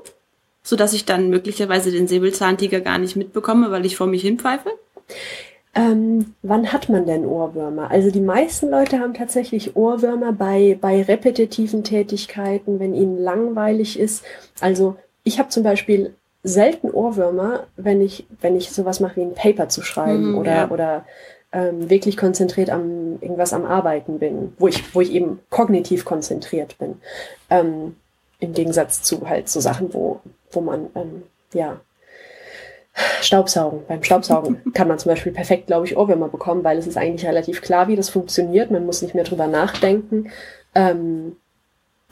So 0.65 0.77
dass 0.77 0.93
ich 0.93 1.05
dann 1.05 1.31
möglicherweise 1.31 1.91
den 1.91 2.07
Säbelzahntiger 2.07 2.81
gar 2.81 2.99
nicht 2.99 3.17
mitbekomme, 3.17 3.71
weil 3.71 3.85
ich 3.85 3.97
vor 3.97 4.07
mich 4.07 4.23
hinpfeife? 4.23 4.71
Ähm, 5.75 6.35
wann 6.43 6.73
hat 6.73 6.89
man 6.89 7.07
denn 7.07 7.25
Ohrwürmer? 7.25 7.91
Also 7.91 8.11
die 8.11 8.21
meisten 8.21 8.71
Leute 8.71 9.01
haben 9.01 9.15
tatsächlich 9.15 9.75
Ohrwürmer 9.75 10.33
bei, 10.33 10.77
bei 10.81 11.03
repetitiven 11.03 11.83
Tätigkeiten, 11.83 12.79
wenn 12.79 12.95
ihnen 12.95 13.19
langweilig 13.19 13.99
ist. 13.99 14.23
Also 14.61 14.97
ich 15.25 15.39
habe 15.39 15.49
zum 15.49 15.63
Beispiel 15.63 16.15
selten 16.43 16.91
Ohrwürmer, 16.91 17.67
wenn 17.77 18.01
ich, 18.01 18.27
wenn 18.41 18.57
ich 18.57 18.71
sowas 18.71 19.01
mache 19.01 19.17
wie 19.17 19.23
ein 19.23 19.35
Paper 19.35 19.69
zu 19.69 19.83
schreiben 19.83 20.33
mhm, 20.33 20.39
oder, 20.39 20.55
ja. 20.55 20.71
oder 20.71 21.05
ähm, 21.53 21.89
wirklich 21.89 22.17
konzentriert 22.17 22.71
am 22.71 23.19
irgendwas 23.21 23.53
am 23.53 23.65
Arbeiten 23.65 24.19
bin, 24.19 24.55
wo 24.59 24.69
ich, 24.69 24.95
wo 24.95 25.01
ich 25.01 25.13
eben 25.13 25.41
kognitiv 25.51 26.05
konzentriert 26.05 26.79
bin. 26.79 27.01
Ähm, 27.51 27.97
Im 28.41 28.53
Gegensatz 28.55 29.03
zu 29.03 29.29
halt 29.29 29.49
so 29.49 29.61
Sachen, 29.61 29.93
wo, 29.95 30.21
wo 30.51 30.61
man 30.61 30.89
ähm, 30.95 31.23
ja 31.53 31.81
Staubsaugen. 33.21 33.85
Beim 33.87 34.03
Staubsaugen 34.03 34.61
kann 34.75 34.89
man 34.89 34.99
zum 34.99 35.11
Beispiel 35.11 35.33
perfekt, 35.33 35.69
glaube 35.69 35.87
ich, 35.87 35.97
Ohrwürmer 35.97 36.29
bekommen, 36.29 36.65
weil 36.65 36.79
es 36.79 36.87
ist 36.87 36.97
eigentlich 36.97 37.27
relativ 37.27 37.63
klar, 37.63 37.89
wie 37.89 37.97
das 37.97 38.11
funktioniert. 38.11 38.71
Man 38.71 38.85
muss 38.85 39.03
nicht 39.03 39.15
mehr 39.15 39.25
drüber 39.25 39.47
nachdenken, 39.47 40.31
ähm, 40.75 41.37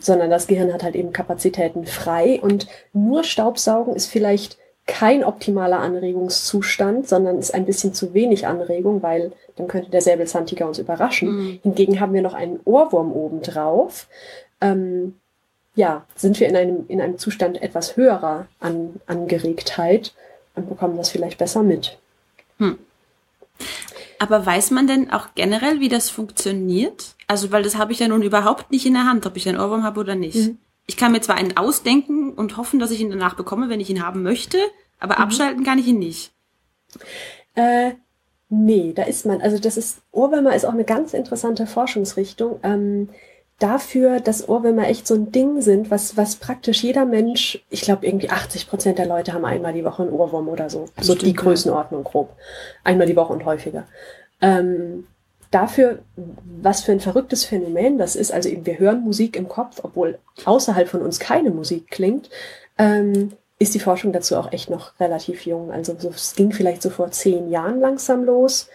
sondern 0.01 0.31
das 0.31 0.47
Gehirn 0.47 0.73
hat 0.73 0.83
halt 0.83 0.97
eben 0.97 1.13
Kapazitäten 1.13 1.87
frei 1.87 2.41
und 2.41 2.67
nur 2.93 3.25
Staubsaugen 3.25 3.95
ist 3.95 4.07
vielleicht 4.07 4.59
kein 4.87 5.23
optimaler 5.23 5.79
Anregungszustand, 5.79 7.09
sondern 7.09 7.39
ist 7.39 7.55
ein 7.55 7.65
bisschen 7.65 7.95
zu 7.95 8.13
wenig 8.13 8.47
Anregung, 8.47 9.03
weil 9.03 9.33
dann 9.55 9.69
könnte 9.69 9.91
der 9.91 10.01
Säbelzahntiger 10.01 10.67
uns 10.67 10.81
überraschen. 10.81 11.29
Mhm. 11.31 11.61
Hingegen 11.63 12.01
haben 12.01 12.13
wir 12.13 12.23
noch 12.23 12.35
einen 12.35 12.59
Ohrwurm 12.65 13.13
obendrauf. 13.13 14.09
Ähm, 14.61 15.15
ja, 15.77 16.05
sind 16.17 16.41
wir 16.41 16.49
in 16.49 16.57
einem, 16.57 16.85
in 16.89 17.01
einem 17.01 17.19
Zustand 17.19 17.63
etwas 17.63 17.97
höherer 17.97 18.49
An 18.59 19.01
Angeregtheit 19.07 20.13
und 20.57 20.69
bekommen 20.69 20.97
das 20.97 21.11
vielleicht 21.11 21.39
besser 21.39 21.63
mit. 21.63 21.99
Hm. 22.59 22.79
Aber 24.21 24.45
weiß 24.45 24.71
man 24.71 24.87
denn 24.87 25.11
auch 25.11 25.29
generell, 25.35 25.81
wie 25.81 25.89
das 25.89 26.11
funktioniert? 26.11 27.17
Also, 27.27 27.53
weil 27.53 27.63
das 27.63 27.79
habe 27.79 27.93
ich 27.93 28.01
ja 28.01 28.09
nun 28.09 28.23
überhaupt 28.23 28.71
nicht 28.71 28.85
in 28.85 28.93
der 28.93 29.07
Hand, 29.07 29.25
ob 29.25 29.35
ich 29.39 29.49
einen 29.49 29.59
Ohrwurm 29.59 29.83
habe 29.83 29.99
oder 29.99 30.15
nicht. 30.15 30.37
Mhm. 30.37 30.59
Ich 30.87 30.99
kann 30.99 31.13
mir 31.13 31.23
zwar 31.23 31.37
einen 31.37 31.57
ausdenken 31.57 32.35
und 32.35 32.59
hoffen, 32.59 32.79
dass 32.79 32.91
ich 32.91 33.01
ihn 33.01 33.09
danach 33.09 33.35
bekomme, 33.35 33.71
wenn 33.71 33.81
ich 33.81 33.89
ihn 33.89 34.05
haben 34.05 34.23
möchte, 34.23 34.59
aber 34.99 35.15
mhm. 35.17 35.23
abschalten 35.23 35.65
kann 35.65 35.79
ich 35.79 35.87
ihn 35.87 35.99
nicht. 35.99 36.33
Äh, 37.55 37.93
nee, 38.51 38.93
da 38.93 39.05
ist 39.05 39.25
man. 39.25 39.41
Also 39.41 39.59
das 39.59 39.79
ist, 39.79 40.03
Ohrwürmer 40.13 40.55
ist 40.55 40.67
auch 40.67 40.75
eine 40.75 40.85
ganz 40.85 41.15
interessante 41.15 41.67
Forschungsrichtung. 41.67 42.61
Ähm, 42.63 43.09
dafür, 43.61 44.21
dass 44.21 44.49
Ohrwürmer 44.49 44.89
echt 44.89 45.07
so 45.07 45.15
ein 45.15 45.31
Ding 45.31 45.63
sind, 45.63 45.91
was, 45.91 46.17
was 46.17 46.37
praktisch 46.37 46.83
jeder 46.83 47.05
Mensch, 47.05 47.63
ich 47.71 47.83
glaube 47.83 48.07
irgendwie 48.07 48.31
80 48.31 48.69
Prozent 48.69 48.99
der 48.99 49.07
Leute 49.07 49.33
haben 49.33 49.45
einmal 49.45 49.73
die 49.73 49.85
Woche 49.85 50.03
einen 50.03 50.13
Ohrwurm 50.13 50.49
oder 50.49 50.69
so. 50.69 50.89
so 51.01 51.15
die 51.15 51.35
Größenordnung 51.35 52.03
grob. 52.03 52.35
Einmal 52.83 53.07
die 53.07 53.17
Woche 53.17 53.33
und 53.33 53.45
häufiger. 53.45 53.87
Ähm, 54.41 55.07
dafür, 55.51 55.99
was 56.63 56.81
für 56.83 56.93
ein 56.93 57.01
verrücktes 57.01 57.45
Phänomen 57.45 57.99
das 57.99 58.17
ist, 58.17 58.33
also 58.33 58.49
eben 58.49 58.65
wir 58.65 58.79
hören 58.79 59.03
Musik 59.03 59.37
im 59.37 59.49
Kopf, 59.49 59.81
obwohl 59.83 60.19
außerhalb 60.45 60.89
von 60.89 61.03
uns 61.03 61.21
keine 61.21 61.51
Musik 61.51 61.91
klingt, 61.91 62.31
ähm, 62.79 63.33
ist 63.59 63.75
die 63.75 63.81
Forschung 63.81 64.13
dazu 64.13 64.37
auch 64.37 64.53
echt 64.53 64.71
noch 64.71 64.99
relativ 64.99 65.45
jung. 65.45 65.71
Also 65.71 65.95
so, 65.99 66.09
es 66.09 66.35
ging 66.35 66.51
vielleicht 66.51 66.81
so 66.81 66.89
vor 66.89 67.11
zehn 67.11 67.51
Jahren 67.51 67.79
langsam 67.79 68.25
los. 68.25 68.69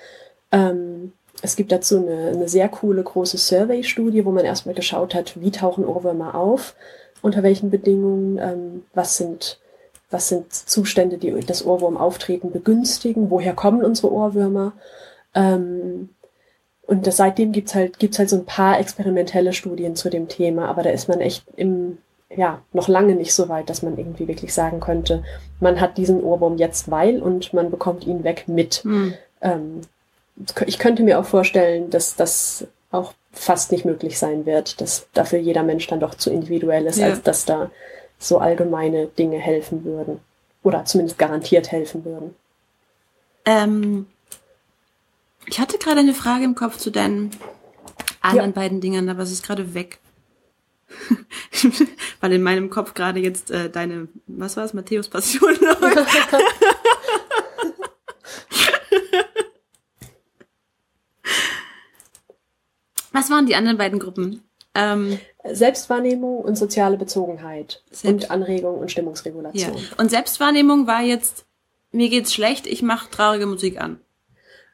Ähm, 0.52 1.12
es 1.42 1.56
gibt 1.56 1.72
dazu 1.72 1.98
eine, 1.98 2.30
eine 2.30 2.48
sehr 2.48 2.70
coole 2.70 3.04
große 3.04 3.38
Survey-Studie, 3.38 4.26
wo 4.26 4.32
man 4.32 4.46
erstmal 4.46 4.76
geschaut 4.76 5.14
hat, 5.14 5.40
wie 5.40 5.52
tauchen 5.52 5.86
Ohrwürmer 5.86 6.36
auf, 6.36 6.76
unter 7.22 7.44
welchen 7.44 7.70
Bedingungen, 7.70 8.38
ähm, 8.38 8.84
was 8.94 9.18
sind 9.18 9.60
was 10.16 10.30
sind 10.30 10.54
Zustände, 10.54 11.18
die 11.18 11.32
das 11.46 11.66
Ohrwurmauftreten 11.66 12.52
begünstigen, 12.52 13.30
woher 13.30 13.54
kommen 13.54 13.84
unsere 13.84 14.12
Ohrwürmer. 14.12 14.74
Ähm, 15.34 16.10
und 16.88 17.08
das, 17.08 17.18
seitdem 17.18 17.52
gibt's 17.52 17.74
halt, 17.74 17.98
gibt's 18.00 18.20
halt 18.20 18.30
so 18.30 18.38
ein 18.38 18.46
paar 18.46 18.80
experimentelle 18.80 19.54
Studien 19.54 19.96
zu 19.96 20.10
dem 20.10 20.28
Thema, 20.28 20.68
aber 20.68 20.84
da 20.84 20.92
ist 20.92 21.10
man 21.10 21.20
echt 21.20 21.44
im, 21.56 21.98
ja, 22.30 22.62
noch 22.74 22.88
lange 22.88 23.16
nicht 23.16 23.34
so 23.34 23.50
weit, 23.50 23.70
dass 23.70 23.82
man 23.82 23.98
irgendwie 23.98 24.28
wirklich 24.28 24.54
sagen 24.54 24.80
könnte, 24.80 25.24
man 25.60 25.82
hat 25.82 25.98
diesen 25.98 26.24
Ohrwurm 26.24 26.58
jetzt 26.58 26.92
weil 26.92 27.22
und 27.22 27.54
man 27.54 27.72
bekommt 27.72 28.06
ihn 28.06 28.24
weg 28.24 28.46
mit. 28.48 28.76
Hm. 28.84 29.14
Ähm, 29.42 29.82
ich 30.66 30.80
könnte 30.80 31.04
mir 31.04 31.20
auch 31.20 31.26
vorstellen, 31.26 31.90
dass 31.90 32.16
das 32.16 32.68
auch 32.92 33.14
fast 33.32 33.72
nicht 33.72 33.86
möglich 33.86 34.18
sein 34.18 34.46
wird, 34.46 34.80
dass 34.82 35.08
dafür 35.14 35.40
jeder 35.40 35.64
Mensch 35.64 35.88
dann 35.88 36.00
doch 36.00 36.16
zu 36.16 36.30
individuell 36.30 36.86
ist, 36.86 36.98
ja. 36.98 37.08
als 37.08 37.22
dass 37.22 37.46
da 37.46 37.70
so 38.18 38.40
allgemeine 38.40 39.08
Dinge 39.08 39.38
helfen 39.38 39.84
würden. 39.84 40.20
Oder 40.64 40.86
zumindest 40.86 41.20
garantiert 41.20 41.72
helfen 41.72 42.06
würden. 42.06 42.36
Ähm, 43.46 44.08
ich 45.46 45.60
hatte 45.60 45.78
gerade 45.78 46.00
eine 46.00 46.14
Frage 46.14 46.44
im 46.44 46.56
Kopf 46.56 46.78
zu 46.78 46.90
deinen 46.90 47.32
anderen 48.22 48.52
ja. 48.52 48.56
beiden 48.56 48.82
Dingern, 48.82 49.10
aber 49.10 49.24
es 49.24 49.32
ist 49.32 49.46
gerade 49.46 49.74
weg. 49.74 50.00
Weil 52.22 52.34
in 52.34 52.42
meinem 52.42 52.70
Kopf 52.70 52.94
gerade 52.94 53.20
jetzt 53.20 53.52
äh, 53.52 53.70
deine, 53.70 54.08
was 54.28 54.58
war 54.58 54.66
es, 54.66 54.74
Matthäus 54.74 55.08
Passion 55.10 55.56
Was 63.16 63.30
waren 63.30 63.46
die 63.46 63.56
anderen 63.56 63.78
beiden 63.78 63.98
Gruppen? 63.98 64.42
Ähm, 64.76 65.18
Selbstwahrnehmung 65.46 66.40
und 66.40 66.58
soziale 66.58 66.98
Bezogenheit 66.98 67.82
Selbst 67.90 68.26
und 68.26 68.32
Anregung 68.32 68.78
und 68.78 68.92
Stimmungsregulation. 68.92 69.78
Ja. 69.78 69.84
Und 69.98 70.10
Selbstwahrnehmung 70.12 70.86
war 70.86 71.02
jetzt, 71.02 71.46
mir 71.94 72.10
geht's 72.10 72.34
schlecht, 72.34 72.68
ich 72.68 72.82
mache 72.82 73.10
traurige 73.10 73.46
Musik 73.46 73.80
an. 73.80 74.02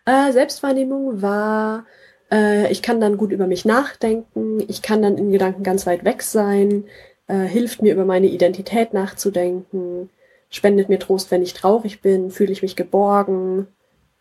Äh, 0.05 0.31
Selbstwahrnehmung 0.31 1.21
war, 1.21 1.85
äh, 2.31 2.71
ich 2.71 2.81
kann 2.81 2.99
dann 2.99 3.17
gut 3.17 3.31
über 3.31 3.45
mich 3.45 3.63
nachdenken, 3.63 4.63
ich 4.67 4.81
kann 4.81 5.03
dann 5.03 5.19
in 5.19 5.31
Gedanken 5.31 5.61
ganz 5.61 5.85
weit 5.85 6.03
weg 6.03 6.23
sein, 6.23 6.85
äh, 7.27 7.43
hilft 7.43 7.83
mir 7.83 7.93
über 7.93 8.05
meine 8.05 8.25
Identität 8.25 8.91
nachzudenken, 8.91 10.09
spendet 10.49 10.89
mir 10.89 10.97
Trost, 10.97 11.29
wenn 11.29 11.43
ich 11.43 11.53
traurig 11.53 12.01
bin, 12.01 12.31
fühle 12.31 12.51
ich 12.51 12.63
mich 12.63 12.75
geborgen, 12.75 13.67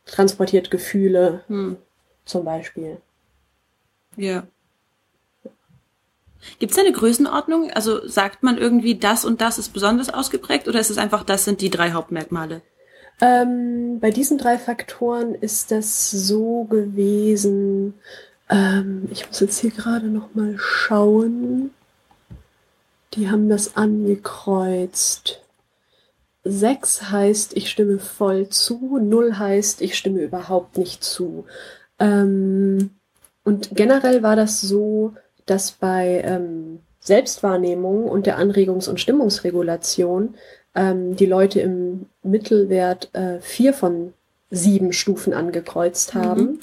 transportiert 0.05 0.71
Gefühle, 0.71 1.41
hm. 1.47 1.79
zum 2.27 2.45
Beispiel. 2.45 2.99
Ja. 4.21 4.47
Gibt 6.59 6.73
es 6.73 6.79
eine 6.79 6.93
Größenordnung? 6.93 7.71
Also 7.71 8.07
sagt 8.07 8.43
man 8.43 8.59
irgendwie, 8.59 8.95
das 8.95 9.25
und 9.25 9.41
das 9.41 9.59
ist 9.59 9.73
besonders 9.73 10.13
ausgeprägt 10.13 10.69
oder 10.69 10.79
ist 10.79 10.91
es 10.91 10.99
einfach, 10.99 11.25
das 11.25 11.45
sind 11.45 11.61
die 11.61 11.71
drei 11.71 11.93
Hauptmerkmale? 11.93 12.61
Ähm, 13.23 13.99
bei 14.01 14.11
diesen 14.11 14.39
drei 14.39 14.59
Faktoren 14.59 15.35
ist 15.35 15.71
das 15.71 16.11
so 16.11 16.65
gewesen. 16.65 17.95
Ähm, 18.51 19.09
ich 19.11 19.27
muss 19.27 19.41
jetzt 19.41 19.59
hier 19.59 19.71
gerade 19.71 20.09
noch 20.09 20.35
mal 20.35 20.55
schauen. 20.59 21.71
Die 23.15 23.31
haben 23.31 23.49
das 23.49 23.77
angekreuzt. 23.77 25.43
Sechs 26.45 27.11
heißt, 27.11 27.57
ich 27.57 27.71
stimme 27.71 27.99
voll 27.99 28.49
zu. 28.49 28.99
Null 28.99 29.39
heißt, 29.39 29.81
ich 29.81 29.97
stimme 29.97 30.21
überhaupt 30.21 30.79
nicht 30.79 31.05
zu. 31.05 31.47
Ähm, 31.99 32.91
und 33.45 33.71
generell 33.75 34.23
war 34.23 34.37
das 34.37 34.61
so, 34.61 35.15
dass 35.47 35.73
bei 35.73 36.23
ähm, 36.25 36.81
Selbstwahrnehmung 37.01 38.05
und 38.05 38.27
der 38.27 38.39
Anregungs- 38.39 38.89
und 38.89 39.01
Stimmungsregulation 39.01 40.35
ähm, 40.75 41.17
die 41.17 41.27
Leute 41.27 41.61
im 41.61 42.07
Mittelwert 42.23 43.09
äh, 43.15 43.41
vier 43.41 43.73
von 43.73 44.13
sieben 44.51 44.93
Stufen 44.93 45.33
angekreuzt 45.33 46.15
mhm. 46.15 46.21
haben. 46.21 46.43
Mhm. 46.43 46.61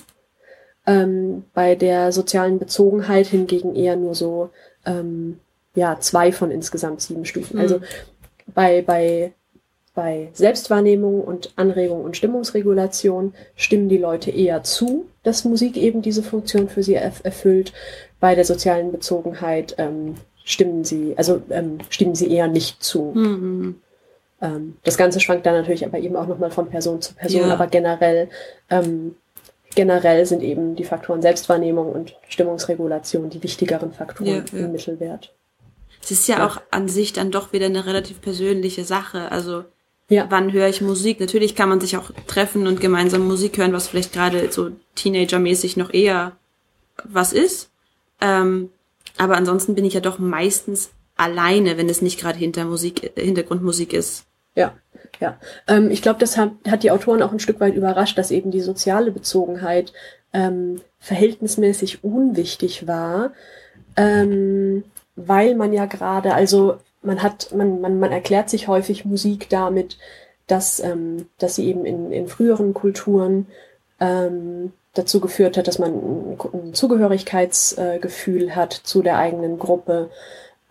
Ähm, 0.86 1.44
bei 1.54 1.76
der 1.76 2.12
sozialen 2.12 2.60
Bezogenheit 2.60 3.28
hingegen 3.28 3.76
eher 3.76 3.96
nur 3.96 4.16
so 4.16 4.52
ähm, 4.86 5.40
ja 5.76 6.00
zwei 6.00 6.32
von 6.32 6.52
insgesamt 6.52 7.02
sieben 7.02 7.26
Stufen. 7.26 7.58
Mhm. 7.58 7.62
Also 7.62 7.82
bei 8.54 8.82
bei 8.82 9.34
bei 9.98 10.30
Selbstwahrnehmung 10.34 11.22
und 11.22 11.54
Anregung 11.56 12.04
und 12.04 12.16
Stimmungsregulation 12.16 13.34
stimmen 13.56 13.90
die 13.90 13.98
Leute 13.98 14.30
eher 14.30 14.62
zu, 14.62 15.08
dass 15.24 15.44
Musik 15.44 15.76
eben 15.76 16.04
diese 16.04 16.22
Funktion 16.22 16.70
für 16.70 16.84
sie 16.84 16.94
erf 16.94 17.22
erfüllt. 17.24 17.74
Bei 18.20 18.36
der 18.36 18.46
sozialen 18.46 18.92
Bezogenheit 18.92 19.74
ähm, 19.80 20.14
stimmen 20.44 20.84
sie, 20.84 21.16
also 21.18 21.42
ähm, 21.50 21.80
stimmen 21.90 22.14
sie 22.14 22.32
eher 22.32 22.48
nicht 22.48 22.84
zu. 22.84 23.12
Mhm. 23.16 23.82
Ähm, 24.40 24.78
das 24.84 24.98
Ganze 24.98 25.20
schwankt 25.20 25.48
dann 25.48 25.56
natürlich 25.56 25.84
aber 25.84 25.98
eben 25.98 26.16
auch 26.16 26.28
nochmal 26.28 26.52
von 26.52 26.70
Person 26.70 27.02
zu 27.02 27.16
Person, 27.16 27.48
ja. 27.48 27.54
aber 27.54 27.66
generell, 27.66 28.30
ähm, 28.70 29.16
generell 29.74 30.28
sind 30.28 30.44
eben 30.44 30.76
die 30.76 30.84
Faktoren 30.84 31.24
Selbstwahrnehmung 31.24 31.92
und 31.92 32.16
Stimmungsregulation 32.30 33.32
die 33.32 33.42
wichtigeren 33.42 33.94
Faktoren 33.94 34.46
ja, 34.52 34.60
ja. 34.60 34.66
im 34.66 34.74
Mittelwert. 34.74 35.34
Es 36.04 36.12
ist 36.12 36.28
ja, 36.28 36.46
auch 36.46 36.62
an 36.70 36.88
sich 36.88 37.14
dann 37.14 37.32
doch 37.32 37.52
wieder 37.52 37.66
eine 37.66 37.88
relativ 37.88 38.22
persönliche 38.22 38.84
Sache. 38.84 39.32
Also 39.32 39.64
ja. 40.10 40.26
wann 40.30 40.52
höre 40.54 40.68
ich 40.68 40.82
Musik? 40.82 41.20
Natürlich 41.20 41.56
kann 41.56 41.70
man 41.70 41.82
sich 41.82 41.98
auch 41.98 42.12
treffen 42.28 42.68
und 42.68 42.82
gemeinsam 42.82 43.28
Musik 43.28 43.58
hören, 43.58 43.74
was 43.74 43.88
vielleicht 43.88 44.14
gerade 44.14 44.52
so 44.52 44.72
Teenager-mäßig 44.96 45.78
noch 45.78 45.94
eher 45.94 46.34
was 47.04 47.34
ist. 47.34 47.70
Ähm, 48.22 48.70
aber 49.18 49.38
ansonsten 49.38 49.76
bin 49.76 49.86
ich 49.86 49.94
ja 49.94 50.00
doch 50.00 50.20
meistens 50.20 50.92
alleine, 51.16 51.78
wenn 51.78 51.90
es 51.90 52.02
nicht 52.02 52.20
gerade 52.20 52.38
hinter 52.38 52.66
Musik, 52.66 53.12
Hintergrundmusik 53.16 53.94
ist. 53.94 54.26
Ja, 54.56 54.74
ja. 55.20 55.38
Ähm, 55.68 55.92
ich 55.92 56.02
glaube, 56.02 56.20
das 56.20 56.38
hat, 56.38 56.52
hat 56.68 56.84
die 56.84 56.92
Autoren 56.92 57.22
auch 57.22 57.32
ein 57.32 57.40
Stück 57.40 57.60
weit 57.60 57.76
überrascht, 57.76 58.18
dass 58.18 58.32
eben 58.32 58.52
die 58.52 58.62
soziale 58.62 59.12
Bezogenheit 59.12 59.94
ähm, 60.34 60.82
verhältnismäßig 61.00 62.04
unwichtig 62.04 62.88
war, 62.88 63.32
ähm, 63.96 64.84
weil 65.16 65.56
man 65.56 65.74
ja 65.74 65.86
gerade, 65.86 66.34
also 66.34 66.78
man 67.08 67.24
hat, 67.24 67.54
man, 67.56 67.82
man, 67.82 68.00
man 68.00 68.12
erklärt 68.12 68.50
sich 68.50 68.68
häufig 68.68 69.06
Musik 69.06 69.50
damit, 69.50 69.98
dass, 70.46 70.80
ähm, 70.80 71.28
dass 71.40 71.56
sie 71.56 71.68
eben 71.68 71.86
in, 71.86 72.12
in 72.12 72.28
früheren 72.28 72.74
Kulturen 72.74 73.48
ähm, 74.00 74.74
dazu 74.94 75.20
geführt 75.20 75.58
hat, 75.58 75.68
dass 75.68 75.80
man 75.80 75.94
ein, 75.94 76.74
Zugehörigkeitsgefühl 76.74 78.50
äh, 78.50 78.52
hat 78.52 78.74
zu 78.74 79.02
der 79.02 79.18
eigenen 79.18 79.58
Gruppe, 79.58 80.10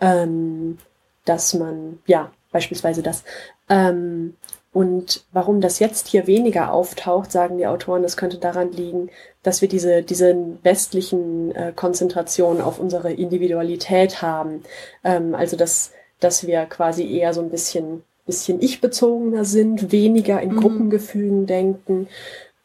ähm, 0.01 0.79
dass 1.25 1.55
man, 1.55 1.99
ja, 2.07 2.31
beispielsweise 2.53 3.03
das. 3.03 3.25
Ähm, 3.69 4.35
und 4.73 5.25
warum 5.33 5.63
das 5.63 5.79
jetzt 5.79 6.07
hier 6.09 6.27
weniger 6.27 6.71
auftaucht, 6.71 7.33
sagen 7.33 7.57
die 7.57 7.67
Autoren, 7.67 8.03
das 8.03 8.19
könnte 8.19 8.37
daran 8.37 8.73
liegen, 8.73 9.09
dass 9.43 9.63
wir 9.63 9.69
diese, 9.69 10.03
diese 10.03 10.37
westlichen 10.63 11.55
äh, 11.55 11.73
Konzentrationen 11.75 12.61
auf 12.61 12.79
unsere 12.79 13.13
Individualität 13.13 14.21
haben. 14.21 14.63
Ähm, 15.03 15.35
also 15.35 15.57
dass, 15.57 15.93
dass 16.21 16.47
wir 16.47 16.65
quasi 16.67 17.11
eher 17.11 17.35
so 17.35 17.41
ein 17.41 17.51
bisschen, 17.51 18.03
bisschen 18.27 18.61
ich-bezogener 18.61 19.45
sind, 19.45 19.93
weniger 19.93 20.41
in 20.41 20.53
mhm. 20.53 20.61
Gruppengefügen 20.61 21.47
denken. 21.47 22.09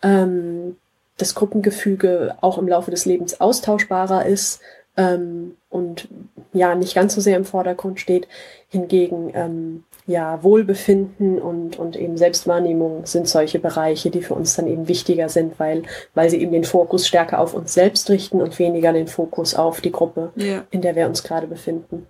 Ähm, 0.01 0.77
das 1.17 1.35
Gruppengefüge 1.35 2.35
auch 2.41 2.57
im 2.57 2.67
Laufe 2.67 2.91
des 2.91 3.05
Lebens 3.05 3.39
austauschbarer 3.39 4.25
ist 4.25 4.61
ähm, 4.97 5.55
und 5.69 6.07
ja 6.53 6.75
nicht 6.75 6.95
ganz 6.95 7.15
so 7.15 7.21
sehr 7.21 7.37
im 7.37 7.45
Vordergrund 7.45 7.99
steht. 7.99 8.27
Hingegen 8.69 9.31
ähm, 9.33 9.83
ja 10.07 10.41
Wohlbefinden 10.43 11.39
und, 11.39 11.77
und 11.77 11.95
eben 11.95 12.17
Selbstwahrnehmung 12.17 13.05
sind 13.05 13.27
solche 13.27 13.59
Bereiche, 13.59 14.09
die 14.09 14.21
für 14.21 14.33
uns 14.33 14.55
dann 14.55 14.67
eben 14.67 14.87
wichtiger 14.87 15.29
sind, 15.29 15.59
weil, 15.59 15.83
weil 16.15 16.29
sie 16.29 16.41
eben 16.41 16.51
den 16.51 16.63
Fokus 16.63 17.07
stärker 17.07 17.39
auf 17.39 17.53
uns 17.53 17.73
selbst 17.73 18.09
richten 18.09 18.41
und 18.41 18.57
weniger 18.59 18.93
den 18.93 19.07
Fokus 19.07 19.53
auf 19.53 19.81
die 19.81 19.91
Gruppe, 19.91 20.31
ja. 20.35 20.63
in 20.71 20.81
der 20.81 20.95
wir 20.95 21.07
uns 21.07 21.23
gerade 21.23 21.47
befinden. 21.47 22.07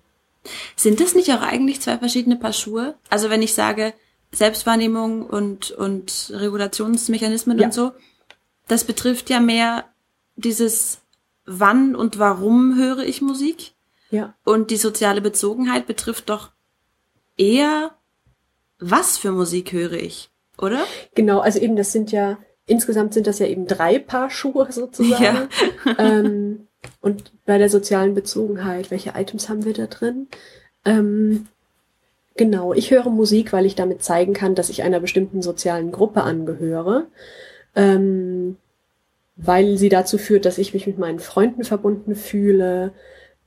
Sind 0.76 1.00
das 1.00 1.16
nicht 1.16 1.32
auch 1.32 1.42
eigentlich 1.42 1.82
zwei 1.82 1.98
verschiedene 1.98 2.36
Paar 2.36 2.54
Schuhe? 2.54 2.96
Also 3.10 3.30
wenn 3.30 3.42
ich 3.42 3.54
sage 3.54 3.94
Selbstwahrnehmung 4.32 5.26
und, 5.26 5.72
und 5.72 6.32
Regulationsmechanismen 6.34 7.60
ja. 7.60 7.66
und 7.66 7.74
so, 7.74 7.92
das 8.68 8.86
betrifft 8.86 9.30
ja 9.30 9.40
mehr 9.40 9.86
dieses 10.36 11.02
wann 11.46 11.96
und 11.96 12.20
warum 12.20 12.78
höre 12.78 13.00
ich 13.00 13.22
Musik? 13.22 13.74
Ja. 14.10 14.36
Und 14.44 14.72
die 14.72 14.78
soziale 14.78 15.22
Bezogenheit 15.22 15.88
betrifft 15.88 16.30
doch 16.30 16.52
eher, 17.38 17.92
was 18.80 19.18
für 19.18 19.32
Musik 19.32 19.72
höre 19.72 19.94
ich, 19.94 20.30
oder? 20.58 20.84
Genau, 21.16 21.40
also 21.40 21.60
eben, 21.60 21.76
das 21.76 21.92
sind 21.92 22.12
ja, 22.12 22.38
insgesamt 22.66 23.14
sind 23.14 23.28
das 23.28 23.40
ja 23.40 23.48
eben 23.48 23.68
drei 23.68 24.00
Paar 24.00 24.30
Schuhe 24.30 24.68
sozusagen. 24.72 25.50
Ja. 25.86 25.96
ähm, 25.98 26.68
und 27.02 27.32
bei 27.46 27.58
der 27.58 27.70
sozialen 27.70 28.14
Bezogenheit, 28.14 28.92
welche 28.92 29.14
Items 29.16 29.50
haben 29.50 29.66
wir 29.66 29.74
da 29.74 29.88
drin? 29.88 30.28
Ähm, 30.86 31.48
genau, 32.36 32.74
ich 32.74 32.92
höre 32.92 33.10
Musik, 33.10 33.54
weil 33.54 33.66
ich 33.66 33.76
damit 33.76 34.04
zeigen 34.04 34.34
kann, 34.34 34.56
dass 34.56 34.70
ich 34.70 34.84
einer 34.84 35.00
bestimmten 35.00 35.42
sozialen 35.42 35.92
Gruppe 35.92 36.24
angehöre. 36.24 37.08
Ähm, 37.76 38.58
weil 39.36 39.78
sie 39.78 39.90
dazu 39.90 40.18
führt, 40.18 40.46
dass 40.46 40.58
ich 40.58 40.74
mich 40.74 40.88
mit 40.88 40.98
meinen 40.98 41.20
Freunden 41.20 41.64
verbunden 41.64 42.16
fühle, 42.16 42.92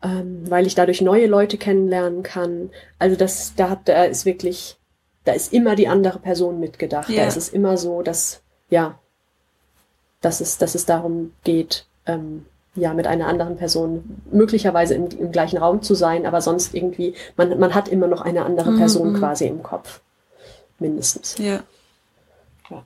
ähm, 0.02 0.42
weil 0.48 0.66
ich 0.66 0.74
dadurch 0.74 1.00
neue 1.00 1.26
Leute 1.26 1.56
kennenlernen 1.56 2.22
kann. 2.22 2.70
Also 2.98 3.16
das, 3.16 3.54
da, 3.54 3.80
da 3.84 4.04
ist 4.04 4.24
wirklich, 4.24 4.76
da 5.24 5.32
ist 5.32 5.52
immer 5.52 5.76
die 5.76 5.88
andere 5.88 6.18
Person 6.18 6.58
mitgedacht. 6.58 7.10
Ja. 7.10 7.22
Da 7.22 7.28
ist 7.28 7.36
es 7.36 7.48
immer 7.48 7.76
so, 7.76 8.02
dass, 8.02 8.42
ja, 8.70 8.98
dass 10.20 10.40
es, 10.40 10.58
dass 10.58 10.74
es 10.74 10.86
darum 10.86 11.32
geht, 11.44 11.86
ähm, 12.06 12.46
ja, 12.74 12.92
mit 12.92 13.06
einer 13.06 13.28
anderen 13.28 13.56
Person 13.56 14.22
möglicherweise 14.30 14.94
im, 14.94 15.08
im, 15.08 15.32
gleichen 15.32 15.58
Raum 15.58 15.82
zu 15.82 15.94
sein, 15.94 16.26
aber 16.26 16.40
sonst 16.40 16.74
irgendwie, 16.74 17.14
man, 17.36 17.58
man 17.58 17.74
hat 17.74 17.88
immer 17.88 18.06
noch 18.06 18.22
eine 18.22 18.44
andere 18.44 18.72
mhm, 18.72 18.78
Person 18.78 19.12
mhm. 19.12 19.18
quasi 19.18 19.46
im 19.46 19.62
Kopf. 19.62 20.00
Mindestens. 20.78 21.38
Ja. 21.38 21.60
Ja, 22.68 22.84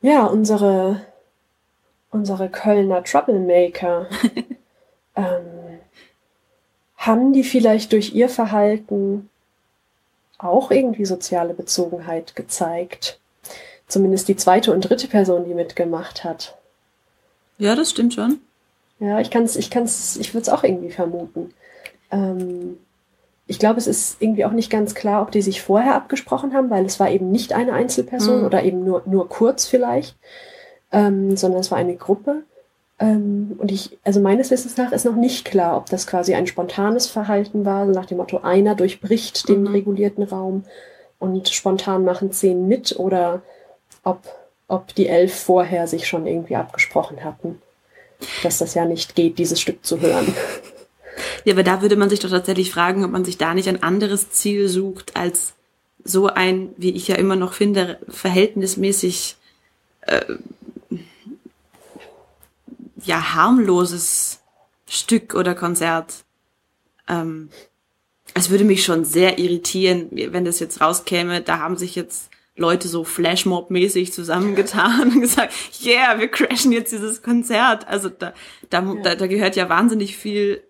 ja 0.00 0.24
unsere 0.26 1.00
unsere 2.16 2.48
Kölner 2.48 3.04
Troublemaker, 3.04 4.06
ähm, 5.16 5.80
haben 6.96 7.32
die 7.32 7.44
vielleicht 7.44 7.92
durch 7.92 8.14
ihr 8.14 8.28
Verhalten 8.28 9.30
auch 10.38 10.70
irgendwie 10.70 11.04
soziale 11.04 11.54
Bezogenheit 11.54 12.34
gezeigt? 12.34 13.20
Zumindest 13.88 14.28
die 14.28 14.36
zweite 14.36 14.72
und 14.72 14.82
dritte 14.82 15.08
Person, 15.08 15.44
die 15.44 15.54
mitgemacht 15.54 16.24
hat. 16.24 16.56
Ja, 17.58 17.74
das 17.74 17.90
stimmt 17.90 18.14
schon. 18.14 18.40
Ja, 18.98 19.20
ich 19.20 19.30
kann's, 19.30 19.56
ich 19.56 19.70
kann's, 19.70 20.16
ich 20.16 20.34
würde 20.34 20.42
es 20.42 20.48
auch 20.48 20.64
irgendwie 20.64 20.90
vermuten. 20.90 21.52
Ähm, 22.10 22.78
ich 23.46 23.58
glaube, 23.58 23.78
es 23.78 23.86
ist 23.86 24.20
irgendwie 24.20 24.44
auch 24.44 24.52
nicht 24.52 24.70
ganz 24.70 24.94
klar, 24.94 25.22
ob 25.22 25.30
die 25.30 25.42
sich 25.42 25.62
vorher 25.62 25.94
abgesprochen 25.94 26.52
haben, 26.52 26.70
weil 26.70 26.84
es 26.84 26.98
war 26.98 27.10
eben 27.10 27.30
nicht 27.30 27.52
eine 27.52 27.72
Einzelperson 27.72 28.40
mhm. 28.40 28.46
oder 28.46 28.64
eben 28.64 28.84
nur, 28.84 29.02
nur 29.06 29.28
kurz 29.28 29.66
vielleicht 29.66 30.16
ähm, 30.92 31.36
sondern 31.36 31.60
es 31.60 31.70
war 31.70 31.78
eine 31.78 31.96
Gruppe. 31.96 32.42
Ähm, 32.98 33.56
und 33.58 33.70
ich, 33.70 33.98
also 34.04 34.20
meines 34.20 34.50
Wissens 34.50 34.76
nach 34.76 34.92
ist 34.92 35.04
noch 35.04 35.16
nicht 35.16 35.44
klar, 35.44 35.76
ob 35.76 35.86
das 35.90 36.06
quasi 36.06 36.34
ein 36.34 36.46
spontanes 36.46 37.06
Verhalten 37.06 37.64
war, 37.64 37.86
so 37.86 37.92
nach 37.92 38.06
dem 38.06 38.18
Motto, 38.18 38.38
einer 38.38 38.74
durchbricht 38.74 39.48
den 39.48 39.62
mhm. 39.62 39.68
regulierten 39.68 40.22
Raum 40.24 40.64
und 41.18 41.48
spontan 41.48 42.04
machen 42.04 42.32
zehn 42.32 42.66
mit 42.66 42.98
oder 42.98 43.42
ob, 44.06 44.22
ob 44.68 44.94
die 44.94 45.08
elf 45.08 45.34
vorher 45.34 45.88
sich 45.88 46.06
schon 46.06 46.26
irgendwie 46.26 46.56
abgesprochen 46.56 47.24
hatten, 47.24 47.60
dass 48.42 48.58
das 48.58 48.74
ja 48.74 48.84
nicht 48.84 49.16
geht, 49.16 49.38
dieses 49.38 49.60
Stück 49.60 49.84
zu 49.84 50.00
hören. 50.00 50.32
Ja, 51.44 51.54
aber 51.54 51.62
da 51.62 51.82
würde 51.82 51.96
man 51.96 52.08
sich 52.08 52.20
doch 52.20 52.30
tatsächlich 52.30 52.70
fragen, 52.70 53.04
ob 53.04 53.10
man 53.10 53.24
sich 53.24 53.36
da 53.36 53.52
nicht 53.52 53.68
ein 53.68 53.82
anderes 53.82 54.30
Ziel 54.30 54.68
sucht 54.68 55.16
als 55.16 55.54
so 56.04 56.28
ein, 56.28 56.70
wie 56.76 56.90
ich 56.90 57.08
ja 57.08 57.16
immer 57.16 57.36
noch 57.36 57.52
finde, 57.52 57.98
verhältnismäßig 58.08 59.36
äh, 60.02 60.24
ja 63.02 63.34
harmloses 63.34 64.40
Stück 64.88 65.34
oder 65.34 65.54
Konzert. 65.54 66.24
Ähm, 67.08 67.48
es 68.34 68.50
würde 68.50 68.64
mich 68.64 68.84
schon 68.84 69.04
sehr 69.04 69.38
irritieren, 69.38 70.08
wenn 70.12 70.44
das 70.44 70.60
jetzt 70.60 70.80
rauskäme. 70.80 71.40
Da 71.40 71.58
haben 71.58 71.76
sich 71.76 71.96
jetzt 71.96 72.30
Leute 72.56 72.88
so 72.88 73.04
Flashmob-mäßig 73.04 74.12
zusammengetan 74.12 75.12
und 75.12 75.20
gesagt, 75.20 75.52
yeah, 75.84 76.18
wir 76.18 76.28
crashen 76.28 76.72
jetzt 76.72 76.92
dieses 76.92 77.22
Konzert. 77.22 77.86
Also 77.86 78.08
da, 78.08 78.32
da, 78.70 78.82
ja. 78.82 78.94
da, 79.02 79.14
da 79.14 79.26
gehört 79.26 79.56
ja 79.56 79.68
wahnsinnig 79.68 80.16
viel 80.16 80.62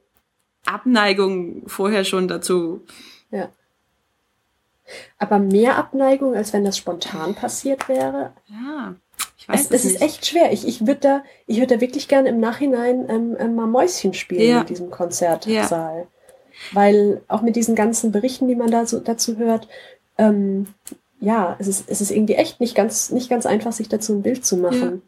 Abneigung 0.67 1.63
vorher 1.67 2.05
schon 2.05 2.29
dazu. 2.29 2.85
Ja. 3.31 3.49
Aber 5.19 5.39
mehr 5.39 5.77
Abneigung, 5.77 6.35
als 6.35 6.53
wenn 6.53 6.65
das 6.65 6.77
spontan 6.77 7.35
passiert 7.35 7.89
wäre? 7.89 8.33
Ja. 8.49 8.95
Ich 9.39 9.49
weiß 9.49 9.61
es, 9.61 9.71
es, 9.71 9.85
es 9.85 9.93
ist 9.93 10.03
echt 10.03 10.27
schwer. 10.27 10.53
Ich, 10.53 10.67
ich 10.67 10.87
würde 10.87 11.01
da, 11.01 11.25
ich 11.47 11.59
würde 11.59 11.77
da 11.77 11.81
wirklich 11.81 12.09
gerne 12.09 12.29
im 12.29 12.41
Nachhinein 12.41 13.09
ähm, 13.09 13.37
ähm, 13.39 13.55
mal 13.55 13.67
Mäuschen 13.67 14.15
spielen 14.15 14.49
ja. 14.49 14.61
in 14.61 14.67
diesem 14.67 14.91
Konzertsaal. 14.91 15.99
Ja. 15.99 16.07
Weil 16.73 17.23
auch 17.29 17.43
mit 17.43 17.55
diesen 17.55 17.75
ganzen 17.75 18.13
Berichten, 18.13 18.49
die 18.49 18.57
man 18.57 18.71
da 18.71 18.87
so, 18.87 18.99
dazu 18.99 19.37
hört, 19.37 19.69
ähm, 20.19 20.67
ja, 21.21 21.57
es 21.59 21.67
ist, 21.67 21.89
es 21.89 22.01
ist 22.01 22.11
irgendwie 22.11 22.35
echt 22.35 22.61
nicht 22.61 22.75
ganz, 22.75 23.11
nicht 23.11 23.29
ganz 23.31 23.47
einfach, 23.47 23.73
sich 23.73 23.89
dazu 23.89 24.15
ein 24.15 24.23
Bild 24.23 24.45
zu 24.45 24.57
machen. 24.57 25.03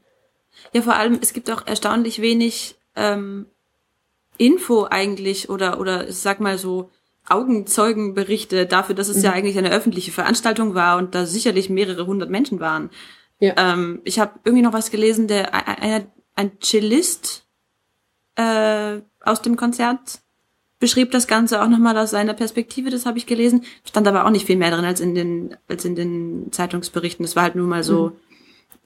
Ja, 0.73 0.81
ja 0.81 0.83
vor 0.83 0.95
allem, 0.95 1.19
es 1.21 1.33
gibt 1.33 1.51
auch 1.51 1.67
erstaunlich 1.67 2.21
wenig 2.21 2.77
ähm, 2.97 3.47
Info 4.39 4.87
eigentlich 4.89 5.51
oder, 5.51 5.81
oder 5.81 6.09
ich 6.09 6.17
sag 6.17 6.41
mal 6.41 6.59
so, 6.59 6.91
Augenzeugenberichte 7.29 8.67
dafür, 8.67 8.95
dass 8.95 9.09
es 9.09 9.19
mhm. 9.19 9.25
ja 9.25 9.33
eigentlich 9.33 9.59
eine 9.59 9.71
öffentliche 9.71 10.13
Veranstaltung 10.13 10.75
war 10.75 10.97
und 10.97 11.15
da 11.15 11.27
sicherlich 11.27 11.69
mehrere 11.69 12.07
hundert 12.07 12.31
Menschen 12.31 12.61
waren. 12.61 12.91
Ja. 13.39 13.55
Ähm, 13.57 14.01
ich 14.05 14.19
habe 14.19 14.41
irgendwie 14.45 14.65
noch 14.65 14.73
was 14.73 14.91
gelesen, 14.91 15.29
der 15.29 15.55
ein, 15.55 16.07
ein 16.35 16.53
Cellist 16.61 17.47
äh, 18.37 19.01
aus 19.21 19.43
dem 19.43 19.57
Konzert 19.57 20.21
beschrieb 20.79 21.11
das 21.11 21.27
Ganze 21.27 21.63
auch 21.63 21.69
nochmal 21.69 21.97
aus 21.99 22.11
seiner 22.11 22.35
Perspektive, 22.35 22.91
das 22.91 23.07
habe 23.07 23.19
ich 23.19 23.27
gelesen. 23.27 23.65
Stand 23.85 24.07
aber 24.07 24.25
auch 24.25 24.31
nicht 24.31 24.47
viel 24.47 24.57
mehr 24.57 24.71
drin 24.71 24.85
als 24.85 25.01
in 25.01 25.15
den, 25.15 25.57
als 25.69 25.85
in 25.85 25.97
den 25.97 26.53
Zeitungsberichten. 26.53 27.25
Das 27.25 27.37
war 27.37 27.45
halt 27.45 27.57
nur 27.57 27.67
mal 27.67 27.83
so 27.83 28.09
mhm. 28.09 28.17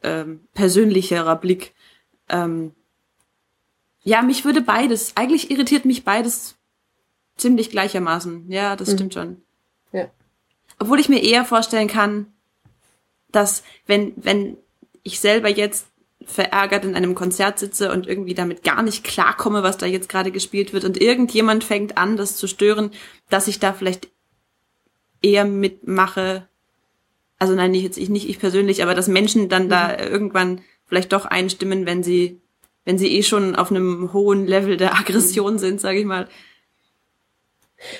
ähm, 0.02 0.40
persönlicherer 0.54 1.36
Blick. 1.36 1.74
Ähm, 2.28 2.72
ja, 4.02 4.22
mich 4.22 4.44
würde 4.44 4.62
beides, 4.62 5.16
eigentlich 5.16 5.50
irritiert 5.50 5.84
mich 5.84 6.04
beides 6.04 6.56
ziemlich 7.36 7.70
gleichermaßen. 7.70 8.50
Ja, 8.50 8.74
das 8.76 8.88
mhm. 8.88 8.94
stimmt 8.94 9.14
schon. 9.14 9.42
Ja. 9.92 10.10
Obwohl 10.78 10.98
ich 10.98 11.08
mir 11.08 11.22
eher 11.22 11.44
vorstellen 11.44 11.88
kann, 11.88 12.26
dass 13.30 13.62
wenn, 13.86 14.12
wenn 14.16 14.56
ich 15.02 15.20
selber 15.20 15.48
jetzt 15.48 15.86
verärgert 16.26 16.84
in 16.84 16.94
einem 16.94 17.14
Konzert 17.14 17.58
sitze 17.58 17.92
und 17.92 18.06
irgendwie 18.06 18.34
damit 18.34 18.62
gar 18.62 18.82
nicht 18.82 19.04
klarkomme, 19.04 19.62
was 19.62 19.78
da 19.78 19.86
jetzt 19.86 20.08
gerade 20.08 20.30
gespielt 20.30 20.72
wird 20.72 20.84
und 20.84 21.00
irgendjemand 21.00 21.64
fängt 21.64 21.98
an, 21.98 22.16
das 22.16 22.36
zu 22.36 22.46
stören, 22.46 22.90
dass 23.30 23.48
ich 23.48 23.58
da 23.58 23.72
vielleicht 23.72 24.08
eher 25.22 25.44
mitmache. 25.44 26.46
Also 27.38 27.54
nein, 27.54 27.70
nicht 27.70 27.82
jetzt 27.82 27.98
ich 27.98 28.08
nicht 28.08 28.28
ich 28.28 28.38
persönlich, 28.38 28.82
aber 28.82 28.94
dass 28.94 29.08
Menschen 29.08 29.48
dann 29.48 29.64
mhm. 29.64 29.70
da 29.70 29.98
irgendwann 29.98 30.60
vielleicht 30.86 31.12
doch 31.12 31.24
einstimmen, 31.24 31.86
wenn 31.86 32.02
sie 32.02 32.40
wenn 32.84 32.98
sie 32.98 33.16
eh 33.16 33.22
schon 33.22 33.54
auf 33.54 33.70
einem 33.70 34.12
hohen 34.12 34.46
Level 34.46 34.76
der 34.76 34.94
Aggression 34.98 35.58
sind, 35.58 35.80
sage 35.80 36.00
ich 36.00 36.04
mal. 36.04 36.28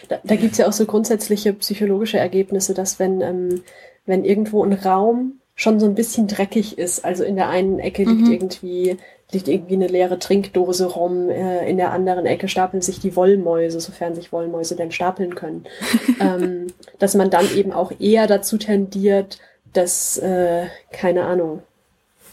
Da, 0.09 0.21
da 0.23 0.37
gibt's 0.37 0.59
ja 0.59 0.69
auch 0.69 0.73
so 0.73 0.87
grundsätzliche 0.87 1.53
psychologische 1.55 2.19
Ergebnisse, 2.19 2.75
dass 2.75 2.99
wenn 2.99 3.21
ähm, 3.21 3.63
wenn 4.07 4.25
irgendwo 4.25 4.65
ein 4.65 4.73
Raum 4.73 5.41
schon 5.63 5.79
so 5.79 5.87
ein 5.87 5.95
bisschen 5.95 6.27
dreckig 6.27 6.77
ist. 6.77 7.05
Also 7.05 7.23
in 7.23 7.37
der 7.37 7.49
einen 7.49 7.79
Ecke 7.79 8.03
liegt 8.03 8.23
mhm. 8.23 8.33
irgendwie 8.33 8.99
liegt 9.31 9.49
irgendwie 9.49 9.77
eine 9.77 9.87
leere 9.87 10.19
Trinkdose 10.19 10.85
rum, 10.85 11.31
äh, 11.31 11.67
in 11.67 11.79
der 11.79 11.91
anderen 11.91 12.27
Ecke 12.27 12.49
stapeln 12.49 12.83
sich 12.83 13.01
die 13.01 13.17
Wollmäuse, 13.17 13.81
sofern 13.81 14.15
sich 14.15 14.31
Wollmäuse 14.31 14.77
denn 14.77 14.93
stapeln 14.93 15.35
können. 15.35 15.65
ähm, 16.21 16.67
dass 16.99 17.15
man 17.15 17.31
dann 17.31 17.47
eben 17.55 17.73
auch 17.73 17.93
eher 17.99 18.27
dazu 18.27 18.59
tendiert, 18.59 19.39
dass, 19.73 20.19
äh, 20.19 20.67
keine 20.93 21.25
Ahnung, 21.25 21.63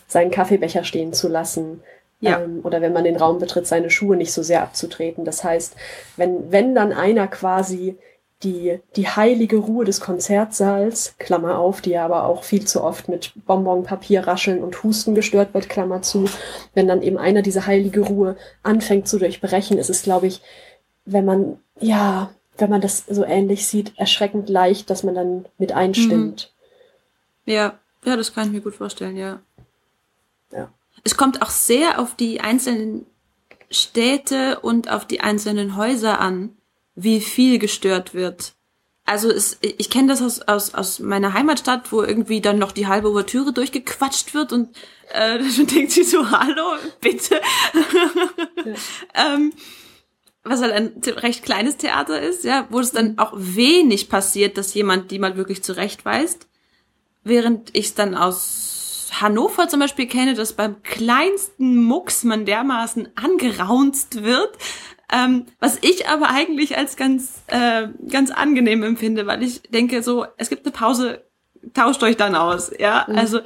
seinen 0.07 0.29
Kaffeebecher 0.31 0.83
stehen 0.83 1.13
zu 1.13 1.29
lassen. 1.29 1.81
Ja. 2.19 2.41
Ähm, 2.41 2.59
oder 2.63 2.81
wenn 2.81 2.91
man 2.91 3.05
den 3.05 3.15
Raum 3.15 3.39
betritt, 3.39 3.65
seine 3.65 3.89
Schuhe 3.89 4.17
nicht 4.17 4.33
so 4.33 4.43
sehr 4.43 4.61
abzutreten. 4.61 5.23
Das 5.23 5.43
heißt, 5.45 5.75
wenn, 6.17 6.51
wenn 6.51 6.75
dann 6.75 6.91
einer 6.91 7.27
quasi 7.27 7.95
die, 8.43 8.79
die 8.95 9.07
heilige 9.07 9.57
Ruhe 9.57 9.83
des 9.83 9.99
Konzertsaals, 9.99 11.15
Klammer 11.19 11.57
auf, 11.57 11.81
die 11.81 11.97
aber 11.97 12.23
auch 12.23 12.43
viel 12.43 12.65
zu 12.65 12.83
oft 12.83 13.09
mit 13.09 13.33
Bonbon, 13.45 13.83
Papier, 13.83 14.25
Rascheln 14.25 14.63
und 14.63 14.81
Husten 14.83 15.13
gestört 15.13 15.53
wird, 15.53 15.67
Klammer 15.67 16.01
zu. 16.01 16.29
Wenn 16.73 16.87
dann 16.87 17.01
eben 17.01 17.17
einer 17.17 17.41
diese 17.41 17.65
heilige 17.65 18.01
Ruhe 18.01 18.37
anfängt 18.63 19.07
zu 19.09 19.19
durchbrechen, 19.19 19.77
ist 19.77 19.89
es, 19.89 20.03
glaube 20.03 20.27
ich, 20.27 20.41
wenn 21.05 21.25
man, 21.25 21.59
ja, 21.79 22.29
wenn 22.57 22.69
man 22.69 22.81
das 22.81 23.05
so 23.09 23.25
ähnlich 23.25 23.67
sieht, 23.67 23.97
erschreckend 23.97 24.47
leicht, 24.47 24.89
dass 24.89 25.03
man 25.03 25.15
dann 25.15 25.45
mit 25.57 25.73
einstimmt. 25.73 26.53
Mhm. 27.45 27.51
Ja, 27.51 27.79
ja, 28.05 28.15
das 28.15 28.33
kann 28.33 28.47
ich 28.47 28.53
mir 28.53 28.61
gut 28.61 28.75
vorstellen, 28.75 29.17
ja. 29.17 29.41
Ja. 30.53 30.71
Es 31.03 31.17
kommt 31.17 31.41
auch 31.41 31.49
sehr 31.49 31.99
auf 31.99 32.15
die 32.15 32.39
einzelnen 32.39 33.05
Städte 33.69 34.59
und 34.61 34.89
auf 34.89 35.05
die 35.05 35.19
einzelnen 35.19 35.75
Häuser 35.75 36.19
an 36.19 36.55
wie 37.03 37.21
viel 37.21 37.59
gestört 37.59 38.13
wird. 38.13 38.53
Also 39.05 39.29
es, 39.29 39.57
ich 39.61 39.89
kenne 39.89 40.09
das 40.09 40.21
aus, 40.21 40.41
aus, 40.41 40.75
aus 40.75 40.99
meiner 40.99 41.33
Heimatstadt, 41.33 41.91
wo 41.91 42.03
irgendwie 42.03 42.41
dann 42.41 42.59
noch 42.59 42.71
die 42.71 42.85
halbe 42.85 43.09
Ouvertüre 43.09 43.53
durchgequatscht 43.53 44.35
wird 44.35 44.53
und 44.53 44.69
äh, 45.11 45.39
dann 45.57 45.67
denkt 45.67 45.91
sie 45.91 46.03
so, 46.03 46.29
hallo, 46.29 46.75
bitte. 47.01 47.41
Ja. 48.65 48.73
ähm, 49.35 49.51
was 50.43 50.61
halt 50.61 50.73
ein 50.73 51.01
recht 51.15 51.43
kleines 51.43 51.77
Theater 51.77 52.21
ist, 52.21 52.43
ja, 52.43 52.67
wo 52.69 52.79
es 52.79 52.91
dann 52.91 53.17
auch 53.17 53.33
wenig 53.35 54.09
passiert, 54.09 54.57
dass 54.57 54.73
jemand 54.73 55.11
die 55.11 55.19
mal 55.19 55.37
wirklich 55.37 55.63
zurechtweist. 55.63 56.47
Während 57.23 57.75
ich 57.75 57.87
es 57.87 57.95
dann 57.95 58.15
aus 58.15 59.09
Hannover 59.19 59.67
zum 59.67 59.79
Beispiel 59.79 60.07
kenne, 60.07 60.33
dass 60.35 60.53
beim 60.53 60.81
kleinsten 60.83 61.83
Mucks 61.83 62.23
man 62.23 62.45
dermaßen 62.45 63.09
angeraunzt 63.15 64.23
wird, 64.23 64.57
ähm, 65.13 65.45
was 65.59 65.77
ich 65.81 66.07
aber 66.07 66.29
eigentlich 66.29 66.77
als 66.77 66.95
ganz, 66.95 67.41
äh, 67.47 67.87
ganz 68.09 68.31
angenehm 68.31 68.83
empfinde, 68.83 69.27
weil 69.27 69.43
ich 69.43 69.61
denke 69.63 70.03
so, 70.03 70.25
es 70.37 70.49
gibt 70.49 70.65
eine 70.65 70.73
Pause, 70.73 71.23
tauscht 71.73 72.03
euch 72.03 72.17
dann 72.17 72.35
aus, 72.35 72.71
ja, 72.77 73.05
mhm. 73.07 73.17
also 73.17 73.39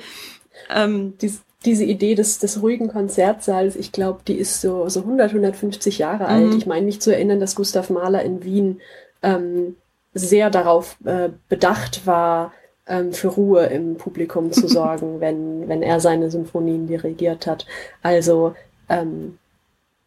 ähm, 0.69 1.17
Dies, 1.21 1.41
diese 1.65 1.85
Idee 1.85 2.15
des, 2.15 2.39
des 2.39 2.61
ruhigen 2.61 2.89
Konzertsaals, 2.89 3.75
ich 3.75 3.91
glaube, 3.91 4.19
die 4.27 4.35
ist 4.35 4.61
so, 4.61 4.89
so 4.89 5.01
100, 5.01 5.29
150 5.29 5.97
Jahre 5.97 6.25
alt. 6.25 6.47
Mhm. 6.47 6.57
Ich 6.57 6.65
meine 6.65 6.85
mich 6.85 6.99
zu 6.99 7.13
erinnern, 7.13 7.39
dass 7.39 7.55
Gustav 7.55 7.89
Mahler 7.89 8.21
in 8.23 8.43
Wien 8.43 8.81
ähm, 9.21 9.77
sehr 10.13 10.49
darauf 10.49 10.97
äh, 11.05 11.29
bedacht 11.47 12.05
war, 12.05 12.51
ähm, 12.85 13.13
für 13.13 13.29
Ruhe 13.29 13.67
im 13.67 13.95
Publikum 13.95 14.51
zu 14.51 14.67
sorgen, 14.67 15.21
wenn, 15.21 15.67
wenn 15.69 15.81
er 15.81 15.99
seine 15.99 16.29
Symphonien 16.29 16.87
dirigiert 16.87 17.47
hat. 17.47 17.65
Also 18.01 18.55
ähm, 18.89 19.37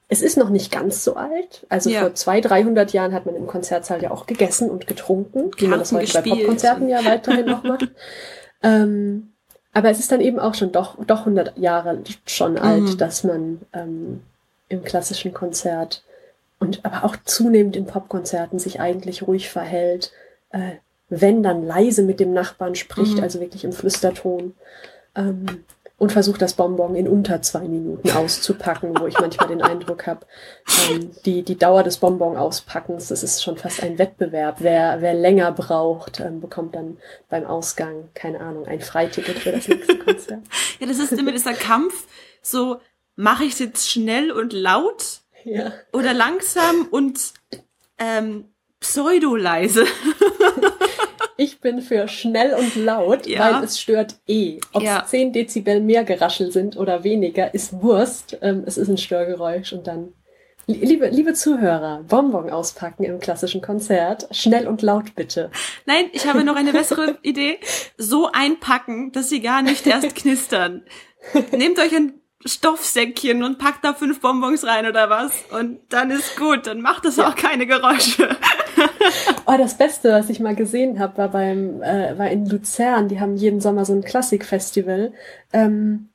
es 0.08 0.22
ist 0.22 0.36
noch 0.36 0.50
nicht 0.50 0.70
ganz 0.70 1.02
so 1.02 1.16
alt. 1.16 1.66
Also 1.68 1.90
ja. 1.90 2.00
vor 2.00 2.14
zwei, 2.14 2.40
dreihundert 2.40 2.92
Jahren 2.92 3.12
hat 3.12 3.26
man 3.26 3.34
im 3.34 3.46
Konzertsaal 3.46 4.02
ja 4.02 4.10
auch 4.10 4.26
gegessen 4.26 4.70
und 4.70 4.86
getrunken, 4.86 5.50
wie 5.58 5.66
man 5.66 5.80
das 5.80 5.92
heute 5.92 6.12
bei 6.12 6.22
Popkonzerten 6.22 6.88
ja 6.88 7.04
weiterhin 7.04 7.46
noch 7.46 7.62
macht. 7.64 7.88
Ähm, 8.62 9.32
aber 9.72 9.90
es 9.90 9.98
ist 9.98 10.10
dann 10.10 10.22
eben 10.22 10.38
auch 10.38 10.54
schon 10.54 10.72
doch, 10.72 10.96
doch 11.04 11.20
100 11.20 11.58
Jahre 11.58 12.02
schon 12.24 12.52
mhm. 12.52 12.58
alt, 12.58 13.00
dass 13.00 13.24
man 13.24 13.60
ähm, 13.74 14.22
im 14.68 14.82
klassischen 14.82 15.34
Konzert 15.34 16.02
und 16.58 16.84
aber 16.84 17.04
auch 17.04 17.16
zunehmend 17.24 17.76
in 17.76 17.86
Popkonzerten 17.86 18.58
sich 18.58 18.80
eigentlich 18.80 19.26
ruhig 19.26 19.50
verhält, 19.50 20.12
äh, 20.50 20.76
wenn 21.08 21.42
dann 21.42 21.66
leise 21.66 22.02
mit 22.02 22.20
dem 22.20 22.32
Nachbarn 22.32 22.74
spricht, 22.74 23.18
mhm. 23.18 23.22
also 23.22 23.40
wirklich 23.40 23.64
im 23.64 23.72
Flüsterton. 23.72 24.54
Ähm, 25.14 25.64
und 25.98 26.12
versucht 26.12 26.42
das 26.42 26.54
Bonbon 26.54 26.94
in 26.94 27.08
unter 27.08 27.40
zwei 27.40 27.60
Minuten 27.60 28.10
auszupacken, 28.10 28.98
wo 28.98 29.06
ich 29.06 29.18
manchmal 29.18 29.48
den 29.48 29.62
Eindruck 29.62 30.06
habe, 30.06 30.26
ähm, 30.90 31.10
die, 31.24 31.42
die 31.42 31.56
Dauer 31.56 31.82
des 31.82 31.96
Bonbon 31.98 32.36
auspackens, 32.36 33.08
das 33.08 33.22
ist 33.22 33.42
schon 33.42 33.56
fast 33.56 33.82
ein 33.82 33.98
Wettbewerb. 33.98 34.56
Wer, 34.58 35.00
wer 35.00 35.14
länger 35.14 35.52
braucht, 35.52 36.20
ähm, 36.20 36.40
bekommt 36.40 36.74
dann 36.74 36.98
beim 37.30 37.46
Ausgang, 37.46 38.10
keine 38.14 38.40
Ahnung, 38.40 38.66
ein 38.66 38.80
Freiticket 38.80 39.38
für 39.38 39.52
das 39.52 39.68
nächste 39.68 39.98
Konzert. 40.04 40.42
ja, 40.78 40.86
das 40.86 40.98
ist 40.98 41.12
immer 41.12 41.32
dieser 41.32 41.54
Kampf, 41.54 42.06
so 42.42 42.78
mache 43.14 43.44
ich 43.44 43.54
es 43.54 43.58
jetzt 43.58 43.90
schnell 43.90 44.30
und 44.30 44.52
laut 44.52 45.20
ja. 45.44 45.72
oder 45.92 46.12
langsam 46.12 46.86
und 46.90 47.32
ähm, 47.98 48.44
pseudo-leise. 48.80 49.86
Ich 51.38 51.60
bin 51.60 51.82
für 51.82 52.08
schnell 52.08 52.54
und 52.54 52.76
laut, 52.76 53.26
ja. 53.26 53.40
weil 53.40 53.64
es 53.64 53.78
stört 53.78 54.16
eh. 54.26 54.58
Ob 54.72 54.82
es 54.82 54.88
ja. 54.88 55.04
10 55.06 55.32
Dezibel 55.32 55.80
mehr 55.80 56.04
Geraschel 56.04 56.50
sind 56.50 56.76
oder 56.76 57.04
weniger, 57.04 57.52
ist 57.52 57.82
Wurst. 57.82 58.38
Ähm, 58.40 58.64
es 58.66 58.78
ist 58.78 58.88
ein 58.88 58.98
Störgeräusch 58.98 59.72
und 59.72 59.86
dann 59.86 60.12
Liebe, 60.68 61.06
liebe 61.10 61.32
Zuhörer, 61.32 62.02
Bonbon 62.08 62.50
auspacken 62.50 63.04
im 63.04 63.20
klassischen 63.20 63.60
Konzert. 63.60 64.26
Schnell 64.32 64.66
und 64.66 64.82
laut 64.82 65.14
bitte. 65.14 65.52
Nein, 65.84 66.06
ich 66.10 66.26
habe 66.26 66.42
noch 66.42 66.56
eine 66.56 66.72
bessere 66.72 67.18
Idee. 67.22 67.60
So 67.96 68.30
einpacken, 68.32 69.12
dass 69.12 69.28
sie 69.28 69.40
gar 69.40 69.62
nicht 69.62 69.86
erst 69.86 70.16
knistern. 70.16 70.82
Nehmt 71.52 71.78
euch 71.78 71.94
ein 71.94 72.14
Stoffsäckchen 72.46 73.42
und 73.42 73.58
packt 73.58 73.84
da 73.84 73.94
fünf 73.94 74.20
Bonbons 74.20 74.64
rein 74.64 74.86
oder 74.86 75.10
was 75.10 75.32
und 75.50 75.80
dann 75.88 76.10
ist 76.10 76.36
gut, 76.36 76.66
dann 76.66 76.80
macht 76.80 77.04
es 77.04 77.16
ja. 77.16 77.28
auch 77.28 77.34
keine 77.34 77.66
Geräusche. 77.66 78.36
oh, 79.46 79.54
das 79.56 79.76
Beste, 79.76 80.12
was 80.12 80.28
ich 80.28 80.40
mal 80.40 80.54
gesehen 80.54 80.98
habe, 80.98 81.18
war 81.18 81.28
beim 81.28 81.82
äh, 81.82 82.18
war 82.18 82.30
in 82.30 82.46
Luzern. 82.46 83.08
Die 83.08 83.20
haben 83.20 83.36
jeden 83.36 83.60
Sommer 83.60 83.84
so 83.84 83.92
ein 83.92 84.02
Klassikfestival. 84.02 85.12
Ähm, 85.52 86.08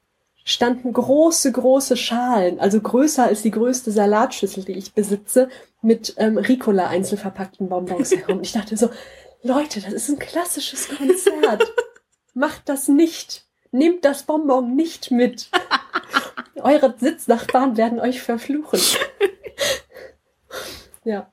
standen 0.43 0.93
große, 0.93 1.51
große 1.51 1.97
Schalen, 1.97 2.59
also 2.59 2.82
größer 2.82 3.25
als 3.25 3.41
die 3.41 3.51
größte 3.51 3.91
Salatschüssel, 3.91 4.63
die 4.63 4.73
ich 4.73 4.93
besitze, 4.93 5.49
mit 5.82 6.15
ähm, 6.17 6.38
Ricola 6.38 6.88
einzelverpackten 6.88 7.69
Bonbons 7.69 8.11
herum. 8.11 8.41
Ich 8.41 8.51
dachte 8.53 8.77
so, 8.77 8.89
Leute, 9.43 9.82
das 9.82 9.93
ist 9.93 10.09
ein 10.09 10.19
klassisches 10.19 10.89
Konzert. 10.89 11.71
Macht 12.34 12.69
das 12.69 12.88
nicht. 12.88 13.45
Nehmt 13.71 14.05
das 14.05 14.23
Bonbon 14.23 14.75
nicht 14.75 15.11
mit. 15.11 15.49
Eure 16.61 16.93
Sitznachbarn 16.97 17.77
werden 17.77 17.99
euch 17.99 18.21
verfluchen. 18.21 18.79
ja. 21.03 21.31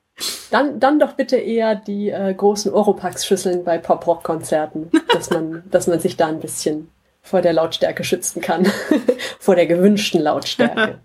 Dann, 0.51 0.79
dann 0.79 0.99
doch 0.99 1.13
bitte 1.13 1.37
eher 1.37 1.75
die 1.75 2.09
äh, 2.09 2.33
großen 2.33 2.73
Oropax-Schüsseln 2.73 3.63
bei 3.63 3.77
Pop-Rock-Konzerten, 3.77 4.91
dass 5.13 5.29
man, 5.29 5.63
dass 5.71 5.87
man 5.87 5.99
sich 5.99 6.17
da 6.17 6.27
ein 6.27 6.39
bisschen 6.39 6.89
vor 7.21 7.41
der 7.41 7.53
Lautstärke 7.53 8.03
schützen 8.03 8.41
kann. 8.41 8.65
vor 9.39 9.55
der 9.55 9.67
gewünschten 9.67 10.21
Lautstärke. 10.21 10.99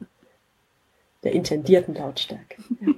der 1.23 1.33
intendierten 1.33 1.95
Lautstärke. 1.95 2.57
Ja. 2.81 2.93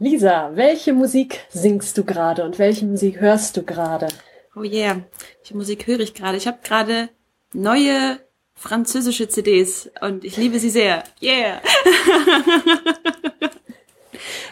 Lisa, 0.00 0.52
welche 0.54 0.92
Musik 0.92 1.40
singst 1.48 1.98
du 1.98 2.04
gerade 2.04 2.44
und 2.44 2.60
welche 2.60 2.86
Musik 2.86 3.20
hörst 3.20 3.56
du 3.56 3.64
gerade? 3.64 4.06
Oh 4.54 4.62
yeah, 4.62 5.02
welche 5.38 5.56
Musik 5.56 5.88
höre 5.88 5.98
ich 5.98 6.14
gerade? 6.14 6.36
Ich 6.36 6.46
habe 6.46 6.58
gerade 6.62 7.08
neue 7.52 8.20
französische 8.54 9.28
CDs 9.28 9.90
und 10.00 10.24
ich 10.24 10.36
liebe 10.36 10.58
sie 10.58 10.70
sehr. 10.70 11.04
Yeah. 11.22 11.60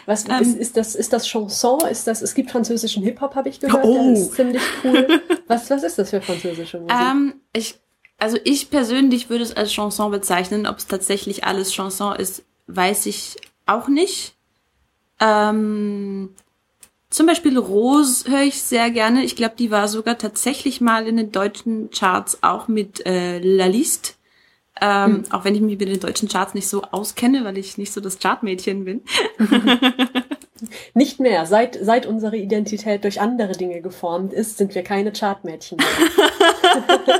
Was 0.05 0.23
ähm, 0.29 0.41
ist, 0.41 0.55
ist, 0.57 0.77
das? 0.77 0.95
Ist 0.95 1.11
das 1.11 1.27
Chanson? 1.27 1.81
Ist 1.81 2.07
das? 2.07 2.21
Es 2.21 2.33
gibt 2.33 2.49
französischen 2.49 3.03
Hip 3.03 3.19
Hop, 3.19 3.35
habe 3.35 3.49
ich 3.49 3.59
gehört. 3.59 3.83
Oh. 3.83 3.93
Der 3.93 4.13
ist 4.13 4.33
ziemlich 4.33 4.61
cool. 4.83 5.21
Was 5.47 5.69
was 5.69 5.83
ist 5.83 5.97
das 5.97 6.09
für 6.09 6.21
französische 6.21 6.79
Musik? 6.79 6.95
Ähm, 6.97 7.35
ich 7.53 7.75
also 8.17 8.37
ich 8.43 8.69
persönlich 8.69 9.29
würde 9.29 9.43
es 9.43 9.55
als 9.55 9.71
Chanson 9.71 10.11
bezeichnen. 10.11 10.65
Ob 10.65 10.77
es 10.77 10.87
tatsächlich 10.87 11.43
alles 11.43 11.71
Chanson 11.73 12.15
ist, 12.15 12.43
weiß 12.67 13.05
ich 13.05 13.35
auch 13.65 13.87
nicht. 13.87 14.35
Ähm, 15.19 16.33
zum 17.17 17.25
Beispiel 17.25 17.57
Rose 17.57 18.29
höre 18.29 18.43
ich 18.43 18.61
sehr 18.61 18.91
gerne. 18.91 19.23
Ich 19.23 19.35
glaube, 19.35 19.55
die 19.57 19.71
war 19.71 19.87
sogar 19.87 20.19
tatsächlich 20.19 20.81
mal 20.81 21.07
in 21.07 21.17
den 21.17 21.31
deutschen 21.31 21.89
Charts 21.89 22.43
auch 22.43 22.67
mit 22.67 23.03
äh, 23.07 23.39
La 23.39 23.65
Liste. 23.65 24.13
Ähm, 24.79 25.23
hm. 25.23 25.23
Auch 25.31 25.43
wenn 25.43 25.55
ich 25.55 25.61
mich 25.61 25.79
mit 25.79 25.89
den 25.89 25.99
deutschen 25.99 26.29
Charts 26.29 26.53
nicht 26.53 26.67
so 26.67 26.83
auskenne, 26.83 27.43
weil 27.43 27.57
ich 27.57 27.79
nicht 27.79 27.91
so 27.91 28.01
das 28.01 28.19
Chartmädchen 28.19 28.85
bin. 28.85 29.01
nicht 30.93 31.19
mehr. 31.19 31.47
Seit, 31.47 31.79
seit 31.81 32.05
unsere 32.05 32.37
Identität 32.37 33.03
durch 33.03 33.19
andere 33.19 33.53
Dinge 33.53 33.81
geformt 33.81 34.31
ist, 34.31 34.59
sind 34.59 34.75
wir 34.75 34.83
keine 34.83 35.11
Chartmädchen 35.11 35.79
mehr. 35.79 35.87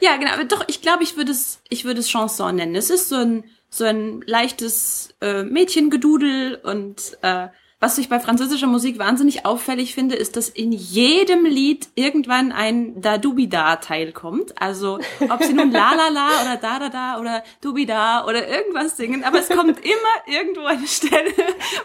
ja, 0.00 0.16
genau. 0.18 0.34
Aber 0.34 0.44
doch, 0.44 0.62
ich 0.68 0.82
glaube, 0.82 1.02
ich 1.02 1.16
würde 1.16 1.32
es, 1.32 1.60
ich 1.68 1.84
würde 1.84 1.98
es 1.98 2.08
Chanson 2.08 2.54
nennen. 2.54 2.76
Es 2.76 2.90
ist 2.90 3.08
so 3.08 3.16
ein 3.16 3.42
so 3.74 3.84
ein 3.84 4.22
leichtes 4.26 5.14
äh, 5.22 5.44
Mädchengedudel 5.44 6.60
und 6.62 7.16
äh, 7.22 7.48
was 7.80 7.98
ich 7.98 8.08
bei 8.08 8.20
französischer 8.20 8.68
Musik 8.68 8.98
wahnsinnig 8.98 9.44
auffällig 9.44 9.94
finde, 9.94 10.14
ist, 10.14 10.36
dass 10.36 10.50
in 10.50 10.70
jedem 10.70 11.44
Lied 11.44 11.88
irgendwann 11.96 12.52
ein 12.52 13.00
da 13.00 13.18
dubida 13.18 13.76
Teil 13.76 14.12
kommt. 14.12 14.60
Also 14.60 15.00
ob 15.28 15.42
sie 15.42 15.54
nun 15.54 15.72
la 15.72 15.94
la 15.94 16.08
la 16.08 16.42
oder 16.42 16.56
da 16.58 16.78
da 16.78 16.88
da 16.90 17.18
oder 17.18 17.42
dubida 17.60 18.24
oder 18.26 18.46
irgendwas 18.46 18.96
singen, 18.96 19.24
aber 19.24 19.40
es 19.40 19.48
kommt 19.48 19.80
immer 19.84 20.14
irgendwo 20.26 20.64
eine 20.66 20.86
Stelle, 20.86 21.32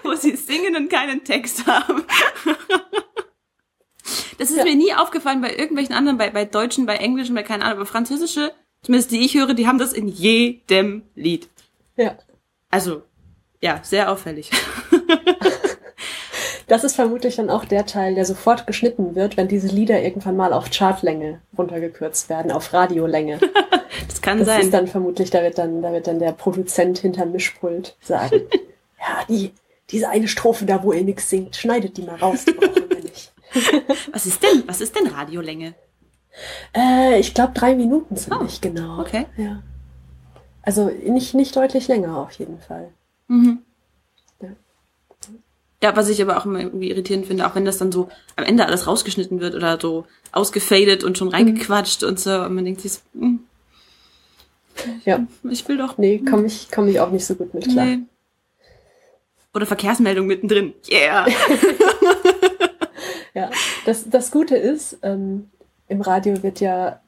wo 0.03 0.13
sie 0.13 0.35
singen 0.35 0.75
und 0.75 0.89
keinen 0.89 1.23
Text 1.23 1.65
haben. 1.65 2.03
Das 4.38 4.51
ist 4.51 4.57
ja. 4.57 4.65
mir 4.65 4.75
nie 4.75 4.93
aufgefallen 4.93 5.41
bei 5.41 5.55
irgendwelchen 5.55 5.95
anderen, 5.95 6.17
bei, 6.17 6.29
bei 6.29 6.45
Deutschen, 6.45 6.85
bei 6.85 6.97
Englischen, 6.97 7.33
bei 7.33 7.43
keine 7.43 7.63
Ahnung, 7.63 7.77
aber 7.77 7.85
französische, 7.88 8.53
zumindest 8.83 9.11
die 9.11 9.21
ich 9.21 9.33
höre, 9.35 9.53
die 9.55 9.67
haben 9.67 9.79
das 9.79 9.93
in 9.93 10.07
jedem 10.07 11.03
Lied. 11.15 11.49
Ja. 11.97 12.15
Also, 12.69 13.03
ja, 13.61 13.79
sehr 13.83 14.11
auffällig. 14.11 14.51
Das 16.67 16.83
ist 16.83 16.95
vermutlich 16.95 17.37
dann 17.37 17.49
auch 17.49 17.63
der 17.63 17.85
Teil, 17.85 18.15
der 18.15 18.25
sofort 18.25 18.67
geschnitten 18.67 19.15
wird, 19.15 19.37
wenn 19.37 19.47
diese 19.47 19.69
Lieder 19.69 20.01
irgendwann 20.01 20.35
mal 20.35 20.51
auf 20.51 20.69
Chartlänge 20.69 21.39
runtergekürzt 21.57 22.27
werden, 22.29 22.51
auf 22.51 22.73
Radiolänge. 22.73 23.39
das 24.07 24.21
kann 24.21 24.39
das 24.39 24.47
sein. 24.47 24.57
Das 24.57 24.65
ist 24.65 24.73
dann 24.73 24.87
vermutlich, 24.87 25.29
da 25.29 25.41
wird 25.43 25.57
dann, 25.57 25.81
da 25.81 25.93
wird 25.93 26.07
dann 26.07 26.19
der 26.19 26.33
Produzent 26.33 26.97
hinterm 26.97 27.31
Mischpult 27.31 27.95
sagen, 28.01 28.41
ja, 28.99 29.23
die, 29.29 29.53
diese 29.91 30.09
eine 30.09 30.27
Strophe 30.27 30.65
da, 30.65 30.83
wo 30.83 30.91
ihr 30.91 31.05
nix 31.05 31.29
singt, 31.29 31.55
schneidet 31.55 31.95
die 31.95 32.01
mal 32.01 32.17
raus, 32.17 32.43
die 32.43 32.51
brauchen 32.51 32.89
wir 32.89 32.99
nicht. 32.99 33.31
Was 34.11 34.25
ist 34.25 34.43
denn, 34.43 34.63
was 34.67 34.81
ist 34.81 34.93
denn 34.93 35.07
Radiolänge? 35.07 35.73
Äh, 36.75 37.17
ich 37.19 37.33
glaube 37.33 37.53
drei 37.53 37.75
Minuten 37.75 38.17
sind 38.17 38.33
Oh, 38.35 38.43
nicht 38.43 38.61
genau. 38.61 38.99
okay. 38.99 39.25
Ja. 39.37 39.63
Also 40.68 40.91
nicht, 41.05 41.34
nicht 41.34 41.55
deutlich 41.55 41.88
länger 41.88 42.18
auf 42.18 42.34
jeden 42.34 42.59
Fall. 42.59 42.89
Mhm. 43.30 43.59
Ja. 44.41 44.49
Ja, 45.82 45.95
was 45.95 46.09
ich 46.09 46.22
aber 46.22 46.36
auch 46.38 46.43
immer 46.45 46.59
irgendwie 46.59 46.89
irritierend 46.89 47.26
finde, 47.26 47.47
auch 47.47 47.55
wenn 47.55 47.63
das 47.63 47.78
dann 47.78 47.93
so 47.93 48.09
am 48.36 48.43
Ende 48.43 48.65
alles 48.65 48.86
rausgeschnitten 48.86 49.39
wird 49.39 49.55
oder 49.55 49.80
so 49.80 50.05
ausgefadet 50.34 51.05
und 51.05 51.18
schon 51.18 51.30
reingequatscht 51.30 52.03
und 52.03 52.20
so, 52.20 52.41
und 52.41 52.53
man 52.53 52.65
denkt 52.65 52.82
sich, 52.82 52.91
so, 52.91 52.99
hm, 53.13 53.39
Ja. 55.05 55.26
ich 55.49 55.65
will 55.70 55.78
doch. 55.78 55.97
Nee, 55.97 56.20
komme 56.30 56.47
ich, 56.47 56.68
komm 56.70 56.89
ich 56.89 56.99
auch 56.99 57.11
nicht 57.11 57.26
so 57.26 57.36
gut 57.36 57.53
mit 57.53 57.70
klar. 57.70 57.86
Nee. 57.86 57.99
Oder 59.53 59.65
Verkehrsmeldung 59.65 60.28
mittendrin. 60.28 60.74
Yeah. 60.91 61.28
Ja, 63.34 63.51
das, 63.86 64.09
das 64.09 64.32
Gute 64.32 64.57
ist, 64.57 64.97
ähm, 65.03 65.49
im 65.88 66.01
Radio 66.01 66.41
wird 66.41 66.59
ja, 66.59 66.99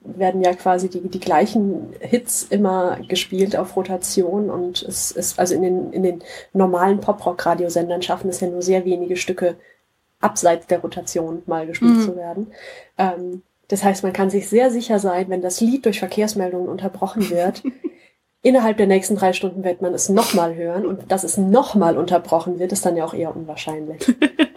werden 0.00 0.42
ja 0.42 0.54
quasi 0.54 0.88
die, 0.88 1.00
die 1.08 1.20
gleichen 1.20 1.92
Hits 2.00 2.44
immer 2.44 2.98
gespielt 3.08 3.56
auf 3.56 3.76
Rotation 3.76 4.50
und 4.50 4.82
es 4.82 5.10
ist, 5.10 5.38
also 5.38 5.54
in 5.54 5.62
den, 5.62 5.92
in 5.92 6.02
den 6.02 6.22
normalen 6.52 7.00
Pop-Rock-Radiosendern 7.00 8.02
schaffen 8.02 8.30
es 8.30 8.40
ja 8.40 8.48
nur 8.48 8.62
sehr 8.62 8.84
wenige 8.84 9.16
Stücke 9.16 9.56
abseits 10.20 10.66
der 10.66 10.80
Rotation 10.80 11.42
mal 11.46 11.66
gespielt 11.66 11.96
Mhm. 11.96 12.02
zu 12.02 12.16
werden. 12.16 12.46
Ähm, 12.96 13.42
das 13.68 13.82
heißt, 13.84 14.02
man 14.02 14.12
kann 14.12 14.30
sich 14.30 14.48
sehr 14.48 14.70
sicher 14.70 14.98
sein, 14.98 15.28
wenn 15.28 15.42
das 15.42 15.60
Lied 15.60 15.84
durch 15.84 15.98
Verkehrsmeldungen 15.98 16.68
unterbrochen 16.68 17.28
wird, 17.30 17.62
innerhalb 18.42 18.76
der 18.76 18.86
nächsten 18.86 19.16
drei 19.16 19.32
Stunden 19.32 19.64
wird 19.64 19.82
man 19.82 19.92
es 19.92 20.08
nochmal 20.08 20.54
hören 20.54 20.86
und 20.86 21.10
dass 21.10 21.24
es 21.24 21.36
nochmal 21.36 21.98
unterbrochen 21.98 22.58
wird, 22.58 22.72
ist 22.72 22.86
dann 22.86 22.96
ja 22.96 23.04
auch 23.04 23.14
eher 23.14 23.34
unwahrscheinlich. 23.34 24.06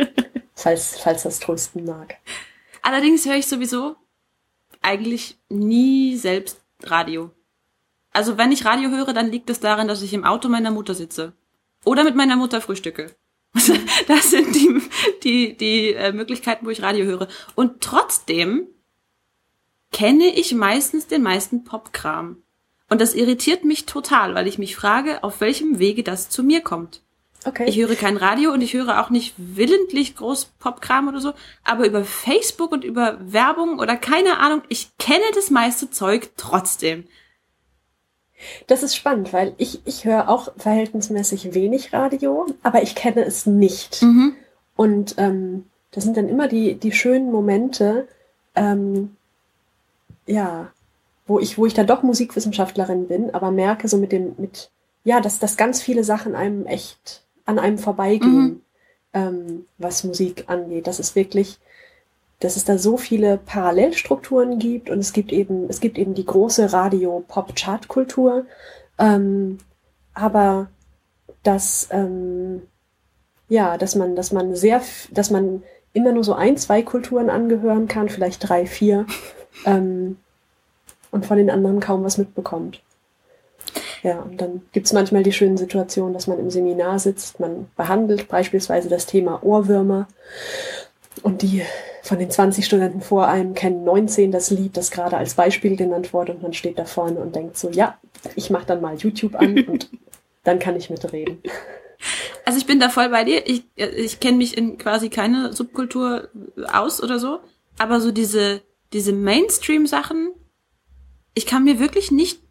falls, 0.55 0.99
falls 0.99 1.23
das 1.23 1.39
trösten 1.39 1.85
mag. 1.85 2.17
Allerdings 2.81 3.25
höre 3.25 3.35
ich 3.35 3.47
sowieso 3.47 3.95
eigentlich 4.81 5.37
nie 5.49 6.15
selbst 6.15 6.61
Radio. 6.83 7.31
Also 8.11 8.37
wenn 8.37 8.51
ich 8.51 8.65
Radio 8.65 8.89
höre, 8.89 9.13
dann 9.13 9.31
liegt 9.31 9.49
es 9.49 9.59
daran, 9.59 9.87
dass 9.87 10.01
ich 10.01 10.13
im 10.13 10.23
Auto 10.23 10.49
meiner 10.49 10.71
Mutter 10.71 10.93
sitze. 10.93 11.33
Oder 11.85 12.03
mit 12.03 12.15
meiner 12.15 12.35
Mutter 12.35 12.61
frühstücke. 12.61 13.15
Das 14.07 14.31
sind 14.31 14.55
die, 14.55 14.81
die, 15.23 15.57
die 15.57 15.93
äh, 15.93 16.11
Möglichkeiten, 16.11 16.65
wo 16.65 16.69
ich 16.69 16.81
Radio 16.81 17.05
höre. 17.05 17.27
Und 17.53 17.81
trotzdem 17.81 18.67
kenne 19.91 20.27
ich 20.27 20.53
meistens 20.53 21.07
den 21.07 21.21
meisten 21.21 21.63
Popkram. 21.63 22.37
Und 22.89 23.01
das 23.01 23.13
irritiert 23.13 23.65
mich 23.65 23.85
total, 23.85 24.33
weil 24.33 24.47
ich 24.47 24.57
mich 24.57 24.75
frage, 24.75 25.23
auf 25.23 25.41
welchem 25.41 25.77
Wege 25.77 26.03
das 26.03 26.29
zu 26.29 26.43
mir 26.43 26.61
kommt. 26.61 27.03
Okay. 27.45 27.65
Ich 27.67 27.77
höre 27.77 27.95
kein 27.95 28.17
Radio 28.17 28.51
und 28.51 28.61
ich 28.61 28.73
höre 28.73 28.99
auch 28.99 29.09
nicht 29.09 29.33
willentlich 29.37 30.17
groß 30.17 30.45
Popkram 30.59 31.07
oder 31.07 31.21
so, 31.21 31.33
aber 31.63 31.85
über 31.85 32.03
Facebook 32.03 32.71
und 32.71 32.83
über 32.83 33.17
Werbung 33.21 33.79
oder 33.79 33.95
keine 33.95 34.39
Ahnung, 34.39 34.61
ich 34.67 34.89
kenne 34.97 35.23
das 35.35 35.49
meiste 35.49 35.89
Zeug 35.89 36.31
trotzdem. 36.35 37.05
Das 38.67 38.83
ist 38.83 38.95
spannend, 38.95 39.33
weil 39.33 39.53
ich, 39.57 39.81
ich 39.85 40.05
höre 40.05 40.29
auch 40.29 40.51
verhältnismäßig 40.57 41.53
wenig 41.53 41.93
Radio, 41.93 42.45
aber 42.63 42.83
ich 42.83 42.95
kenne 42.95 43.23
es 43.23 43.45
nicht. 43.45 44.01
Mhm. 44.01 44.35
Und 44.75 45.15
ähm, 45.17 45.65
das 45.91 46.03
sind 46.03 46.17
dann 46.17 46.29
immer 46.29 46.47
die, 46.47 46.75
die 46.75 46.91
schönen 46.91 47.31
Momente, 47.31 48.07
ähm, 48.55 49.15
ja, 50.25 50.71
wo 51.25 51.39
ich, 51.39 51.57
wo 51.57 51.65
ich 51.65 51.73
dann 51.73 51.87
doch 51.87 52.03
Musikwissenschaftlerin 52.03 53.07
bin, 53.07 53.33
aber 53.33 53.51
merke 53.51 53.87
so 53.87 53.97
mit 53.97 54.11
dem, 54.11 54.35
mit, 54.37 54.69
ja, 55.03 55.19
dass, 55.19 55.39
dass 55.39 55.57
ganz 55.57 55.81
viele 55.81 56.03
Sachen 56.03 56.35
einem 56.35 56.65
echt 56.65 57.23
an 57.49 57.59
einem 57.59 57.77
vorbeigehen, 57.77 58.43
Mhm. 58.45 58.61
ähm, 59.13 59.65
was 59.77 60.03
Musik 60.03 60.45
angeht. 60.47 60.87
Das 60.87 60.99
ist 60.99 61.15
wirklich, 61.15 61.59
dass 62.39 62.55
es 62.55 62.63
da 62.63 62.77
so 62.77 62.95
viele 62.95 63.37
Parallelstrukturen 63.37 64.59
gibt 64.59 64.89
und 64.89 64.99
es 64.99 65.11
gibt 65.11 65.31
eben, 65.33 65.67
es 65.69 65.81
gibt 65.81 65.97
eben 65.97 66.13
die 66.13 66.25
große 66.25 66.71
Radio-Pop-Chart-Kultur, 66.71 68.45
ähm, 68.97 69.57
aber 70.13 70.67
dass, 71.43 71.87
ähm, 71.91 72.61
ja, 73.49 73.77
dass 73.77 73.95
man, 73.95 74.15
dass 74.15 74.31
man 74.31 74.55
sehr, 74.55 74.81
dass 75.11 75.31
man 75.31 75.63
immer 75.93 76.11
nur 76.11 76.23
so 76.23 76.33
ein, 76.33 76.55
zwei 76.57 76.81
Kulturen 76.83 77.29
angehören 77.29 77.87
kann, 77.87 78.09
vielleicht 78.09 78.47
drei, 78.47 78.65
vier, 78.67 79.05
ähm, 79.65 80.17
und 81.11 81.25
von 81.25 81.37
den 81.37 81.49
anderen 81.49 81.79
kaum 81.79 82.03
was 82.03 82.19
mitbekommt. 82.19 82.81
Ja, 84.03 84.19
und 84.21 84.39
dann 84.39 84.61
gibt's 84.71 84.93
manchmal 84.93 85.23
die 85.23 85.33
schönen 85.33 85.57
Situationen, 85.57 86.13
dass 86.13 86.27
man 86.27 86.39
im 86.39 86.49
Seminar 86.49 86.99
sitzt, 86.99 87.39
man 87.39 87.69
behandelt 87.75 88.27
beispielsweise 88.27 88.89
das 88.89 89.05
Thema 89.05 89.43
Ohrwürmer 89.43 90.07
und 91.21 91.41
die 91.41 91.63
von 92.01 92.17
den 92.17 92.31
20 92.31 92.65
Studenten 92.65 93.01
vor 93.01 93.27
einem 93.27 93.53
kennen 93.53 93.83
19 93.83 94.31
das 94.31 94.51
Lied, 94.51 94.77
das 94.77 94.89
gerade 94.91 95.17
als 95.17 95.33
Beispiel 95.33 95.75
genannt 95.75 96.13
wurde 96.13 96.33
und 96.33 96.41
man 96.41 96.53
steht 96.53 96.79
da 96.79 96.85
vorne 96.85 97.19
und 97.19 97.35
denkt 97.35 97.57
so, 97.57 97.69
ja, 97.69 97.97
ich 98.35 98.49
mache 98.49 98.65
dann 98.65 98.81
mal 98.81 98.95
YouTube 98.95 99.35
an 99.35 99.59
und 99.65 99.89
dann 100.43 100.59
kann 100.59 100.75
ich 100.75 100.89
mitreden. 100.89 101.41
Also 102.45 102.57
ich 102.57 102.65
bin 102.65 102.79
da 102.79 102.89
voll 102.89 103.09
bei 103.09 103.25
dir. 103.25 103.47
Ich, 103.47 103.65
ich 103.75 104.19
kenne 104.19 104.37
mich 104.37 104.57
in 104.57 104.77
quasi 104.77 105.09
keine 105.09 105.53
Subkultur 105.53 106.29
aus 106.71 107.03
oder 107.03 107.19
so, 107.19 107.39
aber 107.77 107.99
so 107.99 108.11
diese, 108.11 108.61
diese 108.93 109.11
Mainstream-Sachen, 109.11 110.31
ich 111.35 111.45
kann 111.45 111.65
mir 111.65 111.79
wirklich 111.79 112.11
nicht 112.11 112.41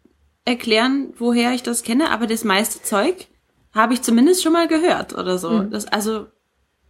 erklären, 0.45 1.13
woher 1.17 1.51
ich 1.53 1.63
das 1.63 1.83
kenne, 1.83 2.09
aber 2.11 2.27
das 2.27 2.43
meiste 2.43 2.81
Zeug 2.81 3.27
habe 3.73 3.93
ich 3.93 4.01
zumindest 4.01 4.41
schon 4.43 4.53
mal 4.53 4.67
gehört 4.67 5.13
oder 5.13 5.37
so. 5.37 5.49
Mhm. 5.49 5.71
Das, 5.71 5.87
also, 5.87 6.25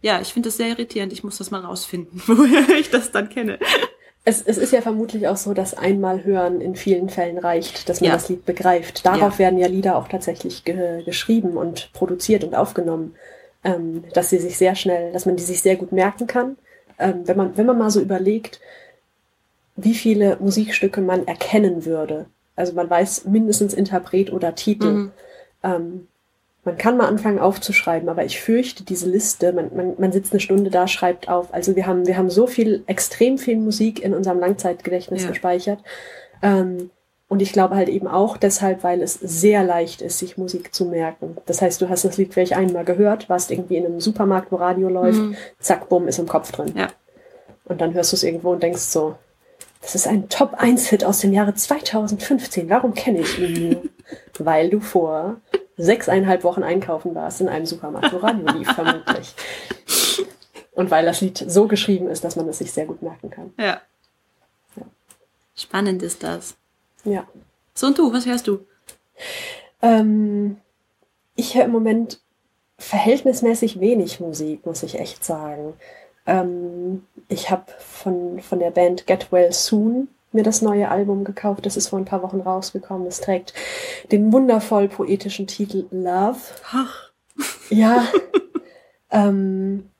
ja, 0.00 0.20
ich 0.20 0.32
finde 0.32 0.48
das 0.48 0.56
sehr 0.56 0.68
irritierend. 0.68 1.12
Ich 1.12 1.22
muss 1.24 1.38
das 1.38 1.50
mal 1.50 1.60
rausfinden, 1.60 2.22
woher 2.26 2.68
ich 2.78 2.90
das 2.90 3.10
dann 3.12 3.28
kenne. 3.28 3.58
Es, 4.24 4.42
es 4.42 4.58
ist 4.58 4.72
ja 4.72 4.82
vermutlich 4.82 5.28
auch 5.28 5.36
so, 5.36 5.54
dass 5.54 5.74
einmal 5.74 6.24
hören 6.24 6.60
in 6.60 6.76
vielen 6.76 7.08
Fällen 7.08 7.38
reicht, 7.38 7.88
dass 7.88 8.00
man 8.00 8.08
Ja. 8.08 8.14
das 8.16 8.28
Lied 8.28 8.44
begreift. 8.44 9.04
Darauf 9.06 9.34
Ja. 9.34 9.38
werden 9.38 9.58
ja 9.58 9.66
Lieder 9.66 9.96
auch 9.96 10.08
tatsächlich 10.08 10.64
ge 10.64 11.02
geschrieben 11.04 11.56
und 11.56 11.90
produziert 11.92 12.44
und 12.44 12.54
aufgenommen, 12.54 13.14
ähm, 13.64 14.04
dass 14.14 14.30
sie 14.30 14.38
sich 14.38 14.56
sehr 14.58 14.74
schnell, 14.74 15.12
dass 15.12 15.26
man 15.26 15.36
die 15.36 15.42
sich 15.42 15.60
sehr 15.62 15.76
gut 15.76 15.92
merken 15.92 16.26
kann. 16.26 16.56
Ähm, 16.98 17.22
wenn 17.26 17.36
man 17.36 17.56
wenn 17.56 17.66
man 17.66 17.78
mal 17.78 17.90
so 17.90 18.00
überlegt, 18.00 18.60
wie 19.76 19.94
viele 19.94 20.36
Musikstücke 20.40 21.00
man 21.00 21.26
erkennen 21.26 21.84
würde. 21.86 22.26
Also 22.60 22.74
man 22.74 22.88
weiß 22.88 23.24
mindestens 23.24 23.74
Interpret 23.74 24.32
oder 24.32 24.54
Titel. 24.54 24.86
Mhm. 24.90 25.12
Ähm, 25.64 26.06
man 26.62 26.76
kann 26.76 26.96
mal 26.98 27.06
anfangen 27.08 27.38
aufzuschreiben, 27.38 28.08
aber 28.10 28.24
ich 28.24 28.38
fürchte 28.40 28.84
diese 28.84 29.08
Liste, 29.08 29.52
man, 29.54 29.70
man, 29.74 29.94
man 29.98 30.12
sitzt 30.12 30.32
eine 30.32 30.40
Stunde 30.40 30.70
da, 30.70 30.86
schreibt 30.86 31.28
auf. 31.28 31.52
Also 31.54 31.74
wir 31.74 31.86
haben, 31.86 32.06
wir 32.06 32.16
haben 32.18 32.28
so 32.30 32.46
viel, 32.46 32.84
extrem 32.86 33.38
viel 33.38 33.56
Musik 33.56 34.02
in 34.02 34.12
unserem 34.14 34.38
Langzeitgedächtnis 34.40 35.22
Ja. 35.24 35.30
gespeichert. 35.30 35.78
Ähm, 36.42 36.90
und 37.28 37.40
ich 37.40 37.52
glaube 37.52 37.76
halt 37.76 37.88
eben 37.88 38.08
auch 38.08 38.36
deshalb, 38.36 38.82
weil 38.82 39.02
es 39.02 39.14
sehr 39.14 39.62
leicht 39.62 40.02
ist, 40.02 40.18
sich 40.18 40.36
Musik 40.36 40.74
zu 40.74 40.84
merken. 40.84 41.36
Das 41.46 41.62
heißt, 41.62 41.80
du 41.80 41.88
hast 41.88 42.04
das 42.04 42.18
Lied 42.18 42.34
vielleicht 42.34 42.54
einmal 42.54 42.84
gehört, 42.84 43.28
warst 43.30 43.50
irgendwie 43.52 43.76
in 43.76 43.86
einem 43.86 44.00
Supermarkt, 44.00 44.50
wo 44.52 44.56
Radio 44.56 44.88
läuft, 44.88 45.20
Mhm. 45.20 45.36
zack, 45.60 45.88
bumm, 45.88 46.08
ist 46.08 46.18
im 46.18 46.26
Kopf 46.28 46.50
drin. 46.52 46.72
Ja. 46.76 46.88
Und 47.64 47.80
dann 47.80 47.94
hörst 47.94 48.12
du 48.12 48.16
es 48.16 48.24
irgendwo 48.24 48.50
und 48.50 48.62
denkst 48.62 48.80
so, 48.82 49.14
das 49.80 49.94
ist 49.94 50.06
ein 50.06 50.28
Top-1-Hit 50.28 51.04
aus 51.04 51.20
dem 51.20 51.32
Jahre 51.32 51.54
2015. 51.54 52.68
Warum 52.68 52.94
kenne 52.94 53.20
ich 53.20 53.38
ihn 53.38 53.70
nur? 53.70 53.82
Weil 54.38 54.70
du 54.70 54.80
vor 54.80 55.40
sechseinhalb 55.76 56.44
Wochen 56.44 56.62
einkaufen 56.62 57.14
warst 57.14 57.40
in 57.40 57.48
einem 57.48 57.66
Supermarkt, 57.66 58.12
wo 58.12 58.18
Radio 58.18 58.46
lief, 58.52 58.70
vermutlich. 58.74 59.34
Und 60.72 60.90
weil 60.90 61.04
das 61.04 61.20
Lied 61.20 61.44
so 61.46 61.66
geschrieben 61.66 62.08
ist, 62.08 62.24
dass 62.24 62.36
man 62.36 62.48
es 62.48 62.58
sich 62.58 62.72
sehr 62.72 62.86
gut 62.86 63.02
merken 63.02 63.30
kann. 63.30 63.52
Ja. 63.58 63.80
Spannend 65.54 66.02
ist 66.02 66.22
das. 66.22 66.56
Ja. 67.04 67.26
So 67.74 67.88
und 67.88 67.98
du, 67.98 68.12
was 68.12 68.24
hörst 68.24 68.46
du? 68.46 68.66
Ähm, 69.82 70.58
ich 71.34 71.54
höre 71.54 71.64
im 71.64 71.72
Moment 71.72 72.20
verhältnismäßig 72.78 73.80
wenig 73.80 74.20
Musik, 74.20 74.64
muss 74.64 74.82
ich 74.82 74.98
echt 74.98 75.24
sagen. 75.24 75.74
Ähm, 76.30 77.04
ich 77.28 77.50
habe 77.50 77.64
von, 77.78 78.40
von 78.40 78.60
der 78.60 78.70
Band 78.70 79.06
Get 79.06 79.32
Well 79.32 79.52
Soon 79.52 80.08
mir 80.32 80.44
das 80.44 80.62
neue 80.62 80.88
Album 80.88 81.24
gekauft. 81.24 81.66
Das 81.66 81.76
ist 81.76 81.88
vor 81.88 81.98
ein 81.98 82.04
paar 82.04 82.22
Wochen 82.22 82.40
rausgekommen. 82.40 83.06
Es 83.08 83.20
trägt 83.20 83.52
den 84.12 84.32
wundervoll 84.32 84.88
poetischen 84.88 85.48
Titel 85.48 85.86
Love. 85.90 86.38
Ach. 86.72 87.10
Ja. 87.68 88.06
ähm, 89.10 89.90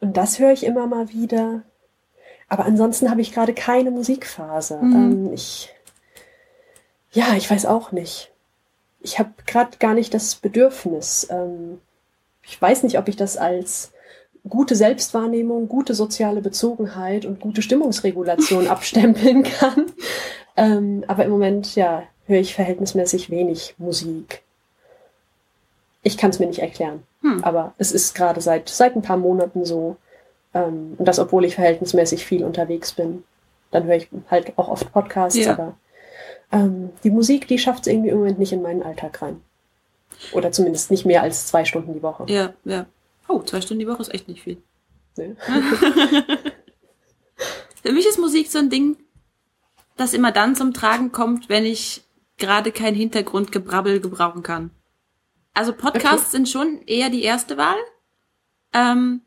und 0.00 0.16
das 0.16 0.38
höre 0.38 0.52
ich 0.52 0.64
immer 0.64 0.86
mal 0.86 1.08
wieder. 1.08 1.62
Aber 2.48 2.66
ansonsten 2.66 3.10
habe 3.10 3.22
ich 3.22 3.32
gerade 3.32 3.54
keine 3.54 3.90
Musikphase. 3.90 4.78
Mhm. 4.82 4.94
Ähm, 4.94 5.32
ich, 5.32 5.72
ja, 7.12 7.34
ich 7.36 7.50
weiß 7.50 7.64
auch 7.64 7.90
nicht. 7.92 8.32
ich 9.00 9.18
habe 9.18 9.30
gerade 9.46 9.78
gar 9.78 9.94
nicht 9.94 10.12
das 10.12 10.34
Bedürfnis. 10.34 11.26
Ähm, 11.30 11.80
ich 12.42 12.60
weiß 12.60 12.82
nicht, 12.82 12.98
ob 12.98 13.08
ich 13.08 13.16
das 13.16 13.38
als 13.38 13.92
gute 14.48 14.74
Selbstwahrnehmung, 14.74 15.68
gute 15.68 15.94
soziale 15.94 16.40
Bezogenheit 16.40 17.24
und 17.24 17.40
gute 17.40 17.62
Stimmungsregulation 17.62 18.66
abstempeln 18.68 19.42
kann. 19.42 19.86
Ähm, 20.56 21.04
aber 21.06 21.24
im 21.24 21.30
Moment, 21.30 21.74
ja, 21.74 22.04
höre 22.26 22.40
ich 22.40 22.54
verhältnismäßig 22.54 23.30
wenig 23.30 23.74
Musik. 23.78 24.42
Ich 26.02 26.16
kann 26.16 26.30
es 26.30 26.38
mir 26.38 26.46
nicht 26.46 26.60
erklären. 26.60 27.02
Hm. 27.22 27.44
Aber 27.44 27.74
es 27.78 27.92
ist 27.92 28.14
gerade 28.14 28.40
seit, 28.40 28.68
seit 28.68 28.96
ein 28.96 29.02
paar 29.02 29.18
Monaten 29.18 29.64
so. 29.64 29.96
Ähm, 30.54 30.94
und 30.96 31.06
das, 31.06 31.18
obwohl 31.18 31.44
ich 31.44 31.54
verhältnismäßig 31.54 32.24
viel 32.24 32.44
unterwegs 32.44 32.92
bin. 32.92 33.24
Dann 33.70 33.84
höre 33.84 33.96
ich 33.96 34.08
halt 34.30 34.52
auch 34.56 34.68
oft 34.68 34.92
Podcasts, 34.92 35.38
ja. 35.38 35.52
aber 35.52 35.74
ähm, 36.50 36.90
die 37.04 37.10
Musik, 37.10 37.46
die 37.46 37.58
schafft 37.58 37.82
es 37.82 37.92
irgendwie 37.92 38.08
im 38.08 38.18
Moment 38.18 38.38
nicht 38.38 38.52
in 38.52 38.62
meinen 38.62 38.82
Alltag 38.82 39.22
rein. 39.22 39.40
Oder 40.32 40.50
zumindest 40.52 40.90
nicht 40.90 41.06
mehr 41.06 41.22
als 41.22 41.46
zwei 41.46 41.64
Stunden 41.64 41.94
die 41.94 42.02
Woche. 42.02 42.24
Ja, 42.28 42.52
ja. 42.64 42.86
Oh, 43.30 43.42
zwei 43.42 43.60
Stunden 43.60 43.78
die 43.78 43.86
Woche 43.86 44.02
ist 44.02 44.12
echt 44.12 44.26
nicht 44.26 44.42
viel. 44.42 44.60
Nee. 45.16 45.36
Für 47.82 47.92
mich 47.92 48.04
ist 48.06 48.18
Musik 48.18 48.50
so 48.50 48.58
ein 48.58 48.70
Ding, 48.70 48.96
das 49.96 50.14
immer 50.14 50.32
dann 50.32 50.56
zum 50.56 50.74
Tragen 50.74 51.12
kommt, 51.12 51.48
wenn 51.48 51.64
ich 51.64 52.02
gerade 52.38 52.72
kein 52.72 52.94
Hintergrundgebrabbel 52.94 54.00
gebrauchen 54.00 54.42
kann. 54.42 54.70
Also 55.54 55.72
Podcasts 55.72 56.28
okay. 56.28 56.38
sind 56.38 56.48
schon 56.48 56.82
eher 56.86 57.08
die 57.08 57.22
erste 57.22 57.56
Wahl. 57.56 57.78
Ähm, 58.72 59.22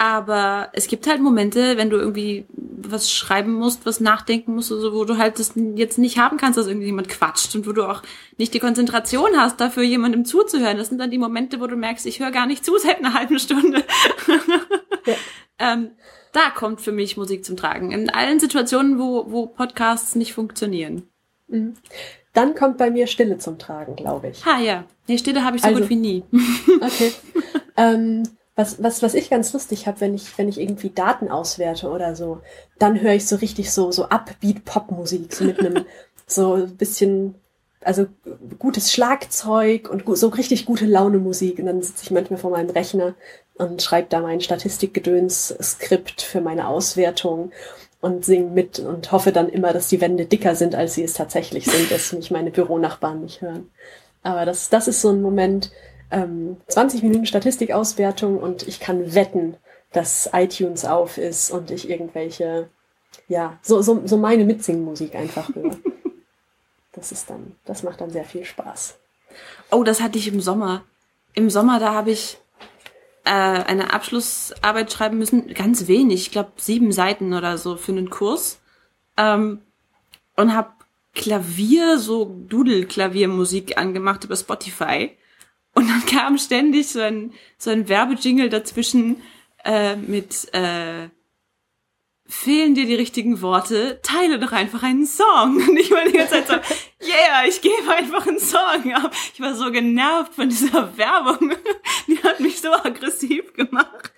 aber 0.00 0.70
es 0.72 0.86
gibt 0.86 1.06
halt 1.06 1.20
Momente, 1.20 1.76
wenn 1.76 1.90
du 1.90 1.98
irgendwie 1.98 2.46
was 2.56 3.12
schreiben 3.12 3.52
musst, 3.52 3.84
was 3.84 4.00
nachdenken 4.00 4.54
musst, 4.54 4.72
also 4.72 4.94
wo 4.94 5.04
du 5.04 5.18
halt 5.18 5.38
das 5.38 5.52
jetzt 5.74 5.98
nicht 5.98 6.16
haben 6.16 6.38
kannst, 6.38 6.56
dass 6.56 6.68
irgendwie 6.68 6.86
jemand 6.86 7.10
quatscht 7.10 7.54
und 7.54 7.66
wo 7.66 7.72
du 7.72 7.84
auch 7.84 8.02
nicht 8.38 8.54
die 8.54 8.60
Konzentration 8.60 9.36
hast, 9.36 9.60
dafür 9.60 9.82
jemandem 9.82 10.24
zuzuhören. 10.24 10.78
Das 10.78 10.88
sind 10.88 10.96
dann 10.96 11.10
die 11.10 11.18
Momente, 11.18 11.60
wo 11.60 11.66
du 11.66 11.76
merkst, 11.76 12.06
ich 12.06 12.18
höre 12.18 12.30
gar 12.30 12.46
nicht 12.46 12.64
zu 12.64 12.78
seit 12.78 12.96
einer 12.96 13.12
halben 13.12 13.38
Stunde. 13.38 13.84
Ja. 15.06 15.14
ähm, 15.58 15.92
da 16.32 16.50
kommt 16.54 16.82
für 16.82 16.92
mich 16.92 17.16
Musik 17.16 17.42
zum 17.42 17.56
Tragen. 17.56 17.90
In 17.90 18.10
allen 18.10 18.38
Situationen, 18.38 18.98
wo, 18.98 19.32
wo 19.32 19.46
Podcasts 19.46 20.14
nicht 20.14 20.34
funktionieren. 20.34 21.08
Mhm. 21.48 21.74
Dann 22.34 22.54
kommt 22.54 22.76
bei 22.76 22.90
mir 22.90 23.06
Stille 23.06 23.38
zum 23.38 23.58
Tragen, 23.58 23.96
glaube 23.96 24.28
ich. 24.28 24.44
Ha, 24.44 24.60
ja. 24.60 24.84
Nee, 25.08 25.16
Stille 25.16 25.42
habe 25.42 25.56
ich 25.56 25.62
so 25.62 25.68
also, 25.68 25.80
gut 25.80 25.88
wie 25.88 25.96
nie. 25.96 26.22
okay. 26.82 27.12
ähm, 27.78 28.24
was, 28.60 28.82
was, 28.82 29.02
was 29.02 29.14
ich 29.14 29.30
ganz 29.30 29.54
lustig 29.54 29.86
habe, 29.86 30.00
wenn 30.00 30.14
ich, 30.14 30.36
wenn 30.36 30.48
ich 30.48 30.60
irgendwie 30.60 30.90
Daten 30.90 31.30
auswerte 31.30 31.88
oder 31.88 32.14
so, 32.14 32.40
dann 32.78 33.00
höre 33.00 33.14
ich 33.14 33.26
so 33.26 33.36
richtig 33.36 33.72
so, 33.72 33.90
so 33.90 34.04
Upbeat-Pop-Musik, 34.10 35.32
so 35.32 35.44
mit 35.44 35.60
einem 35.60 35.86
so 36.26 36.54
ein 36.54 36.76
bisschen, 36.76 37.36
also 37.82 38.06
gutes 38.58 38.92
Schlagzeug 38.92 39.88
und 39.88 40.04
so 40.16 40.28
richtig 40.28 40.66
gute 40.66 40.84
Laune-Musik. 40.84 41.58
Und 41.58 41.66
dann 41.66 41.82
sitze 41.82 42.04
ich 42.04 42.10
manchmal 42.10 42.38
vor 42.38 42.50
meinem 42.50 42.68
Rechner 42.68 43.14
und 43.54 43.80
schreibe 43.80 44.08
da 44.10 44.20
mein 44.20 44.42
Statistikgedöns-Skript 44.42 46.20
für 46.20 46.42
meine 46.42 46.68
Auswertung 46.68 47.52
und 48.02 48.26
singe 48.26 48.50
mit 48.50 48.78
und 48.78 49.10
hoffe 49.10 49.32
dann 49.32 49.48
immer, 49.48 49.72
dass 49.72 49.88
die 49.88 50.02
Wände 50.02 50.26
dicker 50.26 50.54
sind, 50.54 50.74
als 50.74 50.94
sie 50.94 51.04
es 51.04 51.14
tatsächlich 51.14 51.64
sind, 51.64 51.90
dass 51.90 52.12
mich 52.12 52.30
meine 52.30 52.50
Büronachbarn 52.50 53.22
nicht 53.22 53.40
hören. 53.40 53.70
Aber 54.22 54.44
das, 54.44 54.68
das 54.68 54.86
ist 54.86 55.00
so 55.00 55.08
ein 55.08 55.22
Moment, 55.22 55.70
ähm, 56.10 56.56
20 56.68 57.02
Minuten 57.02 57.26
Statistikauswertung 57.26 58.38
und 58.38 58.66
ich 58.66 58.80
kann 58.80 59.14
wetten, 59.14 59.56
dass 59.92 60.30
iTunes 60.32 60.84
auf 60.84 61.18
ist 61.18 61.50
und 61.50 61.70
ich 61.70 61.88
irgendwelche, 61.88 62.68
ja, 63.28 63.58
so, 63.62 63.82
so, 63.82 64.02
so 64.06 64.16
meine 64.16 64.44
Mitsingmusik 64.44 65.14
einfach 65.14 65.54
höre. 65.54 65.76
das 66.92 67.12
ist 67.12 67.30
dann, 67.30 67.56
das 67.64 67.82
macht 67.82 68.00
dann 68.00 68.10
sehr 68.10 68.24
viel 68.24 68.44
Spaß. 68.44 68.98
Oh, 69.70 69.84
das 69.84 70.00
hatte 70.00 70.18
ich 70.18 70.28
im 70.28 70.40
Sommer. 70.40 70.84
Im 71.34 71.50
Sommer, 71.50 71.78
da 71.78 71.94
habe 71.94 72.10
ich 72.10 72.38
äh, 73.24 73.30
eine 73.30 73.92
Abschlussarbeit 73.92 74.92
schreiben 74.92 75.18
müssen, 75.18 75.52
ganz 75.54 75.86
wenig, 75.86 76.22
ich 76.22 76.30
glaube 76.32 76.52
sieben 76.56 76.92
Seiten 76.92 77.34
oder 77.34 77.58
so 77.58 77.76
für 77.76 77.92
einen 77.92 78.10
Kurs. 78.10 78.60
Ähm, 79.16 79.62
und 80.36 80.54
habe 80.54 80.70
Klavier, 81.14 81.98
so 81.98 82.24
Doodle-Klaviermusik 82.24 83.76
angemacht 83.76 84.24
über 84.24 84.36
Spotify. 84.36 85.16
Und 85.74 85.88
dann 85.88 86.04
kam 86.06 86.38
ständig 86.38 86.88
so 86.88 87.00
ein, 87.00 87.32
so 87.58 87.70
ein 87.70 87.88
Werbejingle 87.88 88.48
dazwischen 88.48 89.22
äh, 89.64 89.96
mit 89.96 90.52
äh, 90.52 91.08
fehlen 92.30 92.74
dir 92.74 92.86
die 92.86 92.94
richtigen 92.94 93.42
Worte, 93.42 93.98
teile 94.02 94.38
doch 94.38 94.52
einfach 94.52 94.82
einen 94.82 95.04
Song. 95.04 95.56
Und 95.68 95.76
ich 95.76 95.90
war 95.90 96.04
die 96.04 96.12
ganze 96.12 96.44
Zeit 96.44 96.46
so, 96.46 96.54
yeah, 97.06 97.44
ich 97.46 97.60
gebe 97.60 97.90
einfach 97.90 98.26
einen 98.26 98.38
Song 98.38 98.92
ab. 98.94 99.12
Ich 99.34 99.40
war 99.40 99.54
so 99.54 99.70
genervt 99.70 100.34
von 100.34 100.48
dieser 100.48 100.96
Werbung. 100.96 101.52
Die 102.06 102.22
hat 102.22 102.40
mich 102.40 102.60
so 102.60 102.72
aggressiv 102.72 103.52
gemacht. 103.54 104.12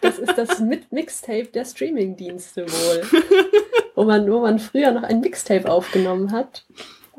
Das 0.00 0.18
ist 0.18 0.36
das 0.36 0.60
Mixtape 0.90 1.46
der 1.46 1.64
Streamingdienste 1.64 2.66
wohl. 2.66 3.22
Wo 3.94 4.04
man, 4.04 4.30
wo 4.30 4.40
man 4.40 4.58
früher 4.58 4.92
noch 4.92 5.02
ein 5.02 5.20
Mixtape 5.20 5.70
aufgenommen 5.70 6.30
hat 6.30 6.64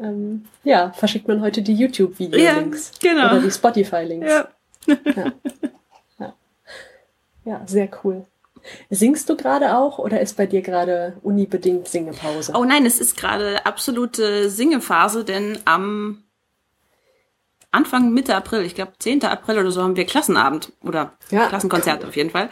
ähm, 0.02 0.46
ja, 0.64 0.92
verschickt 0.92 1.28
man 1.28 1.42
heute 1.42 1.62
die 1.62 1.74
YouTube-Video-Links. 1.74 2.92
Ja, 3.02 3.14
genau. 3.14 3.26
Oder 3.32 3.42
die 3.42 3.52
Spotify-Links. 3.52 4.28
Ja. 4.28 4.48
ja. 4.88 5.34
ja. 6.20 6.34
Ja, 7.46 7.62
sehr 7.66 7.90
cool. 8.04 8.26
Singst 8.90 9.30
du 9.30 9.38
gerade 9.38 9.78
auch 9.78 9.98
oder 10.00 10.20
ist 10.20 10.36
bei 10.36 10.46
dir 10.46 10.62
gerade 10.62 11.18
unibedingt 11.22 11.88
Singepause? 11.88 12.54
Oh 12.56 12.66
nein, 12.66 12.86
es 12.86 13.00
ist 13.00 13.16
gerade 13.16 13.66
absolute 13.66 14.50
Singephase, 14.50 15.24
denn 15.24 15.60
am 15.66 16.24
Anfang 17.72 18.14
Mitte 18.14 18.36
April, 18.36 18.62
ich 18.62 18.76
glaube 18.76 18.94
10. 19.00 19.24
April 19.24 19.60
oder 19.60 19.72
so, 19.72 19.84
haben 19.84 19.96
wir 19.96 20.06
Klassenabend 20.06 20.74
oder 20.82 21.14
ja, 21.30 21.48
Klassenkonzert 21.48 22.02
cool. 22.02 22.10
auf 22.10 22.16
jeden 22.16 22.30
Fall. 22.30 22.50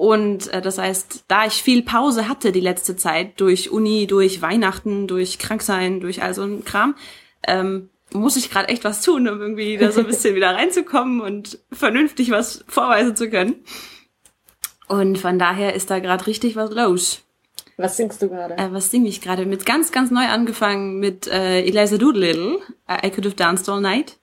Und 0.00 0.50
äh, 0.54 0.62
das 0.62 0.78
heißt, 0.78 1.24
da 1.28 1.44
ich 1.44 1.62
viel 1.62 1.82
Pause 1.82 2.26
hatte 2.26 2.52
die 2.52 2.60
letzte 2.60 2.96
Zeit 2.96 3.38
durch 3.38 3.70
Uni, 3.70 4.06
durch 4.06 4.40
Weihnachten, 4.40 5.06
durch 5.06 5.38
Kranksein, 5.38 6.00
durch 6.00 6.22
all 6.22 6.32
so 6.32 6.42
ein 6.42 6.64
Kram, 6.64 6.94
ähm, 7.46 7.90
muss 8.10 8.36
ich 8.36 8.50
gerade 8.50 8.68
echt 8.68 8.82
was 8.84 9.02
tun, 9.02 9.28
um 9.28 9.42
irgendwie 9.42 9.76
da 9.76 9.92
so 9.92 10.00
ein 10.00 10.06
bisschen 10.08 10.34
wieder 10.34 10.54
reinzukommen 10.54 11.20
und 11.20 11.58
vernünftig 11.70 12.30
was 12.30 12.64
vorweisen 12.66 13.14
zu 13.14 13.28
können. 13.28 13.56
Und 14.88 15.18
von 15.18 15.38
daher 15.38 15.74
ist 15.74 15.90
da 15.90 15.98
gerade 15.98 16.26
richtig 16.26 16.56
was 16.56 16.70
los. 16.70 17.20
Was 17.76 17.98
singst 17.98 18.22
du 18.22 18.30
gerade? 18.30 18.56
Äh, 18.56 18.72
was 18.72 18.90
singe 18.90 19.10
ich 19.10 19.20
gerade? 19.20 19.44
Mit 19.44 19.66
ganz, 19.66 19.92
ganz 19.92 20.10
neu 20.10 20.24
angefangen 20.24 20.98
mit 20.98 21.26
äh, 21.26 21.60
Eliza 21.60 21.98
Doolittle, 21.98 22.60
I 22.90 23.10
Could 23.10 23.26
Have 23.26 23.36
Danced 23.36 23.68
All 23.68 23.82
Night. 23.82 24.16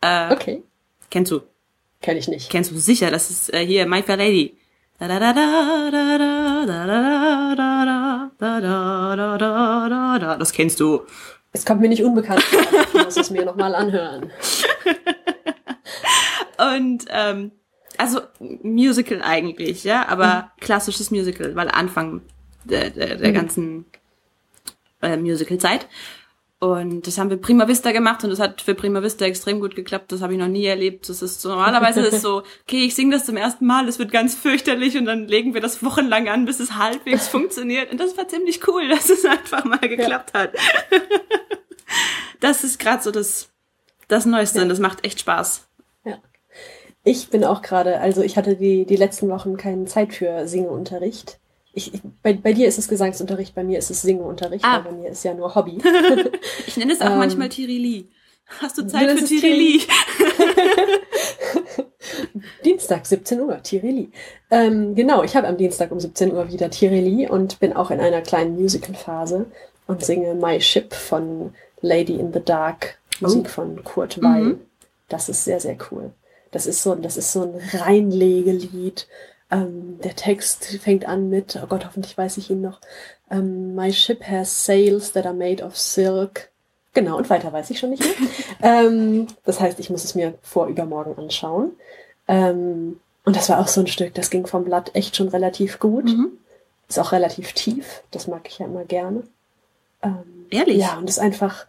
Äh, 0.00 0.32
okay. 0.32 0.62
Kennst 1.10 1.32
du? 1.32 1.40
Kenn 2.02 2.16
ich 2.16 2.28
nicht. 2.28 2.50
Kennst 2.50 2.70
du 2.70 2.78
sicher, 2.78 3.10
das 3.10 3.30
ist 3.30 3.52
äh, 3.52 3.66
hier 3.66 3.84
My 3.88 4.00
Fair 4.04 4.16
Lady. 4.16 4.57
Das 10.38 10.52
kennst 10.52 10.80
du. 10.80 11.02
Es 11.52 11.64
kommt 11.64 11.80
mir 11.80 11.88
nicht 11.88 12.02
unbekannt 12.02 12.42
vor. 12.42 12.60
Ich 12.60 13.04
muss 13.04 13.16
es 13.16 13.30
mir 13.30 13.44
nochmal 13.44 13.74
anhören. 13.74 14.32
Und 16.74 17.04
ähm, 17.10 17.52
also 17.96 18.20
Musical 18.40 19.22
eigentlich, 19.22 19.84
ja, 19.84 20.08
aber 20.08 20.50
mhm. 20.56 20.60
klassisches 20.60 21.10
Musical, 21.10 21.54
weil 21.54 21.68
Anfang 21.68 22.22
der, 22.64 22.90
der, 22.90 23.16
der 23.16 23.32
ganzen 23.32 23.84
äh, 25.00 25.16
Musical-Zeit. 25.16 25.86
Und 26.60 27.06
das 27.06 27.18
haben 27.18 27.30
wir 27.30 27.36
Prima 27.36 27.68
Vista 27.68 27.92
gemacht 27.92 28.24
und 28.24 28.30
das 28.30 28.40
hat 28.40 28.62
für 28.62 28.74
Prima 28.74 29.00
Vista 29.00 29.24
extrem 29.24 29.60
gut 29.60 29.76
geklappt. 29.76 30.10
Das 30.10 30.22
habe 30.22 30.32
ich 30.32 30.40
noch 30.40 30.48
nie 30.48 30.64
erlebt. 30.64 31.08
Das 31.08 31.22
ist 31.22 31.40
so, 31.40 31.50
normalerweise 31.50 32.00
ist 32.00 32.20
so, 32.20 32.38
okay, 32.64 32.84
ich 32.84 32.96
singe 32.96 33.14
das 33.14 33.26
zum 33.26 33.36
ersten 33.36 33.64
Mal, 33.64 33.86
das 33.86 34.00
wird 34.00 34.10
ganz 34.10 34.34
fürchterlich 34.34 34.98
und 34.98 35.04
dann 35.04 35.28
legen 35.28 35.54
wir 35.54 35.60
das 35.60 35.84
wochenlang 35.84 36.28
an, 36.28 36.46
bis 36.46 36.58
es 36.58 36.74
halbwegs 36.74 37.28
funktioniert. 37.28 37.92
Und 37.92 38.00
das 38.00 38.16
war 38.16 38.26
ziemlich 38.26 38.66
cool, 38.66 38.88
dass 38.90 39.08
es 39.08 39.24
einfach 39.24 39.64
mal 39.64 39.78
geklappt 39.78 40.32
ja. 40.34 40.40
hat. 40.40 40.54
das 42.40 42.64
ist 42.64 42.80
gerade 42.80 43.04
so 43.04 43.12
das, 43.12 43.50
das 44.08 44.26
Neueste 44.26 44.58
ja. 44.58 44.64
und 44.64 44.68
das 44.68 44.80
macht 44.80 45.04
echt 45.04 45.20
Spaß. 45.20 45.68
Ja. 46.04 46.18
Ich 47.04 47.30
bin 47.30 47.44
auch 47.44 47.62
gerade, 47.62 48.00
also 48.00 48.20
ich 48.22 48.36
hatte 48.36 48.56
die, 48.56 48.84
die 48.84 48.96
letzten 48.96 49.28
Wochen 49.28 49.56
keine 49.56 49.84
Zeit 49.84 50.12
für 50.12 50.48
Singeunterricht 50.48 51.38
ich, 51.72 51.94
ich, 51.94 52.00
bei, 52.22 52.32
bei 52.32 52.52
dir 52.52 52.66
ist 52.66 52.78
es 52.78 52.88
Gesangsunterricht, 52.88 53.54
bei 53.54 53.64
mir 53.64 53.78
ist 53.78 53.90
es 53.90 54.02
Singeunterricht, 54.02 54.64
ah. 54.64 54.80
bei 54.80 54.92
mir 54.92 55.10
ist 55.10 55.24
ja 55.24 55.34
nur 55.34 55.54
Hobby. 55.54 55.78
ich 56.66 56.76
nenne 56.76 56.92
es 56.92 57.00
auch 57.00 57.10
ähm, 57.10 57.18
manchmal 57.18 57.48
Tirili. 57.48 58.08
Hast 58.60 58.78
du 58.78 58.86
Zeit 58.86 59.10
für 59.18 59.24
Tirili? 59.24 59.82
Dienstag, 62.64 63.04
17 63.06 63.40
Uhr, 63.40 63.62
Tirili. 63.62 64.10
Ähm, 64.50 64.94
genau, 64.94 65.22
ich 65.22 65.36
habe 65.36 65.46
am 65.46 65.56
Dienstag 65.58 65.90
um 65.90 66.00
17 66.00 66.32
Uhr 66.32 66.50
wieder 66.50 66.70
Tirili 66.70 67.28
und 67.28 67.60
bin 67.60 67.74
auch 67.74 67.90
in 67.90 68.00
einer 68.00 68.22
kleinen 68.22 68.54
Musical-Phase 68.54 69.46
und 69.86 70.04
singe 70.04 70.34
My 70.34 70.60
Ship 70.60 70.92
von 70.92 71.52
Lady 71.80 72.14
in 72.14 72.32
the 72.32 72.40
Dark, 72.40 72.98
Musik 73.20 73.44
oh. 73.46 73.48
von 73.48 73.84
Kurt 73.84 74.22
Weil. 74.22 74.42
Mhm. 74.42 74.60
Das 75.08 75.28
ist 75.28 75.44
sehr, 75.44 75.60
sehr 75.60 75.76
cool. 75.90 76.12
Das 76.50 76.66
ist 76.66 76.82
so, 76.82 76.94
das 76.94 77.16
ist 77.16 77.32
so 77.32 77.42
ein 77.42 77.80
Reinlegelied 77.80 79.06
ähm, 79.50 79.98
der 80.02 80.16
Text 80.16 80.64
fängt 80.82 81.06
an 81.06 81.30
mit, 81.30 81.58
oh 81.62 81.66
Gott, 81.66 81.86
hoffentlich 81.86 82.16
weiß 82.16 82.36
ich 82.36 82.50
ihn 82.50 82.60
noch. 82.60 82.80
Ähm, 83.30 83.74
My 83.74 83.92
ship 83.92 84.24
has 84.24 84.64
sails 84.64 85.12
that 85.12 85.26
are 85.26 85.34
made 85.34 85.64
of 85.64 85.76
silk, 85.76 86.50
Genau, 86.94 87.16
und 87.16 87.30
weiter 87.30 87.52
weiß 87.52 87.70
ich 87.70 87.78
schon 87.78 87.90
nicht 87.90 88.02
mehr. 88.02 88.28
ähm, 88.62 89.28
das 89.44 89.60
heißt, 89.60 89.78
ich 89.78 89.88
muss 89.90 90.04
es 90.04 90.14
mir 90.14 90.34
vor 90.42 90.66
übermorgen 90.66 91.16
anschauen. 91.16 91.72
Ähm, 92.26 92.98
und 93.24 93.36
das 93.36 93.48
war 93.50 93.60
auch 93.60 93.68
so 93.68 93.80
ein 93.80 93.86
Stück, 93.86 94.14
das 94.14 94.30
ging 94.30 94.46
vom 94.46 94.64
Blatt 94.64 94.94
echt 94.94 95.14
schon 95.14 95.28
relativ 95.28 95.78
gut. 95.78 96.06
Mhm. 96.06 96.32
Ist 96.88 96.98
auch 96.98 97.12
relativ 97.12 97.52
tief, 97.52 98.02
das 98.10 98.26
mag 98.26 98.48
ich 98.48 98.58
ja 98.58 98.66
immer 98.66 98.84
gerne. 98.84 99.22
Ähm, 100.02 100.46
Ehrlich? 100.50 100.78
Ja, 100.78 100.96
und 100.96 101.08
ist 101.08 101.20
einfach, 101.20 101.66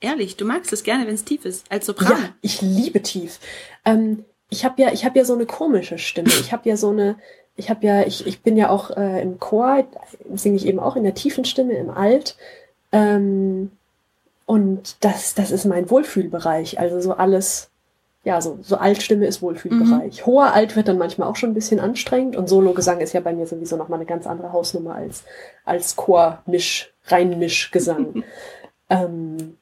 Ehrlich, 0.00 0.36
du 0.36 0.44
magst 0.44 0.72
es 0.72 0.82
gerne, 0.82 1.06
wenn 1.06 1.14
es 1.14 1.24
tief 1.24 1.44
ist, 1.44 1.64
als 1.70 1.86
Sopran. 1.86 2.20
ja, 2.20 2.28
ich 2.42 2.60
liebe 2.60 3.02
tief. 3.02 3.38
Ähm, 3.84 4.24
ich 4.52 4.66
habe 4.66 4.82
ja, 4.82 4.92
ich 4.92 5.06
habe 5.06 5.18
ja 5.18 5.24
so 5.24 5.32
eine 5.32 5.46
komische 5.46 5.96
Stimme. 5.96 6.28
Ich 6.28 6.52
habe 6.52 6.68
ja 6.68 6.76
so 6.76 6.90
eine, 6.90 7.16
ich 7.56 7.70
habe 7.70 7.86
ja, 7.86 8.02
ich, 8.02 8.26
ich 8.26 8.42
bin 8.42 8.58
ja 8.58 8.68
auch 8.68 8.90
äh, 8.90 9.22
im 9.22 9.40
Chor, 9.40 9.84
singe 10.34 10.56
ich 10.56 10.66
eben 10.66 10.78
auch 10.78 10.94
in 10.94 11.04
der 11.04 11.14
tiefen 11.14 11.46
Stimme, 11.46 11.72
im 11.72 11.88
Alt. 11.88 12.36
Ähm, 12.92 13.70
und 14.44 14.96
das, 15.00 15.32
das 15.34 15.52
ist 15.52 15.64
mein 15.64 15.88
Wohlfühlbereich. 15.88 16.78
Also 16.78 17.00
so 17.00 17.14
alles, 17.14 17.70
ja, 18.24 18.42
so, 18.42 18.58
so 18.60 18.76
Altstimme 18.76 19.26
ist 19.26 19.40
Wohlfühlbereich. 19.40 20.26
Hoher 20.26 20.52
Alt 20.52 20.76
wird 20.76 20.86
dann 20.86 20.98
manchmal 20.98 21.28
auch 21.28 21.36
schon 21.36 21.52
ein 21.52 21.54
bisschen 21.54 21.80
anstrengend 21.80 22.36
und 22.36 22.46
Sologesang 22.50 23.00
ist 23.00 23.14
ja 23.14 23.20
bei 23.20 23.32
mir 23.32 23.46
sowieso 23.46 23.76
nochmal 23.76 24.00
eine 24.00 24.06
ganz 24.06 24.26
andere 24.26 24.52
Hausnummer 24.52 24.96
als, 24.96 25.24
als 25.64 25.96
Chor-Misch, 25.96 26.92
Reinmischgesang. 27.06 28.22
ähm, 28.90 29.56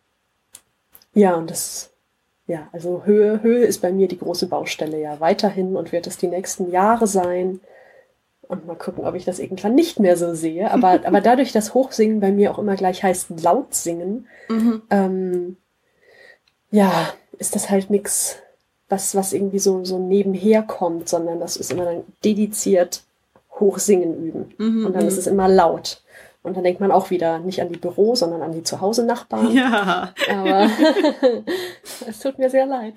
ja, 1.15 1.37
und 1.37 1.49
das, 1.49 1.90
ja, 2.51 2.69
also 2.73 3.03
Höhe, 3.05 3.43
Höhe 3.43 3.65
ist 3.65 3.81
bei 3.81 3.93
mir 3.93 4.09
die 4.09 4.19
große 4.19 4.47
Baustelle 4.49 5.01
ja 5.01 5.21
weiterhin 5.21 5.77
und 5.77 5.93
wird 5.93 6.07
es 6.09 6.17
die 6.17 6.27
nächsten 6.27 6.71
Jahre 6.73 7.07
sein. 7.07 7.61
Und 8.43 8.67
mal 8.67 8.75
gucken, 8.75 9.05
ob 9.07 9.15
ich 9.15 9.25
das 9.25 9.39
irgendwann 9.39 9.77
nicht 9.77 10.01
mehr 10.01 10.17
so 10.17 10.35
sehe. 10.35 10.69
Aber, 10.73 10.99
aber 11.05 11.21
dadurch, 11.21 11.53
dass 11.53 11.75
Hochsingen 11.75 12.19
bei 12.19 12.33
mir 12.33 12.51
auch 12.51 12.59
immer 12.59 12.75
gleich 12.75 13.03
heißt 13.05 13.41
laut 13.43 13.73
singen, 13.75 14.27
Mhm. 14.49 14.83
ähm, 14.91 15.57
ja, 16.73 16.91
ist 17.39 17.55
das 17.55 17.71
halt 17.71 17.89
nix, 17.91 18.37
was, 18.89 19.15
was 19.15 19.33
irgendwie 19.33 19.61
so, 19.61 19.85
so 19.85 19.99
nebenher 20.01 20.63
kommt, 20.63 21.09
sondern 21.09 21.39
das 21.39 21.57
ist 21.57 21.71
immer 21.73 21.85
dann 21.85 22.03
dediziert 22.25 23.03
Hochsingen 23.61 24.15
üben. 24.27 24.55
Mhm, 24.59 24.87
Und 24.87 24.97
dann 24.97 25.07
ist 25.07 25.19
es 25.19 25.29
immer 25.29 25.47
laut. 25.49 26.03
Und 26.43 26.57
dann 26.57 26.65
denkt 26.65 26.81
man 26.81 26.91
auch 26.91 27.11
wieder 27.11 27.39
nicht 27.39 27.61
an 27.61 27.69
die 27.69 27.79
Büro, 27.79 28.15
sondern 28.15 28.41
an 28.43 28.53
die 28.53 28.63
Zuhause-Nachbarn. 28.63 29.53
Ja. 29.53 30.15
Aber 30.31 30.71
es 32.07 32.19
tut 32.19 32.39
mir 32.39 32.49
sehr 32.49 32.67
leid. 32.67 32.95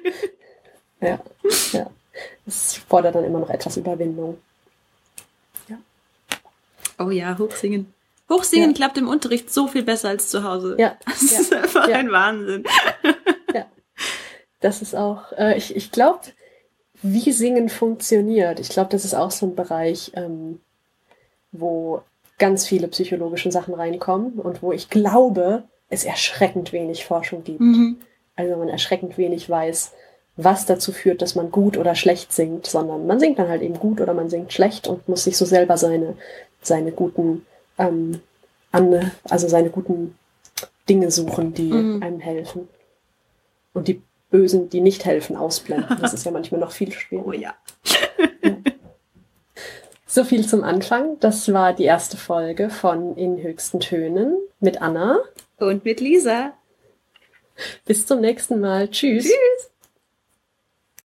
ja, 1.00 1.20
ja. 1.72 1.90
Es 2.46 2.76
fordert 2.88 3.14
dann 3.14 3.24
immer 3.24 3.38
noch 3.40 3.50
etwas 3.50 3.76
Überwindung. 3.76 4.38
Oh 6.98 7.10
ja, 7.10 7.36
Hochsingen. 7.38 7.92
Hochsingen 8.30 8.70
Ja. 8.70 8.76
klappt 8.76 8.96
im 8.96 9.08
Unterricht 9.08 9.52
so 9.52 9.66
viel 9.68 9.82
besser 9.82 10.08
als 10.08 10.30
zu 10.30 10.42
Hause. 10.42 10.76
Ja, 10.78 10.96
Das 11.04 11.22
ist 11.22 11.52
einfach 11.52 11.86
ja. 11.88 11.96
ein 11.96 12.10
Wahnsinn. 12.10 12.64
Das 14.60 14.80
ist 14.80 14.96
auch, 14.96 15.32
äh, 15.32 15.56
ich, 15.58 15.76
ich 15.76 15.92
glaube, 15.92 16.20
wie 17.02 17.30
Singen 17.30 17.68
funktioniert. 17.68 18.58
Ich 18.58 18.70
glaube, 18.70 18.88
das 18.90 19.04
ist 19.04 19.14
auch 19.14 19.30
so 19.30 19.46
ein 19.46 19.54
Bereich, 19.54 20.12
ähm, 20.14 20.60
wo 21.52 22.02
ganz 22.38 22.66
viele 22.66 22.88
psychologische 22.88 23.50
Sachen 23.50 23.74
reinkommen 23.74 24.34
und 24.34 24.62
wo 24.62 24.72
ich 24.72 24.90
glaube, 24.90 25.64
es 25.88 26.04
erschreckend 26.04 26.72
wenig 26.72 27.04
Forschung 27.04 27.44
gibt. 27.44 27.60
Mhm. 27.60 27.96
Also 28.34 28.56
man 28.56 28.68
erschreckend 28.68 29.16
wenig 29.16 29.48
weiß, 29.48 29.92
was 30.36 30.66
dazu 30.66 30.92
führt, 30.92 31.22
dass 31.22 31.34
man 31.34 31.50
gut 31.50 31.78
oder 31.78 31.94
schlecht 31.94 32.32
singt, 32.32 32.66
sondern 32.66 33.06
man 33.06 33.18
singt 33.20 33.38
dann 33.38 33.48
halt 33.48 33.62
eben 33.62 33.78
gut 33.78 34.00
oder 34.00 34.12
man 34.12 34.28
singt 34.28 34.52
schlecht 34.52 34.86
und 34.86 35.08
muss 35.08 35.24
sich 35.24 35.36
so 35.36 35.46
selber 35.46 35.78
seine, 35.78 36.16
seine 36.60 36.92
guten, 36.92 37.46
ähm, 37.78 38.20
an, 38.72 39.12
also 39.24 39.48
seine 39.48 39.70
guten 39.70 40.18
Dinge 40.88 41.10
suchen, 41.10 41.54
die 41.54 41.72
Mhm. 41.72 42.02
einem 42.02 42.20
helfen. 42.20 42.68
Und 43.72 43.88
die 43.88 44.02
Bösen, 44.30 44.68
die 44.68 44.80
nicht 44.80 45.04
helfen, 45.06 45.36
ausblenden. 45.36 45.96
Das 46.00 46.12
ist 46.12 46.26
ja 46.26 46.32
manchmal 46.32 46.60
noch 46.60 46.72
viel 46.72 46.92
schwerer. 46.92 47.26
Oh 47.26 47.32
ja. 47.32 47.54
So 50.16 50.24
viel 50.24 50.48
zum 50.48 50.64
Anfang. 50.64 51.20
Das 51.20 51.52
war 51.52 51.74
die 51.74 51.84
erste 51.84 52.16
Folge 52.16 52.70
von 52.70 53.18
In 53.18 53.42
höchsten 53.42 53.80
Tönen 53.80 54.38
mit 54.60 54.80
Anna. 54.80 55.18
Und 55.58 55.84
mit 55.84 56.00
Lisa. 56.00 56.54
Bis 57.84 58.06
zum 58.06 58.22
nächsten 58.22 58.58
Mal. 58.58 58.88
Tschüss. 58.88 59.24
Tschüss. 59.24 59.70